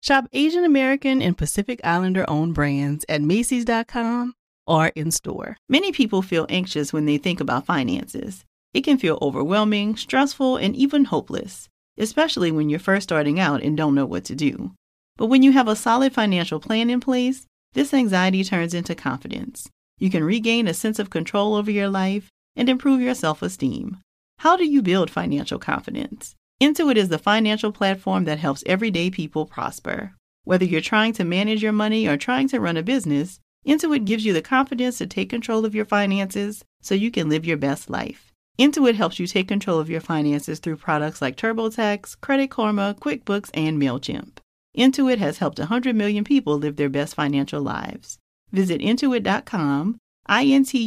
Shop 0.00 0.24
Asian 0.32 0.64
American 0.64 1.20
and 1.20 1.36
Pacific 1.36 1.78
Islander 1.84 2.24
owned 2.26 2.54
brands 2.54 3.04
at 3.06 3.20
Macy's.com 3.20 4.34
or 4.66 4.88
in 4.94 5.10
store. 5.10 5.56
Many 5.68 5.92
people 5.92 6.22
feel 6.22 6.46
anxious 6.48 6.92
when 6.92 7.06
they 7.06 7.18
think 7.18 7.40
about 7.40 7.66
finances. 7.66 8.44
It 8.72 8.82
can 8.82 8.98
feel 8.98 9.18
overwhelming, 9.22 9.96
stressful, 9.96 10.56
and 10.56 10.74
even 10.74 11.04
hopeless, 11.04 11.68
especially 11.98 12.50
when 12.50 12.68
you're 12.68 12.80
first 12.80 13.04
starting 13.04 13.38
out 13.38 13.62
and 13.62 13.76
don't 13.76 13.94
know 13.94 14.06
what 14.06 14.24
to 14.24 14.34
do. 14.34 14.72
But 15.16 15.26
when 15.26 15.42
you 15.42 15.52
have 15.52 15.68
a 15.68 15.76
solid 15.76 16.12
financial 16.12 16.58
plan 16.58 16.90
in 16.90 17.00
place, 17.00 17.46
this 17.74 17.94
anxiety 17.94 18.42
turns 18.42 18.74
into 18.74 18.94
confidence. 18.94 19.68
You 19.98 20.10
can 20.10 20.24
regain 20.24 20.66
a 20.66 20.74
sense 20.74 20.98
of 20.98 21.10
control 21.10 21.54
over 21.54 21.70
your 21.70 21.88
life 21.88 22.28
and 22.56 22.68
improve 22.68 23.00
your 23.00 23.14
self 23.14 23.42
esteem. 23.42 23.98
How 24.38 24.56
do 24.56 24.64
you 24.64 24.82
build 24.82 25.10
financial 25.10 25.58
confidence? 25.58 26.34
Intuit 26.60 26.96
is 26.96 27.08
the 27.08 27.18
financial 27.18 27.72
platform 27.72 28.24
that 28.24 28.38
helps 28.38 28.64
everyday 28.66 29.10
people 29.10 29.46
prosper. 29.46 30.14
Whether 30.44 30.64
you're 30.64 30.80
trying 30.80 31.12
to 31.14 31.24
manage 31.24 31.62
your 31.62 31.72
money 31.72 32.06
or 32.06 32.16
trying 32.16 32.48
to 32.48 32.60
run 32.60 32.76
a 32.76 32.82
business, 32.82 33.40
Intuit 33.66 34.04
gives 34.04 34.26
you 34.26 34.32
the 34.34 34.42
confidence 34.42 34.98
to 34.98 35.06
take 35.06 35.30
control 35.30 35.64
of 35.64 35.74
your 35.74 35.86
finances 35.86 36.64
so 36.82 36.94
you 36.94 37.10
can 37.10 37.30
live 37.30 37.46
your 37.46 37.56
best 37.56 37.88
life. 37.88 38.30
Intuit 38.58 38.94
helps 38.94 39.18
you 39.18 39.26
take 39.26 39.48
control 39.48 39.80
of 39.80 39.88
your 39.90 40.00
finances 40.00 40.58
through 40.60 40.76
products 40.76 41.22
like 41.22 41.36
TurboTax, 41.36 42.20
Credit 42.20 42.50
Karma, 42.50 42.94
QuickBooks, 43.00 43.50
and 43.54 43.80
MailChimp. 43.80 44.36
Intuit 44.76 45.18
has 45.18 45.38
helped 45.38 45.58
100 45.58 45.96
million 45.96 46.24
people 46.24 46.58
live 46.58 46.76
their 46.76 46.90
best 46.90 47.14
financial 47.14 47.62
lives. 47.62 48.18
Visit 48.52 48.80
intuit.com, 48.80 49.96
I-N-T-U-I-T.com 50.26 50.82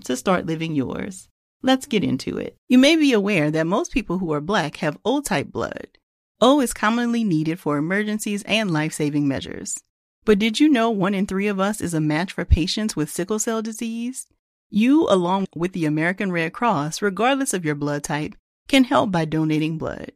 to 0.00 0.16
start 0.16 0.46
living 0.46 0.74
yours. 0.74 1.28
Let's 1.62 1.86
get 1.86 2.02
into 2.02 2.36
it. 2.38 2.56
You 2.68 2.78
may 2.78 2.96
be 2.96 3.12
aware 3.12 3.50
that 3.50 3.66
most 3.66 3.92
people 3.92 4.18
who 4.18 4.32
are 4.32 4.40
black 4.40 4.78
have 4.78 4.98
O 5.04 5.20
type 5.20 5.52
blood. 5.52 5.86
O 6.40 6.60
is 6.60 6.74
commonly 6.74 7.22
needed 7.22 7.60
for 7.60 7.76
emergencies 7.76 8.42
and 8.42 8.72
life-saving 8.72 9.28
measures. 9.28 9.78
But 10.24 10.38
did 10.38 10.60
you 10.60 10.68
know 10.68 10.90
one 10.90 11.14
in 11.14 11.26
three 11.26 11.48
of 11.48 11.58
us 11.58 11.80
is 11.80 11.94
a 11.94 12.00
match 12.00 12.32
for 12.32 12.44
patients 12.44 12.94
with 12.94 13.10
sickle 13.10 13.38
cell 13.38 13.60
disease? 13.60 14.28
You, 14.70 15.08
along 15.08 15.46
with 15.54 15.72
the 15.72 15.84
American 15.84 16.30
Red 16.30 16.52
Cross, 16.52 17.02
regardless 17.02 17.52
of 17.52 17.64
your 17.64 17.74
blood 17.74 18.04
type, 18.04 18.36
can 18.68 18.84
help 18.84 19.10
by 19.10 19.24
donating 19.24 19.78
blood. 19.78 20.12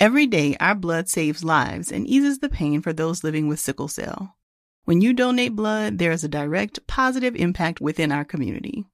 Every 0.00 0.26
day, 0.26 0.56
our 0.58 0.74
blood 0.74 1.08
saves 1.08 1.44
lives 1.44 1.92
and 1.92 2.06
eases 2.06 2.38
the 2.38 2.48
pain 2.48 2.80
for 2.80 2.92
those 2.92 3.22
living 3.22 3.46
with 3.46 3.60
sickle 3.60 3.88
cell. 3.88 4.36
When 4.84 5.00
you 5.00 5.12
donate 5.12 5.54
blood, 5.54 5.98
there 5.98 6.10
is 6.10 6.24
a 6.24 6.28
direct 6.28 6.84
positive 6.88 7.36
impact 7.36 7.80
within 7.80 8.10
our 8.10 8.24
community. 8.24 8.86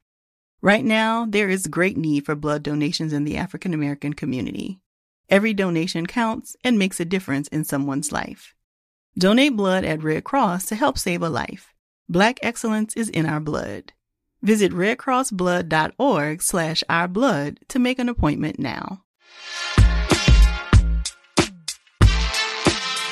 Right 0.60 0.84
now, 0.84 1.24
there 1.24 1.48
is 1.48 1.68
great 1.68 1.96
need 1.96 2.26
for 2.26 2.34
blood 2.34 2.62
donations 2.62 3.12
in 3.12 3.24
the 3.24 3.36
African 3.36 3.72
American 3.72 4.12
community. 4.12 4.80
Every 5.30 5.54
donation 5.54 6.06
counts 6.06 6.56
and 6.64 6.78
makes 6.78 7.00
a 7.00 7.04
difference 7.04 7.48
in 7.48 7.64
someone's 7.64 8.12
life. 8.12 8.54
Donate 9.18 9.56
blood 9.56 9.84
at 9.84 10.04
Red 10.04 10.22
Cross 10.22 10.66
to 10.66 10.76
help 10.76 10.96
save 10.96 11.22
a 11.22 11.28
life. 11.28 11.74
Black 12.08 12.38
excellence 12.40 12.94
is 12.96 13.08
in 13.08 13.26
our 13.26 13.40
blood. 13.40 13.92
Visit 14.42 14.70
redcrossblood.org 14.70 16.40
slash 16.40 16.84
ourblood 16.88 17.58
to 17.66 17.80
make 17.80 17.98
an 17.98 18.08
appointment 18.08 18.60
now. 18.60 19.02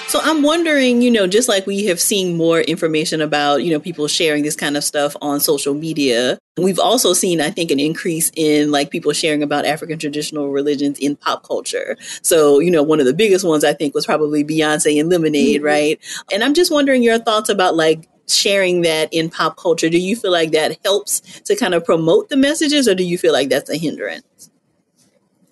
So 0.08 0.20
I'm 0.22 0.42
wondering, 0.42 1.02
you 1.02 1.10
know, 1.10 1.26
just 1.26 1.48
like 1.48 1.66
we 1.66 1.86
have 1.86 2.00
seen 2.00 2.36
more 2.36 2.60
information 2.60 3.20
about, 3.20 3.64
you 3.64 3.72
know, 3.72 3.80
people 3.80 4.06
sharing 4.06 4.44
this 4.44 4.54
kind 4.54 4.76
of 4.76 4.84
stuff 4.84 5.16
on 5.20 5.40
social 5.40 5.74
media, 5.74 6.38
we've 6.56 6.78
also 6.78 7.12
seen, 7.12 7.40
I 7.40 7.50
think, 7.50 7.72
an 7.72 7.80
increase 7.80 8.30
in 8.36 8.70
like 8.70 8.90
people 8.90 9.12
sharing 9.12 9.42
about 9.42 9.64
African 9.64 9.98
traditional 9.98 10.50
religions 10.50 11.00
in 11.00 11.16
pop 11.16 11.42
culture. 11.42 11.96
So, 12.22 12.60
you 12.60 12.70
know, 12.70 12.84
one 12.84 13.00
of 13.00 13.06
the 13.06 13.14
biggest 13.14 13.44
ones 13.44 13.64
I 13.64 13.72
think 13.72 13.96
was 13.96 14.06
probably 14.06 14.44
Beyonce 14.44 15.00
and 15.00 15.08
Lemonade, 15.08 15.56
mm-hmm. 15.56 15.66
right? 15.66 15.98
And 16.32 16.44
I'm 16.44 16.54
just 16.54 16.70
wondering 16.70 17.02
your 17.02 17.18
thoughts 17.18 17.48
about 17.48 17.74
like 17.74 18.08
sharing 18.28 18.82
that 18.82 19.12
in 19.12 19.28
pop 19.28 19.56
culture, 19.56 19.88
do 19.88 19.98
you 19.98 20.14
feel 20.14 20.32
like 20.32 20.52
that 20.52 20.78
helps 20.84 21.20
to 21.42 21.56
kind 21.56 21.74
of 21.74 21.84
promote 21.84 22.28
the 22.28 22.36
messages 22.36 22.86
or 22.86 22.94
do 22.94 23.02
you 23.02 23.18
feel 23.18 23.32
like 23.32 23.48
that's 23.48 23.70
a 23.70 23.76
hindrance? 23.76 24.50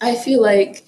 I 0.00 0.14
feel 0.14 0.40
like 0.40 0.84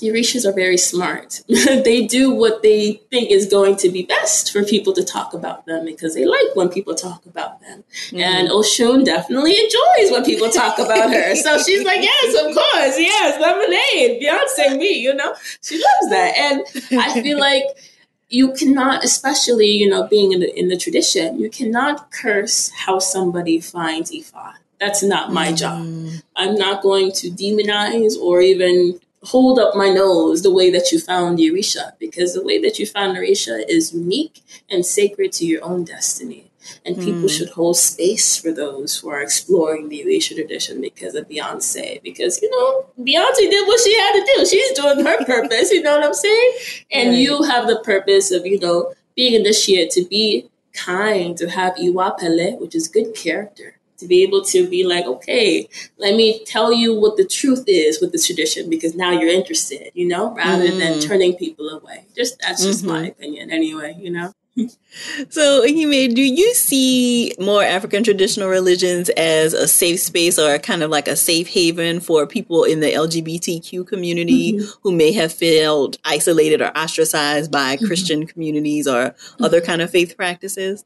the 0.00 0.08
Orishas 0.08 0.44
are 0.44 0.52
very 0.52 0.76
smart. 0.76 1.42
they 1.48 2.06
do 2.06 2.30
what 2.30 2.62
they 2.62 3.00
think 3.10 3.30
is 3.30 3.46
going 3.46 3.76
to 3.76 3.88
be 3.88 4.02
best 4.04 4.52
for 4.52 4.62
people 4.64 4.92
to 4.94 5.04
talk 5.04 5.34
about 5.34 5.66
them 5.66 5.84
because 5.84 6.14
they 6.14 6.24
like 6.24 6.54
when 6.54 6.68
people 6.68 6.94
talk 6.94 7.24
about 7.26 7.60
them. 7.60 7.84
Mm-hmm. 8.08 8.20
And 8.20 8.48
Oshun 8.48 9.04
definitely 9.04 9.52
enjoys 9.52 10.12
when 10.12 10.24
people 10.24 10.50
talk 10.50 10.78
about 10.78 11.10
her. 11.10 11.34
so 11.34 11.58
she's 11.62 11.84
like, 11.84 12.02
yes, 12.02 12.34
of 12.34 12.54
course, 12.54 12.98
yes, 12.98 13.40
lemonade, 13.40 14.22
Beyonce, 14.22 14.78
me, 14.78 14.98
you 14.98 15.14
know, 15.14 15.34
she 15.62 15.76
loves 15.76 16.10
that. 16.10 16.36
And 16.36 17.00
I 17.00 17.20
feel 17.22 17.38
like 17.50 17.64
you 18.28 18.52
cannot, 18.52 19.04
especially, 19.04 19.68
you 19.68 19.88
know, 19.88 20.06
being 20.08 20.32
in 20.32 20.40
the, 20.40 20.58
in 20.58 20.68
the 20.68 20.76
tradition, 20.76 21.38
you 21.38 21.50
cannot 21.50 22.10
curse 22.10 22.70
how 22.70 22.98
somebody 22.98 23.60
finds 23.60 24.10
Ifa. 24.10 24.54
That's 24.78 25.02
not 25.02 25.32
my 25.32 25.52
mm. 25.52 25.58
job. 25.58 26.22
I'm 26.36 26.54
not 26.54 26.82
going 26.82 27.12
to 27.12 27.30
demonize 27.30 28.16
or 28.18 28.40
even 28.40 29.00
hold 29.22 29.58
up 29.58 29.74
my 29.74 29.88
nose 29.88 30.42
the 30.42 30.52
way 30.52 30.70
that 30.70 30.92
you 30.92 31.00
found 31.00 31.38
Orisha, 31.38 31.92
because 31.98 32.34
the 32.34 32.44
way 32.44 32.60
that 32.60 32.78
you 32.78 32.86
found 32.86 33.16
Orisha 33.16 33.64
is 33.68 33.92
unique 33.92 34.42
and 34.70 34.84
sacred 34.84 35.32
to 35.32 35.46
your 35.46 35.64
own 35.64 35.84
destiny. 35.84 36.50
And 36.84 36.96
people 36.96 37.22
mm. 37.22 37.30
should 37.30 37.50
hold 37.50 37.76
space 37.76 38.36
for 38.36 38.50
those 38.50 38.98
who 38.98 39.08
are 39.08 39.20
exploring 39.20 39.88
the 39.88 40.02
Orisha 40.04 40.34
tradition 40.34 40.80
because 40.80 41.14
of 41.14 41.28
Beyonce. 41.28 42.02
Because, 42.02 42.42
you 42.42 42.50
know, 42.50 42.86
Beyonce 42.98 43.48
did 43.48 43.66
what 43.68 43.80
she 43.80 43.96
had 43.96 44.12
to 44.12 44.32
do. 44.34 44.46
She's 44.46 44.72
doing 44.72 45.04
her 45.04 45.24
purpose, 45.26 45.70
you 45.70 45.82
know 45.82 45.96
what 45.96 46.04
I'm 46.04 46.14
saying? 46.14 46.52
And 46.90 47.10
right. 47.10 47.18
you 47.18 47.42
have 47.44 47.68
the 47.68 47.80
purpose 47.84 48.32
of, 48.32 48.44
you 48.46 48.58
know, 48.58 48.92
being 49.14 49.34
initiated 49.34 49.90
to 49.92 50.04
be 50.08 50.48
kind, 50.72 51.36
to 51.36 51.48
have 51.48 51.76
Iwapele, 51.76 52.60
which 52.60 52.74
is 52.74 52.88
good 52.88 53.14
character 53.14 53.75
to 53.98 54.06
be 54.06 54.22
able 54.22 54.42
to 54.44 54.68
be 54.68 54.84
like, 54.84 55.04
okay, 55.06 55.68
let 55.98 56.14
me 56.14 56.44
tell 56.44 56.72
you 56.72 56.94
what 56.94 57.16
the 57.16 57.26
truth 57.26 57.64
is 57.66 58.00
with 58.00 58.12
this 58.12 58.26
tradition 58.26 58.70
because 58.70 58.94
now 58.94 59.10
you're 59.10 59.30
interested, 59.30 59.90
you 59.94 60.06
know, 60.06 60.34
rather 60.34 60.66
mm-hmm. 60.66 60.78
than 60.78 61.00
turning 61.00 61.34
people 61.34 61.68
away. 61.68 62.06
Just 62.14 62.38
that's 62.40 62.64
just 62.64 62.84
mm-hmm. 62.84 62.92
my 62.92 63.06
opinion 63.08 63.50
anyway, 63.50 63.96
you 63.98 64.10
know. 64.10 64.32
so, 65.28 65.62
Hime, 65.66 66.14
do 66.14 66.22
you 66.22 66.54
see 66.54 67.34
more 67.38 67.62
African 67.62 68.02
traditional 68.02 68.48
religions 68.48 69.08
as 69.10 69.52
a 69.52 69.68
safe 69.68 70.00
space 70.00 70.38
or 70.38 70.58
kind 70.58 70.82
of 70.82 70.90
like 70.90 71.08
a 71.08 71.16
safe 71.16 71.48
haven 71.48 72.00
for 72.00 72.26
people 72.26 72.64
in 72.64 72.80
the 72.80 72.92
LGBTQ 72.92 73.86
community 73.86 74.54
mm-hmm. 74.54 74.66
who 74.82 74.92
may 74.92 75.12
have 75.12 75.32
felt 75.32 75.98
isolated 76.04 76.62
or 76.62 76.76
ostracized 76.76 77.52
by 77.52 77.76
mm-hmm. 77.76 77.86
Christian 77.86 78.26
communities 78.26 78.86
or 78.86 79.14
other 79.40 79.60
kind 79.60 79.82
of 79.82 79.90
faith 79.90 80.16
practices? 80.16 80.84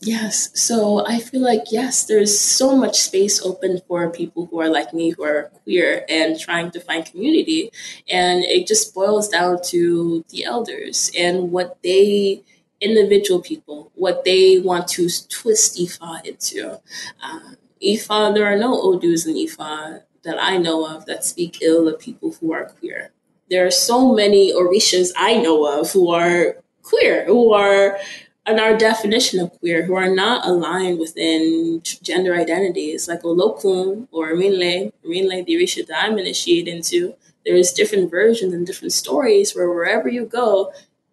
Yes. 0.00 0.50
So 0.54 1.06
I 1.06 1.18
feel 1.20 1.40
like, 1.40 1.64
yes, 1.70 2.04
there's 2.04 2.38
so 2.38 2.76
much 2.76 3.00
space 3.00 3.40
open 3.42 3.80
for 3.88 4.10
people 4.10 4.46
who 4.46 4.60
are 4.60 4.68
like 4.68 4.92
me, 4.92 5.10
who 5.10 5.24
are 5.24 5.50
queer 5.64 6.04
and 6.08 6.38
trying 6.38 6.70
to 6.72 6.80
find 6.80 7.04
community. 7.04 7.70
And 8.08 8.44
it 8.44 8.66
just 8.66 8.94
boils 8.94 9.28
down 9.28 9.62
to 9.66 10.24
the 10.28 10.44
elders 10.44 11.10
and 11.16 11.50
what 11.50 11.78
they 11.82 12.42
individual 12.80 13.40
people 13.40 13.90
what 13.94 14.24
they 14.24 14.58
want 14.58 14.86
to 14.86 15.08
twist 15.28 15.78
Ifa 15.78 16.24
into. 16.26 16.80
Uh, 17.22 17.54
Ifa, 17.82 18.34
there 18.34 18.46
are 18.46 18.56
no 18.56 18.74
Odus 18.80 19.26
in 19.26 19.34
Ifa 19.34 20.02
that 20.24 20.36
I 20.38 20.58
know 20.58 20.86
of 20.86 21.06
that 21.06 21.24
speak 21.24 21.62
ill 21.62 21.88
of 21.88 21.98
people 21.98 22.32
who 22.32 22.52
are 22.52 22.66
queer. 22.66 23.12
There 23.48 23.66
are 23.66 23.70
so 23.70 24.14
many 24.14 24.52
Orishas 24.52 25.10
I 25.16 25.36
know 25.36 25.80
of 25.80 25.92
who 25.92 26.10
are 26.10 26.56
queer, 26.82 27.24
who 27.24 27.52
are 27.52 27.98
in 28.46 28.60
our 28.60 28.76
definition 28.76 29.40
of 29.40 29.58
queer, 29.58 29.84
who 29.84 29.94
are 29.94 30.14
not 30.14 30.46
aligned 30.46 30.98
within 30.98 31.82
gender 32.02 32.34
identities, 32.34 33.08
like 33.08 33.22
Olokun 33.22 34.06
or 34.12 34.34
Minle, 34.34 34.92
Minle, 35.04 35.44
the 35.44 35.54
Orisha 35.56 35.86
that 35.86 36.04
I'm 36.04 36.18
initiated 36.18 36.72
into. 36.72 37.14
There's 37.44 37.72
different 37.72 38.10
versions 38.10 38.52
and 38.54 38.66
different 38.66 38.92
stories 38.92 39.54
where 39.54 39.70
wherever 39.70 40.08
you 40.08 40.26
go, 40.26 40.72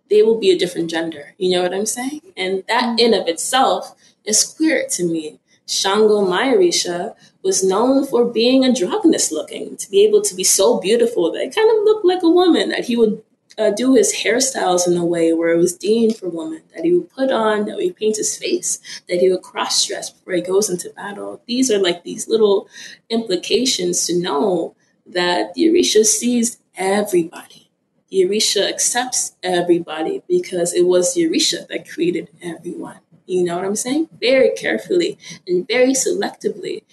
they 0.10 0.22
will 0.22 0.40
be 0.40 0.52
a 0.52 0.58
different 0.58 0.90
gender. 0.90 1.34
You 1.38 1.52
know 1.52 1.64
what 1.64 1.74
I'm 1.74 1.86
saying? 1.86 2.22
And 2.38 2.64
that 2.68 2.84
mm-hmm. 2.84 3.00
in 3.00 3.14
of 3.14 3.28
itself 3.28 3.96
is 4.26 4.44
queer 4.44 4.86
to 4.92 5.04
me. 5.04 5.40
Shango 5.68 6.26
Mayarisha 6.26 7.16
was 7.42 7.64
known 7.64 8.06
for 8.06 8.26
being 8.26 8.66
androgynous 8.66 9.32
looking, 9.32 9.78
to 9.78 9.90
be 9.90 10.04
able 10.06 10.22
to 10.22 10.36
be 10.36 10.44
so 10.44 10.80
beautiful 10.80 11.32
that 11.32 11.42
it 11.42 11.56
kind 11.56 11.70
of 11.70 11.84
looked 11.84 12.06
like 12.06 12.22
a 12.22 12.30
woman, 12.30 12.70
that 12.70 12.86
he 12.86 12.96
would 12.96 13.24
uh, 13.58 13.72
do 13.72 13.96
his 13.96 14.14
hairstyles 14.14 14.88
in 14.88 14.98
a 14.98 15.06
way 15.06 15.34
where 15.34 15.50
it 15.50 15.58
was 15.58 15.78
deemed 15.78 16.16
for 16.16 16.30
women, 16.30 16.62
that 16.76 16.86
he 16.86 16.94
would 16.94 17.10
put 17.10 17.32
on, 17.32 17.66
that 17.66 17.80
he 17.80 17.92
paint 17.92 18.18
his 18.18 18.38
face, 18.38 18.80
that 19.08 19.20
he 19.20 19.30
would 19.30 19.42
cross 19.42 19.86
dress 19.86 20.10
before 20.10 20.34
he 20.34 20.42
goes 20.42 20.70
into 20.70 20.90
battle. 20.92 21.42
These 21.46 21.72
are 21.72 21.80
like 21.80 22.04
these 22.04 22.28
little 22.28 22.68
implications 23.10 24.06
to 24.08 24.20
know 24.20 24.76
that 25.06 25.54
the 25.54 25.68
Orisha 25.68 26.06
sees 26.06 26.58
everybody. 26.76 27.70
The 28.10 28.26
Orisha 28.26 28.70
accepts 28.70 29.36
everybody 29.42 30.24
because 30.28 30.74
it 30.74 30.86
was 30.86 31.14
the 31.14 31.28
Orisha 31.28 31.68
that 31.68 31.90
created 31.90 32.30
everyone. 32.42 33.00
You 33.26 33.44
know 33.44 33.56
what 33.56 33.66
I'm 33.66 33.76
saying? 33.76 34.10
Very 34.20 34.52
carefully 34.52 35.18
and 35.48 35.68
very 35.68 35.94
selectively. 35.94 36.84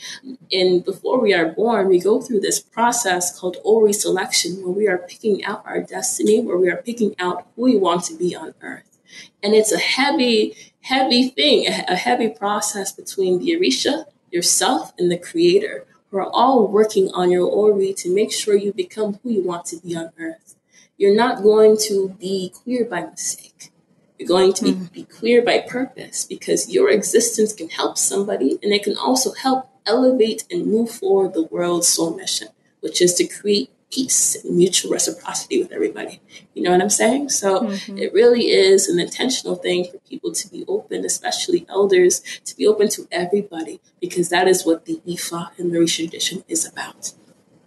And 0.52 0.84
before 0.84 1.20
we 1.20 1.34
are 1.34 1.52
born, 1.52 1.88
we 1.88 1.98
go 1.98 2.20
through 2.20 2.40
this 2.40 2.60
process 2.60 3.38
called 3.38 3.56
Ori 3.64 3.92
selection, 3.92 4.62
where 4.62 4.72
we 4.72 4.86
are 4.86 4.98
picking 4.98 5.44
out 5.44 5.64
our 5.66 5.82
destiny, 5.82 6.40
where 6.40 6.56
we 6.56 6.70
are 6.70 6.76
picking 6.76 7.16
out 7.18 7.46
who 7.56 7.62
we 7.62 7.76
want 7.76 8.04
to 8.04 8.16
be 8.16 8.34
on 8.34 8.54
earth. 8.62 8.98
And 9.42 9.54
it's 9.54 9.72
a 9.72 9.78
heavy, 9.78 10.56
heavy 10.82 11.28
thing, 11.28 11.66
a 11.66 11.96
heavy 11.96 12.28
process 12.28 12.92
between 12.92 13.40
the 13.40 13.52
Orisha, 13.52 14.04
yourself, 14.30 14.92
and 14.98 15.10
the 15.10 15.18
creator, 15.18 15.84
who 16.10 16.18
are 16.18 16.30
all 16.30 16.68
working 16.68 17.10
on 17.12 17.30
your 17.30 17.48
Ori 17.48 17.92
to 17.94 18.14
make 18.14 18.32
sure 18.32 18.54
you 18.56 18.72
become 18.72 19.18
who 19.22 19.30
you 19.30 19.42
want 19.42 19.64
to 19.66 19.78
be 19.78 19.96
on 19.96 20.10
earth. 20.18 20.54
You're 20.96 21.16
not 21.16 21.42
going 21.42 21.76
to 21.88 22.10
be 22.20 22.52
queer 22.54 22.84
by 22.84 23.06
mistake 23.06 23.72
you're 24.20 24.28
going 24.28 24.52
to 24.52 24.64
be, 24.64 24.72
mm. 24.72 24.92
be 24.92 25.04
queer 25.04 25.42
by 25.42 25.60
purpose 25.60 26.26
because 26.26 26.68
your 26.68 26.90
existence 26.90 27.54
can 27.54 27.70
help 27.70 27.96
somebody 27.96 28.58
and 28.62 28.70
it 28.70 28.82
can 28.82 28.94
also 28.98 29.32
help 29.32 29.70
elevate 29.86 30.44
and 30.50 30.66
move 30.66 30.90
forward 30.90 31.32
the 31.32 31.44
world's 31.44 31.88
soul 31.88 32.14
mission, 32.14 32.48
which 32.80 33.00
is 33.00 33.14
to 33.14 33.26
create 33.26 33.70
peace 33.90 34.36
and 34.44 34.58
mutual 34.58 34.92
reciprocity 34.92 35.62
with 35.62 35.72
everybody. 35.72 36.20
You 36.52 36.62
know 36.62 36.70
what 36.70 36.82
I'm 36.82 36.90
saying? 36.90 37.30
So 37.30 37.62
mm-hmm. 37.62 37.96
it 37.96 38.12
really 38.12 38.50
is 38.50 38.90
an 38.90 39.00
intentional 39.00 39.56
thing 39.56 39.86
for 39.90 39.98
people 40.00 40.32
to 40.32 40.48
be 40.48 40.66
open, 40.68 41.06
especially 41.06 41.64
elders, 41.70 42.20
to 42.44 42.54
be 42.54 42.66
open 42.66 42.90
to 42.90 43.08
everybody, 43.10 43.80
because 44.02 44.28
that 44.28 44.46
is 44.46 44.66
what 44.66 44.84
the 44.84 45.00
Ifa 45.08 45.58
and 45.58 45.74
the 45.74 45.86
tradition 45.86 46.44
is 46.46 46.68
about. 46.68 47.14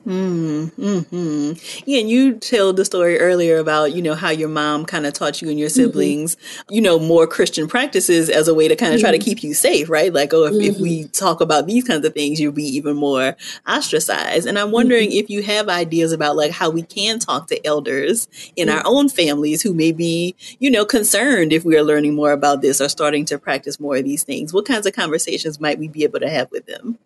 Mm, 0.05 0.73
hmm 0.73 1.53
Yeah, 1.85 2.01
and 2.01 2.09
you 2.09 2.33
told 2.35 2.75
the 2.75 2.83
story 2.83 3.19
earlier 3.19 3.57
about, 3.57 3.93
you 3.93 4.01
know, 4.01 4.15
how 4.15 4.31
your 4.31 4.49
mom 4.49 4.85
kind 4.85 5.05
of 5.05 5.13
taught 5.13 5.41
you 5.41 5.49
and 5.49 5.57
your 5.57 5.69
mm-hmm. 5.69 5.75
siblings, 5.75 6.35
mm-hmm. 6.35 6.73
you 6.73 6.81
know, 6.81 6.99
more 6.99 7.25
Christian 7.25 7.67
practices 7.69 8.29
as 8.29 8.49
a 8.49 8.53
way 8.53 8.67
to 8.67 8.75
kind 8.75 8.93
of 8.93 8.97
mm-hmm. 8.97 9.03
try 9.03 9.11
to 9.11 9.17
mm-hmm. 9.17 9.23
keep 9.23 9.43
you 9.43 9.53
safe, 9.53 9.89
right? 9.89 10.13
Like, 10.13 10.33
oh, 10.33 10.43
if, 10.43 10.53
mm-hmm. 10.53 10.61
if, 10.75 10.79
we 10.79 11.05
talk 11.05 11.39
about 11.39 11.67
these 11.67 11.85
kinds 11.85 12.05
of 12.05 12.13
things, 12.13 12.41
you'll 12.41 12.51
be 12.51 12.63
even 12.63 12.97
more 12.97 13.37
ostracized. 13.65 14.45
And 14.45 14.59
I'm 14.59 14.71
wondering 14.71 15.09
mm-hmm. 15.09 15.19
if 15.19 15.29
you 15.29 15.41
have 15.43 15.69
ideas 15.69 16.11
about 16.11 16.35
like 16.35 16.51
how 16.51 16.69
we 16.69 16.81
can 16.81 17.19
talk 17.19 17.47
to 17.47 17.65
elders 17.65 18.27
in 18.57 18.67
our 18.67 18.81
own 18.85 19.07
families 19.07 19.61
who 19.61 19.73
may 19.73 19.93
be, 19.93 20.35
you 20.59 20.69
know, 20.69 20.83
concerned 20.83 21.53
if 21.53 21.63
we 21.63 21.77
are 21.77 21.83
learning 21.83 22.13
more 22.13 22.33
about 22.33 22.61
this 22.61 22.81
or 22.81 22.89
starting 22.89 23.23
to 23.25 23.39
practice 23.39 23.79
more 23.79 23.95
of 23.95 24.03
these 24.03 24.23
things. 24.23 24.51
What 24.53 24.65
kinds 24.65 24.85
of 24.85 24.93
conversations 24.93 25.61
might 25.61 25.79
we 25.79 25.87
be 25.87 26.03
able 26.03 26.19
to 26.19 26.29
have 26.29 26.51
with 26.51 26.65
them? 26.65 26.99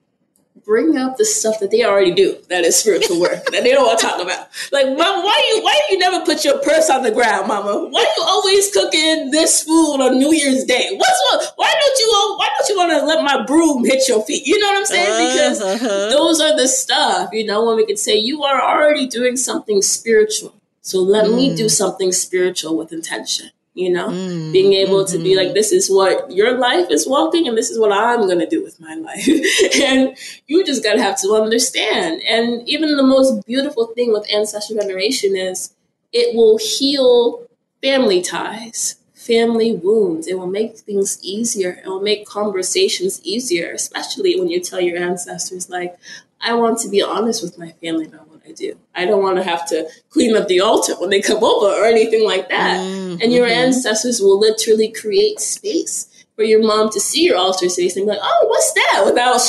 Bring 0.68 0.98
up 0.98 1.16
the 1.16 1.24
stuff 1.24 1.60
that 1.62 1.72
they 1.72 1.84
already 1.84 2.12
do 2.12 2.38
that 2.50 2.66
is 2.66 2.76
spiritual 2.78 3.22
work 3.22 3.46
that 3.52 3.64
they 3.64 3.72
don't 3.72 3.86
want 3.86 3.98
to 3.98 4.06
talk 4.06 4.22
about. 4.22 4.50
Like, 4.74 4.86
mom, 4.86 5.24
why 5.24 5.42
you 5.56 5.64
why 5.64 5.80
do 5.88 5.94
you 5.94 6.00
never 6.00 6.24
put 6.26 6.44
your 6.44 6.60
purse 6.60 6.90
on 6.90 7.02
the 7.02 7.12
ground, 7.12 7.48
mama? 7.48 7.88
Why 7.90 8.02
are 8.02 8.14
you 8.18 8.24
always 8.28 8.72
cooking 8.74 9.32
this 9.32 9.64
food 9.64 10.02
on 10.02 10.20
New 10.20 10.34
Year's 10.34 10.66
Day? 10.66 10.90
What's 10.92 11.22
what? 11.32 11.54
Why 11.56 11.74
don't 11.74 12.00
you 12.00 12.36
why 12.38 12.50
don't 12.54 12.70
you 12.70 12.78
want 12.78 12.92
to 12.92 13.06
let 13.06 13.24
my 13.24 13.46
broom 13.46 13.86
hit 13.86 14.08
your 14.10 14.22
feet? 14.24 14.46
You 14.46 14.60
know 14.60 14.68
what 14.68 14.78
I'm 14.80 14.86
saying? 14.86 15.32
Because 15.32 15.62
uh-huh. 15.62 16.10
those 16.10 16.42
are 16.42 16.56
the 16.56 16.68
stuff, 16.68 17.30
you 17.32 17.46
know, 17.46 17.66
when 17.66 17.78
we 17.78 17.86
can 17.86 17.98
say 17.98 18.18
you 18.18 18.44
are 18.44 18.62
already 18.62 19.08
doing 19.08 19.38
something 19.38 19.82
spiritual. 19.82 20.54
So 20.82 21.00
let 21.00 21.26
mm. 21.26 21.36
me 21.36 21.56
do 21.56 21.66
mm. 21.66 21.72
something 21.72 22.12
spiritual 22.12 22.78
with 22.78 22.94
intention 22.94 23.50
you 23.78 23.92
know 23.92 24.10
mm, 24.10 24.52
being 24.52 24.74
able 24.74 25.04
mm-hmm. 25.04 25.18
to 25.18 25.24
be 25.24 25.36
like 25.36 25.48
mm-hmm. 25.48 25.54
this 25.54 25.72
is 25.72 25.90
what 25.90 26.30
your 26.32 26.58
life 26.58 26.88
is 26.90 27.08
walking 27.08 27.48
and 27.48 27.58
this 27.58 27.70
is 27.70 27.80
what 27.80 27.92
i'm 27.92 28.22
going 28.22 28.40
to 28.40 28.50
do 28.50 28.64
with 28.64 28.80
my 28.80 28.96
life 28.96 29.28
and 29.82 30.18
you 30.48 30.66
just 30.66 30.84
got 30.84 30.94
to 30.94 31.02
have 31.02 31.20
to 31.20 31.34
understand 31.34 32.22
and 32.24 32.68
even 32.68 32.96
the 32.98 33.04
most 33.04 33.46
beautiful 33.46 33.88
thing 33.88 34.12
with 34.12 34.28
ancestral 34.34 34.80
veneration 34.80 35.36
is 35.36 35.76
it 36.12 36.36
will 36.36 36.58
heal 36.58 37.48
family 37.82 38.22
ties 38.22 38.96
family 39.14 39.76
wounds 39.76 40.26
it 40.28 40.40
will 40.40 40.48
make 40.48 40.78
things 40.80 41.20
easier 41.22 41.80
it 41.84 41.88
will 41.88 42.02
make 42.02 42.26
conversations 42.26 43.22
easier 43.24 43.72
especially 43.72 44.40
when 44.40 44.50
you 44.50 44.60
tell 44.60 44.82
your 44.82 44.98
ancestors 44.98 45.70
like 45.70 45.96
i 46.42 46.54
want 46.54 46.80
to 46.80 46.90
be 46.90 47.02
honest 47.02 47.44
with 47.44 47.60
my 47.60 47.72
family 47.74 48.06
about 48.06 48.27
I 48.48 48.52
do. 48.52 48.78
I 48.96 49.06
don't 49.06 49.22
want 49.22 49.38
to 49.38 49.44
have 49.44 49.68
to 49.70 49.90
clean 50.10 50.36
up 50.36 50.48
the 50.48 50.62
altar 50.62 50.94
when 50.96 51.10
they 51.10 51.22
come 51.22 51.44
over 51.44 51.68
or 51.68 51.86
anything 51.86 52.26
like 52.26 52.50
that. 52.50 52.80
Mm-hmm. 52.80 53.22
And 53.22 53.34
your 53.34 53.46
ancestors 53.46 54.22
will 54.22 54.40
literally 54.40 54.92
create 54.92 55.40
space 55.40 56.08
for 56.36 56.44
your 56.44 56.62
mom 56.62 56.90
to 56.92 57.00
see 57.00 57.26
your 57.26 57.38
altar 57.38 57.68
space 57.68 57.98
and 57.98 58.06
be 58.06 58.12
like, 58.12 58.20
oh, 58.22 58.46
what's 58.48 58.72
that? 58.74 59.04
Without 59.06 59.42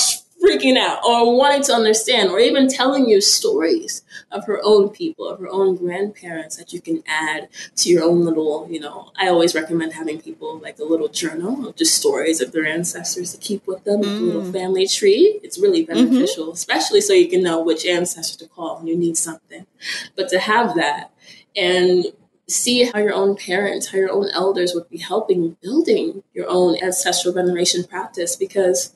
freaking 0.43 0.77
out 0.77 1.01
or 1.05 1.37
wanting 1.37 1.63
to 1.63 1.73
understand 1.73 2.31
or 2.31 2.39
even 2.39 2.69
telling 2.69 3.09
you 3.09 3.21
stories 3.21 4.03
of 4.31 4.45
her 4.47 4.61
own 4.63 4.89
people, 4.89 5.29
of 5.29 5.41
her 5.41 5.49
own 5.49 5.77
grandparents 5.77 6.57
that 6.57 6.73
you 6.73 6.81
can 6.81 7.03
add 7.07 7.49
to 7.77 7.89
your 7.89 8.05
own 8.05 8.25
little, 8.25 8.69
you 8.71 8.81
know, 8.81 9.11
I 9.17 9.29
always 9.29 9.55
recommend 9.55 9.93
having 9.93 10.21
people 10.21 10.59
like 10.59 10.79
a 10.79 10.85
little 10.85 11.09
journal 11.09 11.69
of 11.69 11.77
just 11.77 11.95
stories 11.95 12.41
of 12.41 12.53
their 12.53 12.67
ancestors 12.67 13.33
to 13.33 13.39
keep 13.39 13.67
with 13.67 13.85
them, 13.85 14.03
mm. 14.03 14.05
a 14.05 14.23
little 14.23 14.53
family 14.53 14.87
tree. 14.87 15.41
It's 15.43 15.59
really 15.59 15.85
mm-hmm. 15.85 16.07
beneficial, 16.07 16.47
mm-hmm. 16.47 16.53
especially 16.53 17.01
so 17.01 17.13
you 17.13 17.29
can 17.29 17.43
know 17.43 17.63
which 17.63 17.85
ancestor 17.85 18.45
to 18.45 18.51
call 18.51 18.79
when 18.79 18.87
you 18.87 18.97
need 18.97 19.17
something. 19.17 19.67
But 20.17 20.29
to 20.31 20.39
have 20.39 20.75
that 20.77 21.11
and 21.57 22.07
see 22.49 22.85
how 22.85 22.99
your 22.99 23.13
own 23.13 23.37
parents, 23.37 23.89
how 23.89 23.99
your 23.99 24.11
own 24.11 24.29
elders 24.31 24.73
would 24.75 24.89
be 24.89 24.99
helping 24.99 25.57
building 25.63 26.23
your 26.33 26.47
own 26.49 26.77
ancestral 26.83 27.35
veneration 27.35 27.85
practice 27.85 28.37
because 28.37 28.95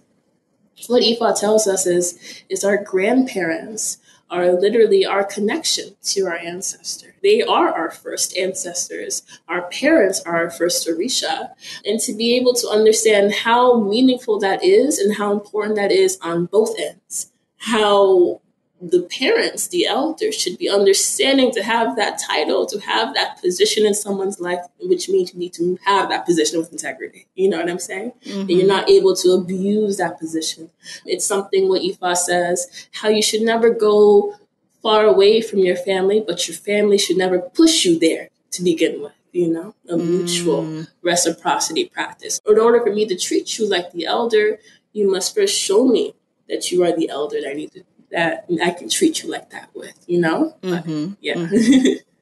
what 0.88 1.02
Ifa 1.02 1.38
tells 1.38 1.66
us 1.66 1.86
is, 1.86 2.18
is 2.48 2.64
our 2.64 2.82
grandparents 2.82 3.98
are 4.30 4.52
literally 4.52 5.04
our 5.04 5.24
connection 5.24 5.94
to 6.02 6.22
our 6.22 6.36
ancestor. 6.36 7.14
They 7.22 7.42
are 7.42 7.68
our 7.68 7.90
first 7.90 8.36
ancestors. 8.36 9.22
Our 9.46 9.62
parents 9.68 10.22
are 10.22 10.36
our 10.36 10.50
first 10.50 10.88
Orisha. 10.88 11.50
And 11.84 12.00
to 12.00 12.14
be 12.14 12.34
able 12.36 12.54
to 12.54 12.68
understand 12.68 13.34
how 13.34 13.78
meaningful 13.78 14.40
that 14.40 14.64
is 14.64 14.98
and 14.98 15.14
how 15.14 15.32
important 15.32 15.76
that 15.76 15.92
is 15.92 16.18
on 16.22 16.46
both 16.46 16.74
ends, 16.78 17.30
how 17.58 18.40
the 18.83 19.03
parents, 19.03 19.68
the 19.68 19.87
elders, 19.87 20.35
should 20.35 20.59
be 20.59 20.68
understanding 20.68 21.53
to 21.53 21.62
have 21.62 21.95
that 21.97 22.18
title, 22.18 22.66
to 22.66 22.80
have 22.80 23.14
that 23.14 23.41
position 23.41 23.87
in 23.87 23.95
someone's 23.95 24.41
life, 24.41 24.59
which 24.80 25.09
means 25.09 25.33
you 25.33 25.39
need 25.39 25.53
to 25.55 25.78
have 25.85 26.09
that 26.09 26.26
position 26.26 26.59
with 26.59 26.72
integrity. 26.72 27.26
You 27.37 27.49
know 27.49 27.59
what 27.59 27.70
I'm 27.70 27.78
saying? 27.78 28.12
Mm-hmm. 28.24 28.41
And 28.41 28.51
you're 28.51 28.66
not 28.66 28.91
able 28.91 29.14
to 29.16 29.30
abuse 29.33 29.99
that 29.99 30.18
position. 30.18 30.70
It's 31.07 31.24
something 31.24 31.68
what 31.68 31.83
Ifa 31.83 32.16
says, 32.16 32.89
how 32.93 33.09
you 33.09 33.22
should 33.22 33.43
never 33.43 33.70
go 33.70 34.35
far 34.83 35.05
away 35.05 35.41
from 35.41 35.61
your 35.61 35.76
family, 35.76 36.22
but 36.26 36.49
your 36.49 36.57
family 36.57 36.99
should 36.99 37.16
never 37.16 37.39
push 37.39 37.85
you 37.85 38.01
there 38.01 38.30
to 38.51 38.64
begin 38.64 39.01
with. 39.01 39.12
You 39.30 39.51
know, 39.51 39.74
a 39.89 39.95
mm. 39.95 40.07
mutual 40.07 40.87
reciprocity 41.01 41.87
practice. 41.87 42.39
In 42.47 42.59
order 42.59 42.80
for 42.85 42.93
me 42.93 43.07
to 43.07 43.16
treat 43.16 43.59
you 43.59 43.66
like 43.66 43.91
the 43.93 44.05
elder, 44.05 44.59
you 44.93 45.11
must 45.11 45.35
first 45.35 45.59
show 45.59 45.87
me 45.87 46.14
that 46.51 46.70
you 46.70 46.85
are 46.85 46.95
the 46.95 47.09
elder 47.09 47.41
that 47.41 47.49
I 47.49 47.55
need 47.55 47.72
to 47.72 47.83
that 48.12 48.46
I 48.62 48.70
can 48.70 48.88
treat 48.88 49.22
you 49.22 49.30
like 49.30 49.50
that 49.50 49.70
with, 49.74 49.98
you 50.06 50.20
know? 50.20 50.56
Mm-hmm. 50.62 51.14
yeah. 51.20 51.34
Mm-hmm. 51.34 52.08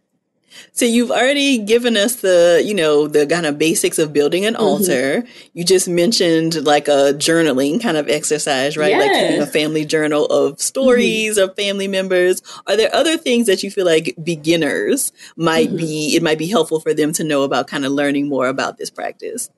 So 0.72 0.84
you've 0.84 1.11
already 1.11 1.59
given 1.59 1.97
us 1.97 2.16
the, 2.16 2.62
you 2.64 2.74
know, 2.74 3.07
the 3.07 3.26
kind 3.26 3.47
of 3.47 3.59
basics 3.59 3.99
of 3.99 4.12
building 4.12 4.45
an 4.45 4.55
mm-hmm. 4.55 4.62
altar. 4.62 5.24
You 5.53 5.64
just 5.64 5.88
mentioned 5.88 6.64
like 6.66 6.88
a 6.88 7.14
journaling 7.14 7.82
kind 7.82 7.97
of 7.97 8.09
exercise, 8.09 8.76
right? 8.76 8.91
Yeah. 8.91 8.99
Like 8.99 9.12
keeping 9.12 9.43
a 9.43 9.47
family 9.47 9.84
journal 9.84 10.26
of 10.26 10.61
stories 10.61 11.38
mm-hmm. 11.38 11.51
of 11.51 11.57
family 11.57 11.88
members. 11.88 12.43
Are 12.66 12.76
there 12.76 12.95
other 12.95 13.16
things 13.16 13.47
that 13.47 13.62
you 13.62 13.70
feel 13.70 13.86
like 13.86 14.14
beginners 14.22 15.12
might 15.36 15.68
mm-hmm. 15.68 15.76
be, 15.76 16.16
it 16.16 16.22
might 16.22 16.38
be 16.38 16.49
helpful 16.49 16.80
for 16.80 16.95
them 16.95 17.12
to 17.14 17.24
know 17.24 17.43
about 17.43 17.68
kind 17.68 17.84
of 17.84 17.93
learning 17.93 18.28
more 18.28 18.47
about 18.47 18.78
this 18.78 18.91
practice? 18.91 19.51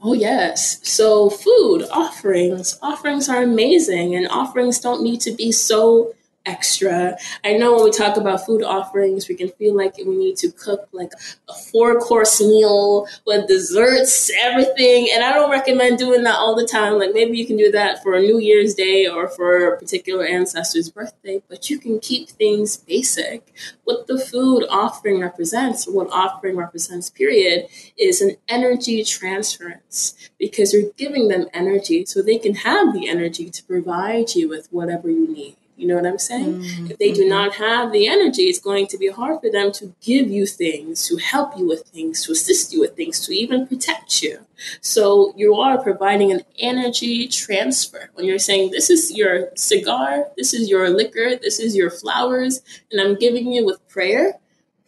Oh, 0.00 0.12
yes. 0.12 0.78
So, 0.88 1.28
food 1.28 1.84
offerings. 1.90 2.78
Offerings 2.82 3.28
are 3.28 3.42
amazing, 3.42 4.14
and 4.14 4.28
offerings 4.28 4.78
don't 4.78 5.02
need 5.02 5.20
to 5.22 5.32
be 5.32 5.50
so 5.50 6.14
extra. 6.48 7.16
I 7.44 7.52
know 7.52 7.74
when 7.74 7.84
we 7.84 7.90
talk 7.90 8.16
about 8.16 8.46
food 8.46 8.62
offerings, 8.62 9.28
we 9.28 9.34
can 9.34 9.50
feel 9.50 9.76
like 9.76 9.96
we 9.98 10.16
need 10.16 10.36
to 10.38 10.50
cook 10.50 10.88
like 10.92 11.12
a 11.48 11.54
four 11.54 12.00
course 12.00 12.40
meal 12.40 13.06
with 13.26 13.46
desserts, 13.46 14.30
everything. 14.40 15.08
And 15.12 15.22
I 15.22 15.32
don't 15.32 15.50
recommend 15.50 15.98
doing 15.98 16.22
that 16.24 16.36
all 16.36 16.56
the 16.56 16.66
time. 16.66 16.98
Like 16.98 17.12
maybe 17.12 17.36
you 17.36 17.46
can 17.46 17.56
do 17.56 17.70
that 17.72 18.02
for 18.02 18.14
a 18.14 18.20
New 18.20 18.38
Year's 18.38 18.74
Day 18.74 19.06
or 19.06 19.28
for 19.28 19.74
a 19.74 19.78
particular 19.78 20.24
ancestor's 20.24 20.90
birthday, 20.90 21.42
but 21.48 21.68
you 21.68 21.78
can 21.78 22.00
keep 22.00 22.30
things 22.30 22.78
basic. 22.78 23.52
What 23.84 24.06
the 24.06 24.18
food 24.18 24.64
offering 24.70 25.20
represents, 25.20 25.86
what 25.86 26.08
offering 26.10 26.56
represents, 26.56 27.10
period, 27.10 27.66
is 27.98 28.20
an 28.22 28.36
energy 28.48 29.04
transference 29.04 30.14
because 30.38 30.72
you're 30.72 30.90
giving 30.96 31.28
them 31.28 31.46
energy 31.52 32.06
so 32.06 32.22
they 32.22 32.38
can 32.38 32.54
have 32.54 32.94
the 32.94 33.08
energy 33.08 33.50
to 33.50 33.64
provide 33.64 34.34
you 34.34 34.48
with 34.48 34.68
whatever 34.72 35.10
you 35.10 35.28
need. 35.28 35.57
You 35.78 35.86
know 35.86 35.94
what 35.94 36.06
I'm 36.06 36.18
saying? 36.18 36.60
Mm-hmm. 36.60 36.90
If 36.90 36.98
they 36.98 37.12
do 37.12 37.20
mm-hmm. 37.20 37.30
not 37.30 37.54
have 37.54 37.92
the 37.92 38.08
energy, 38.08 38.42
it's 38.42 38.58
going 38.58 38.88
to 38.88 38.98
be 38.98 39.08
hard 39.08 39.40
for 39.40 39.50
them 39.50 39.70
to 39.72 39.94
give 40.00 40.28
you 40.28 40.44
things, 40.44 41.06
to 41.06 41.16
help 41.16 41.56
you 41.56 41.66
with 41.66 41.82
things, 41.82 42.24
to 42.24 42.32
assist 42.32 42.72
you 42.72 42.80
with 42.80 42.96
things, 42.96 43.20
to 43.26 43.32
even 43.32 43.66
protect 43.66 44.22
you. 44.22 44.40
So 44.80 45.32
you 45.36 45.54
are 45.54 45.80
providing 45.80 46.32
an 46.32 46.40
energy 46.58 47.28
transfer 47.28 48.10
when 48.14 48.26
you're 48.26 48.40
saying, 48.40 48.72
This 48.72 48.90
is 48.90 49.16
your 49.16 49.50
cigar, 49.54 50.26
this 50.36 50.52
is 50.52 50.68
your 50.68 50.90
liquor, 50.90 51.36
this 51.36 51.60
is 51.60 51.76
your 51.76 51.90
flowers, 51.90 52.60
and 52.90 53.00
I'm 53.00 53.14
giving 53.14 53.52
you 53.52 53.64
with 53.64 53.86
prayer. 53.88 54.34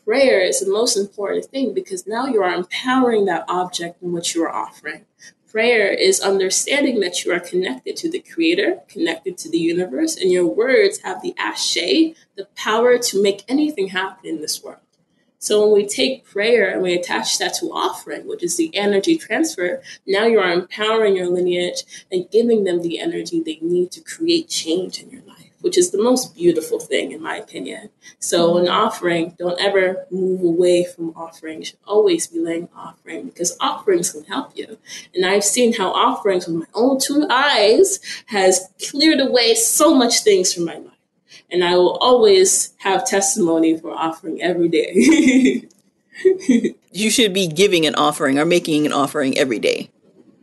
Prayer 0.04 0.40
is 0.40 0.58
the 0.58 0.72
most 0.72 0.96
important 0.96 1.44
thing 1.44 1.72
because 1.72 2.04
now 2.06 2.26
you 2.26 2.42
are 2.42 2.52
empowering 2.52 3.26
that 3.26 3.44
object 3.48 4.02
in 4.02 4.10
which 4.12 4.34
you 4.34 4.42
are 4.42 4.52
offering. 4.52 5.04
Prayer 5.50 5.88
is 5.88 6.20
understanding 6.20 7.00
that 7.00 7.24
you 7.24 7.32
are 7.32 7.40
connected 7.40 7.96
to 7.96 8.08
the 8.08 8.20
Creator, 8.20 8.82
connected 8.88 9.36
to 9.38 9.50
the 9.50 9.58
universe, 9.58 10.16
and 10.16 10.30
your 10.30 10.46
words 10.46 11.00
have 11.00 11.22
the 11.22 11.34
ashe, 11.36 12.14
the 12.36 12.46
power 12.54 12.98
to 12.98 13.20
make 13.20 13.42
anything 13.48 13.88
happen 13.88 14.30
in 14.30 14.40
this 14.40 14.62
world. 14.62 14.78
So 15.40 15.62
when 15.62 15.72
we 15.72 15.88
take 15.88 16.24
prayer 16.24 16.70
and 16.70 16.82
we 16.82 16.94
attach 16.94 17.38
that 17.38 17.54
to 17.54 17.72
offering, 17.72 18.28
which 18.28 18.44
is 18.44 18.58
the 18.58 18.70
energy 18.76 19.16
transfer, 19.16 19.82
now 20.06 20.26
you 20.26 20.38
are 20.38 20.52
empowering 20.52 21.16
your 21.16 21.28
lineage 21.28 21.82
and 22.12 22.30
giving 22.30 22.62
them 22.62 22.82
the 22.82 23.00
energy 23.00 23.42
they 23.42 23.58
need 23.60 23.90
to 23.92 24.02
create 24.02 24.48
change 24.48 25.02
in 25.02 25.10
your 25.10 25.22
life 25.22 25.39
which 25.60 25.76
is 25.76 25.90
the 25.90 26.02
most 26.02 26.34
beautiful 26.34 26.78
thing 26.78 27.12
in 27.12 27.22
my 27.22 27.36
opinion. 27.36 27.90
So 28.18 28.56
an 28.58 28.68
offering, 28.68 29.34
don't 29.38 29.60
ever 29.60 30.06
move 30.10 30.42
away 30.42 30.84
from 30.84 31.10
offering. 31.16 31.60
You 31.60 31.64
should 31.66 31.78
always 31.86 32.26
be 32.26 32.40
laying 32.40 32.68
offering 32.74 33.26
because 33.26 33.56
offerings 33.60 34.12
can 34.12 34.24
help 34.24 34.56
you. 34.56 34.78
And 35.14 35.24
I've 35.24 35.44
seen 35.44 35.72
how 35.72 35.90
offerings 35.92 36.46
with 36.46 36.56
my 36.56 36.66
own 36.74 36.98
two 36.98 37.26
eyes 37.30 38.00
has 38.26 38.68
cleared 38.90 39.20
away 39.20 39.54
so 39.54 39.94
much 39.94 40.20
things 40.20 40.52
from 40.52 40.64
my 40.64 40.76
life. 40.76 40.86
And 41.50 41.64
I 41.64 41.76
will 41.76 41.96
always 41.96 42.74
have 42.78 43.06
testimony 43.06 43.76
for 43.76 43.90
offering 43.90 44.40
every 44.40 44.68
day. 44.68 45.68
you 46.92 47.10
should 47.10 47.32
be 47.32 47.46
giving 47.48 47.86
an 47.86 47.94
offering 47.96 48.38
or 48.38 48.44
making 48.44 48.86
an 48.86 48.92
offering 48.92 49.36
every 49.36 49.58
day. 49.58 49.90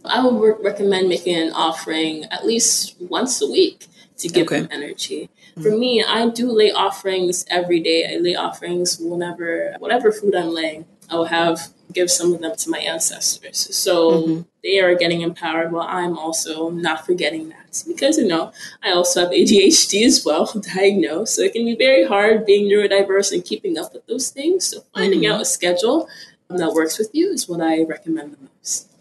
I 0.05 0.25
would 0.25 0.63
recommend 0.63 1.09
making 1.09 1.35
an 1.35 1.51
offering 1.53 2.25
at 2.25 2.45
least 2.45 2.95
once 3.01 3.41
a 3.41 3.47
week 3.49 3.87
to 4.17 4.27
give 4.27 4.47
okay. 4.47 4.61
them 4.61 4.69
energy. 4.71 5.29
Mm-hmm. 5.51 5.61
For 5.61 5.77
me, 5.77 6.03
I 6.03 6.29
do 6.29 6.51
lay 6.51 6.71
offerings 6.71 7.45
every 7.49 7.79
day. 7.79 8.13
I 8.13 8.17
lay 8.17 8.35
offerings 8.35 8.97
whenever, 8.99 9.75
whatever 9.79 10.11
food 10.11 10.35
I'm 10.35 10.49
laying, 10.49 10.85
I 11.09 11.15
will 11.15 11.25
have 11.25 11.69
give 11.93 12.11
some 12.11 12.33
of 12.33 12.41
them 12.41 12.55
to 12.55 12.69
my 12.69 12.79
ancestors. 12.79 13.75
So 13.75 14.11
mm-hmm. 14.11 14.41
they 14.63 14.79
are 14.79 14.95
getting 14.95 15.21
empowered 15.21 15.71
while 15.71 15.87
I'm 15.87 16.17
also 16.17 16.69
not 16.69 17.05
forgetting 17.05 17.49
that. 17.49 17.83
Because, 17.87 18.17
you 18.17 18.27
know, 18.27 18.51
I 18.83 18.91
also 18.91 19.21
have 19.21 19.29
ADHD 19.29 20.05
as 20.05 20.23
well, 20.25 20.45
diagnosed. 20.75 21.35
So 21.35 21.43
it 21.43 21.53
can 21.53 21.65
be 21.65 21.75
very 21.75 22.05
hard 22.05 22.45
being 22.45 22.69
neurodiverse 22.69 23.31
and 23.31 23.43
keeping 23.43 23.77
up 23.77 23.93
with 23.93 24.05
those 24.07 24.29
things. 24.29 24.65
So 24.65 24.81
finding 24.93 25.21
mm-hmm. 25.21 25.33
out 25.33 25.41
a 25.41 25.45
schedule 25.45 26.09
that 26.49 26.73
works 26.73 26.97
with 26.97 27.09
you 27.13 27.31
is 27.31 27.47
what 27.47 27.61
I 27.61 27.83
recommend 27.83 28.33
the 28.33 28.37
most. 28.57 28.91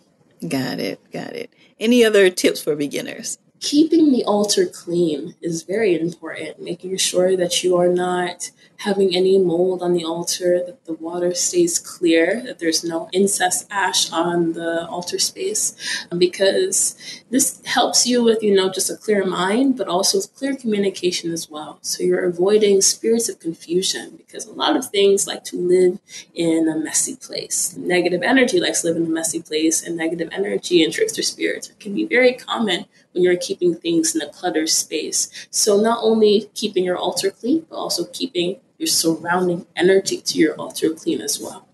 Got 0.47 0.79
it. 0.79 1.01
Got 1.12 1.33
it. 1.33 1.51
Any 1.81 2.05
other 2.05 2.31
tips 2.31 2.62
for 2.62 2.77
beginners? 2.77 3.39
Keeping 3.61 4.12
the 4.12 4.24
altar 4.24 4.66
clean 4.66 5.34
is 5.40 5.62
very 5.62 5.98
important, 5.98 6.61
making 6.61 6.96
sure 6.96 7.36
that 7.36 7.62
you 7.62 7.76
are 7.76 7.88
not 7.88 8.50
having 8.79 9.16
any 9.16 9.39
mold 9.39 9.83
on 9.83 9.93
the 9.93 10.05
altar, 10.05 10.62
that 10.64 10.85
the 10.85 10.95
water 10.95 11.35
stays 11.35 11.79
clear, 11.79 12.43
that 12.45 12.59
there's 12.59 12.85
no 12.85 13.09
incest 13.12 13.66
ash 13.70 14.11
on 14.12 14.53
the 14.53 14.87
altar 14.87 15.18
space, 15.18 16.07
um, 16.11 16.18
because 16.18 16.97
this 17.31 17.62
helps 17.64 18.07
you 18.07 18.22
with, 18.22 18.43
you 18.43 18.55
know, 18.55 18.70
just 18.70 18.91
a 18.91 18.97
clear 18.97 19.24
mind, 19.24 19.77
but 19.77 19.89
also 19.89 20.18
with 20.18 20.35
clear 20.35 20.55
communication 20.55 21.33
as 21.33 21.49
well. 21.51 21.79
So 21.83 22.03
you're 22.03 22.24
avoiding 22.24 22.81
spirits 22.81 23.29
of 23.29 23.41
confusion 23.41 24.14
because 24.16 24.47
a 24.47 24.53
lot 24.53 24.77
of 24.77 24.87
things 24.87 25.27
like 25.27 25.45
to 25.45 25.57
live 25.57 25.99
in 26.35 26.68
a 26.68 26.77
messy 26.77 27.16
place. 27.16 27.77
Negative 27.77 28.22
energy 28.22 28.61
likes 28.61 28.83
to 28.83 28.89
live 28.89 28.97
in 28.97 29.07
a 29.07 29.11
messy 29.11 29.41
place, 29.41 29.83
and 29.83 29.97
negative 29.97 30.29
energy 30.33 30.85
and 30.85 30.93
trickster 30.93 31.22
spirits 31.22 31.72
can 31.81 31.95
be 31.95 32.05
very 32.05 32.35
common 32.35 32.87
when 33.12 33.22
you're 33.22 33.37
keeping 33.37 33.74
things 33.74 34.14
in 34.14 34.20
a 34.20 34.29
cluttered 34.29 34.68
space. 34.68 35.49
So 35.51 35.81
not 35.81 36.01
only 36.03 36.51
keeping 36.55 36.85
your 36.85 36.99
altar 36.99 37.31
clean, 37.31 37.66
but 37.68 37.77
also 37.77 38.05
keeping 38.05 38.61
your 38.79 38.87
surrounding 38.87 39.66
energy 39.74 40.20
to 40.20 40.39
your 40.39 40.55
altar 40.55 40.91
clean 40.91 41.20
as 41.20 41.41
well. 41.41 41.66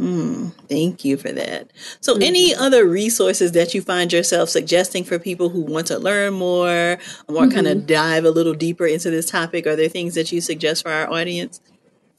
Mm, 0.00 0.52
thank 0.68 1.04
you 1.04 1.16
for 1.16 1.30
that. 1.32 1.70
So, 2.00 2.14
mm-hmm. 2.14 2.22
any 2.22 2.54
other 2.54 2.86
resources 2.86 3.52
that 3.52 3.74
you 3.74 3.82
find 3.82 4.12
yourself 4.12 4.48
suggesting 4.48 5.04
for 5.04 5.18
people 5.18 5.50
who 5.50 5.60
want 5.60 5.86
to 5.88 5.98
learn 5.98 6.32
more 6.32 6.68
or 6.68 6.96
mm-hmm. 7.28 7.50
kind 7.50 7.66
of 7.66 7.86
dive 7.86 8.24
a 8.24 8.30
little 8.30 8.54
deeper 8.54 8.86
into 8.86 9.10
this 9.10 9.30
topic? 9.30 9.66
Are 9.66 9.76
there 9.76 9.88
things 9.88 10.14
that 10.14 10.32
you 10.32 10.40
suggest 10.40 10.82
for 10.82 10.90
our 10.90 11.10
audience? 11.10 11.60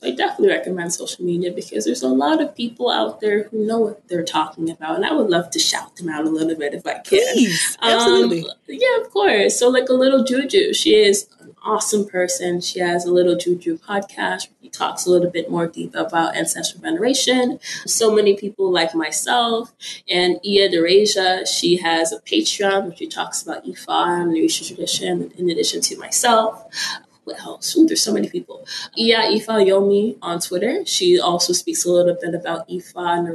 I 0.04 0.12
definitely 0.12 0.50
recommend 0.50 0.94
social 0.94 1.24
media 1.24 1.52
because 1.52 1.86
there's 1.86 2.04
a 2.04 2.08
lot 2.08 2.42
of 2.42 2.56
people 2.56 2.92
out 2.92 3.22
there 3.22 3.44
who 3.44 3.66
know 3.66 3.80
what 3.80 4.08
they're 4.08 4.24
talking 4.24 4.70
about, 4.70 4.96
and 4.96 5.06
I 5.06 5.14
would 5.14 5.30
love 5.30 5.50
to 5.52 5.60
shout 5.60 5.96
them 5.96 6.10
out 6.10 6.26
a 6.26 6.30
little 6.30 6.56
bit 6.56 6.74
if 6.74 6.86
I 6.86 7.00
can. 7.00 7.34
Please, 7.34 7.78
absolutely. 7.82 8.44
Um, 8.44 8.56
yeah, 8.68 9.02
of 9.02 9.10
course. 9.12 9.58
So, 9.58 9.70
like 9.70 9.90
a 9.90 9.94
little 9.94 10.24
Juju, 10.24 10.74
she 10.74 10.96
is 10.96 11.28
an 11.40 11.56
awesome 11.64 12.06
person. 12.08 12.62
She 12.62 12.80
has 12.80 13.06
a 13.06 13.12
little 13.12 13.36
Juju 13.36 13.78
podcast. 13.80 14.50
He 14.60 14.70
talks 14.70 15.06
a 15.06 15.10
little 15.10 15.30
bit 15.30 15.50
more 15.50 15.68
deep 15.68 15.96
about 15.96 16.36
ancestral 16.36 16.82
veneration. 16.82 17.60
So 17.86 18.14
many 18.14 18.36
people 18.36 18.72
like 18.72 18.96
myself 18.96 19.74
and 20.10 20.40
Ia 20.46 20.70
Derasia, 20.70 21.48
she 21.48 21.78
has 21.78 22.12
a 22.12 22.20
Patreon 22.20 22.88
which 22.88 23.00
she 23.00 23.08
talks 23.08 23.42
about 23.42 23.66
Ifa 23.66 24.22
and 24.22 24.34
the 24.34 24.48
tradition 24.48 25.32
in 25.38 25.50
addition 25.50 25.82
to 25.82 25.98
myself 25.98 26.66
what 27.24 27.40
else? 27.42 27.76
Ooh, 27.78 27.86
there's 27.86 28.02
so 28.02 28.14
many 28.14 28.30
people. 28.30 28.66
Iya 28.98 29.32
Ifa 29.36 29.66
Yomi 29.66 30.18
on 30.22 30.40
Twitter. 30.40 30.86
She 30.86 31.20
also 31.20 31.54
speaks 31.54 31.86
a 31.86 31.92
little 31.92 32.18
bit 32.20 32.34
about 32.36 32.68
Ifa 32.70 33.18
and 33.18 33.28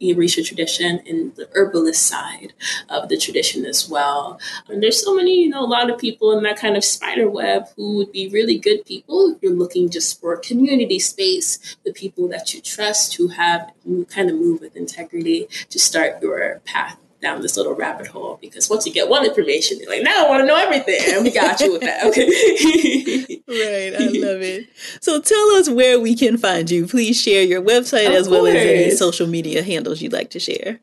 Orisha 0.00 0.46
tradition 0.46 1.00
and 1.06 1.34
the 1.36 1.48
herbalist 1.54 2.06
side 2.06 2.52
of 2.88 3.08
the 3.08 3.16
tradition 3.16 3.64
as 3.64 3.88
well. 3.88 4.38
And 4.68 4.82
there's 4.82 5.02
so 5.02 5.14
many, 5.14 5.42
you 5.42 5.48
know, 5.48 5.64
a 5.64 5.66
lot 5.66 5.90
of 5.90 5.98
people 5.98 6.36
in 6.36 6.44
that 6.44 6.58
kind 6.58 6.76
of 6.76 6.84
spider 6.84 7.28
web 7.28 7.64
who 7.76 7.96
would 7.96 8.12
be 8.12 8.28
really 8.28 8.58
good 8.58 8.84
people 8.84 9.34
if 9.34 9.42
you're 9.42 9.52
looking 9.52 9.90
just 9.90 10.20
for 10.20 10.34
a 10.34 10.40
community 10.40 10.98
space, 10.98 11.76
the 11.84 11.92
people 11.92 12.28
that 12.28 12.54
you 12.54 12.60
trust 12.60 13.16
who 13.16 13.28
have 13.28 13.72
who 13.84 14.04
kind 14.04 14.30
of 14.30 14.36
move 14.36 14.60
with 14.60 14.76
integrity 14.76 15.48
to 15.70 15.78
start 15.78 16.22
your 16.22 16.60
path 16.64 16.98
down 17.20 17.42
this 17.42 17.56
little 17.56 17.74
rabbit 17.74 18.06
hole 18.06 18.38
because 18.40 18.70
once 18.70 18.86
you 18.86 18.92
get 18.92 19.08
one 19.08 19.24
information, 19.24 19.78
you're 19.80 19.90
like, 19.90 20.02
now 20.02 20.24
I 20.24 20.28
want 20.28 20.42
to 20.42 20.46
know 20.46 20.56
everything. 20.56 21.00
And 21.08 21.24
we 21.24 21.30
got 21.30 21.60
you 21.60 21.72
with 21.72 21.82
that. 21.82 22.04
Okay. 22.06 22.26
right. 23.48 24.00
I 24.00 24.06
love 24.06 24.40
it. 24.42 24.68
So 25.00 25.20
tell 25.20 25.50
us 25.52 25.68
where 25.68 25.98
we 25.98 26.14
can 26.14 26.38
find 26.38 26.70
you. 26.70 26.86
Please 26.86 27.20
share 27.20 27.42
your 27.42 27.62
website 27.62 28.06
of 28.06 28.14
as 28.14 28.28
course. 28.28 28.42
well 28.42 28.46
as 28.46 28.54
any 28.56 28.90
social 28.92 29.26
media 29.26 29.62
handles 29.62 30.00
you'd 30.00 30.12
like 30.12 30.30
to 30.30 30.38
share. 30.38 30.80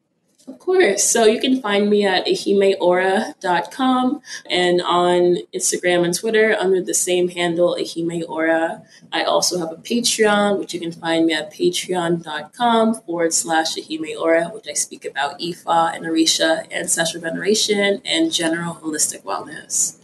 Of 0.48 0.60
course. 0.60 1.04
So 1.04 1.26
you 1.26 1.40
can 1.42 1.60
find 1.60 1.90
me 1.90 2.06
at 2.06 2.28
ehimeora.com 2.28 4.22
and 4.48 4.82
on 4.82 5.38
Instagram 5.54 6.06
and 6.06 6.14
Twitter 6.14 6.56
under 6.60 6.82
the 6.84 6.94
same 6.94 7.30
handle, 7.30 7.76
ehimeora. 7.80 8.86
I 9.12 9.24
also 9.24 9.58
have 9.58 9.72
a 9.72 9.78
Patreon, 9.78 10.60
which 10.60 10.74
you 10.76 10.80
can 10.80 10.92
find 10.92 11.26
me 11.26 11.34
at 11.34 11.52
patreon.com 11.52 12.94
forward 13.02 13.34
slash 13.34 13.76
ehimeora, 13.76 14.54
which 14.54 14.68
I 14.70 14.74
speak 14.74 15.04
about 15.04 15.40
Ifa 15.40 15.96
and 15.96 16.06
Orisha, 16.06 16.72
ancestral 16.72 17.24
veneration, 17.24 18.02
and 18.06 18.32
general 18.32 18.76
holistic 18.76 19.24
wellness. 19.24 19.98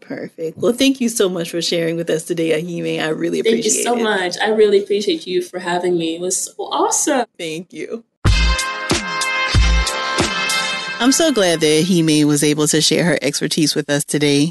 Perfect. 0.00 0.56
Well, 0.56 0.72
thank 0.72 1.02
you 1.02 1.10
so 1.10 1.28
much 1.28 1.50
for 1.50 1.60
sharing 1.60 1.96
with 1.96 2.08
us 2.08 2.24
today, 2.24 2.62
Ehime. 2.62 3.02
I 3.02 3.08
really 3.08 3.40
appreciate 3.40 3.58
it. 3.58 3.62
Thank 3.64 3.76
you 3.76 3.82
so 3.84 3.98
it. 3.98 4.02
much. 4.02 4.38
I 4.40 4.48
really 4.48 4.82
appreciate 4.82 5.26
you 5.26 5.42
for 5.42 5.58
having 5.58 5.98
me. 5.98 6.14
It 6.14 6.22
was 6.22 6.36
so 6.38 6.54
awesome. 6.58 7.26
Thank 7.36 7.74
you. 7.74 8.04
I'm 11.00 11.12
so 11.12 11.30
glad 11.32 11.60
that 11.60 11.84
Ehime 11.84 12.24
was 12.24 12.42
able 12.42 12.66
to 12.66 12.80
share 12.80 13.04
her 13.04 13.18
expertise 13.22 13.76
with 13.76 13.88
us 13.88 14.04
today. 14.04 14.50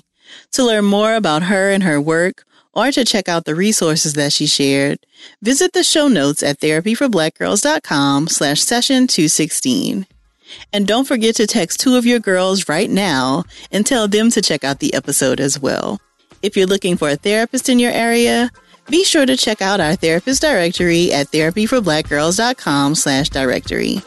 To 0.54 0.64
learn 0.64 0.86
more 0.86 1.14
about 1.16 1.44
her 1.44 1.72
and 1.72 1.84
her 1.84 2.00
work, 2.00 2.46
or 2.74 2.90
to 2.90 3.04
check 3.04 3.28
out 3.28 3.44
the 3.44 3.54
resources 3.54 4.14
that 4.14 4.32
she 4.32 4.48
shared, 4.48 5.00
visit 5.42 5.74
the 5.74 5.84
show 5.84 6.08
notes 6.08 6.44
at 6.44 6.60
therapyforblackgirls.com 6.60 8.28
slash 8.28 8.62
session 8.62 9.08
216. 9.08 10.08
And 10.72 10.88
don't 10.88 11.06
forget 11.08 11.36
to 11.36 11.48
text 11.48 11.82
two 11.82 11.98
of 11.98 12.06
your 12.06 12.20
girls 12.20 12.70
right 12.70 12.90
now 12.90 13.44
and 13.70 13.86
tell 13.86 14.08
them 14.08 14.32
to 14.32 14.42
check 14.42 14.64
out 14.64 14.80
the 14.80 14.94
episode 14.94 15.42
as 15.42 15.60
well. 15.60 16.00
If 16.42 16.56
you're 16.56 16.68
looking 16.68 16.96
for 16.96 17.10
a 17.10 17.18
therapist 17.18 17.68
in 17.68 17.78
your 17.78 17.92
area, 17.92 18.52
be 18.90 19.04
sure 19.04 19.26
to 19.26 19.36
check 19.36 19.62
out 19.62 19.82
our 19.82 19.96
therapist 19.96 20.42
directory 20.42 21.12
at 21.12 21.28
therapyforblackgirls.com 21.28 22.96
slash 22.96 23.30
directory. 23.30 24.02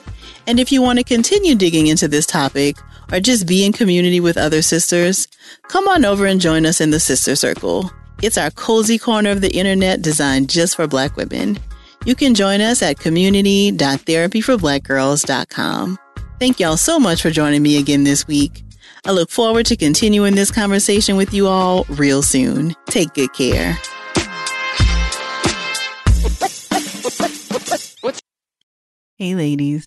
And 0.51 0.59
if 0.59 0.73
you 0.73 0.83
want 0.83 0.99
to 0.99 1.05
continue 1.05 1.55
digging 1.55 1.87
into 1.87 2.09
this 2.09 2.27
topic 2.27 2.77
or 3.13 3.21
just 3.21 3.47
be 3.47 3.65
in 3.65 3.73
community 3.73 4.19
with 4.19 4.37
other 4.37 4.63
sisters, 4.63 5.29
come 5.69 5.87
on 5.87 6.05
over 6.05 6.27
and 6.27 6.41
join 6.41 6.67
us 6.67 6.81
in 6.81 6.91
the 6.91 6.99
Sister 6.99 7.37
Circle. 7.37 7.89
It's 8.21 8.37
our 8.37 8.51
cozy 8.51 8.99
corner 8.99 9.31
of 9.31 9.43
the 9.43 9.57
internet 9.57 10.03
designed 10.03 10.51
just 10.51 10.75
for 10.75 10.89
Black 10.89 11.17
women. 11.17 11.57
You 12.05 12.17
can 12.17 12.35
join 12.35 12.61
us 12.61 12.83
at 12.83 12.99
community.therapyforblackgirls.com. 12.99 15.99
Thank 16.41 16.59
y'all 16.59 16.77
so 16.77 16.99
much 16.99 17.23
for 17.23 17.31
joining 17.31 17.63
me 17.63 17.79
again 17.79 18.03
this 18.03 18.27
week. 18.27 18.65
I 19.07 19.13
look 19.13 19.31
forward 19.31 19.67
to 19.67 19.77
continuing 19.77 20.35
this 20.35 20.51
conversation 20.51 21.17
with 21.17 21.33
you 21.33 21.47
all 21.47 21.85
real 21.91 22.23
soon. 22.23 22.75
Take 22.87 23.15
good 23.15 23.33
care. 23.35 23.79
Hey, 29.17 29.35
ladies, 29.35 29.87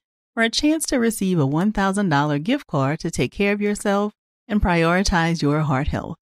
for 0.33 0.43
a 0.43 0.49
chance 0.49 0.85
to 0.85 0.97
receive 0.97 1.39
a 1.39 1.47
$1,000 1.47 2.43
gift 2.43 2.67
card 2.67 2.99
to 2.99 3.11
take 3.11 3.31
care 3.31 3.53
of 3.53 3.61
yourself 3.61 4.13
and 4.47 4.61
prioritize 4.61 5.41
your 5.41 5.61
heart 5.61 5.87
health. 5.87 6.17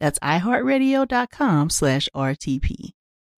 That's 0.00 0.18
iHeartRadio.com 0.18 1.70
slash 1.70 2.08
RTP. 2.14 2.90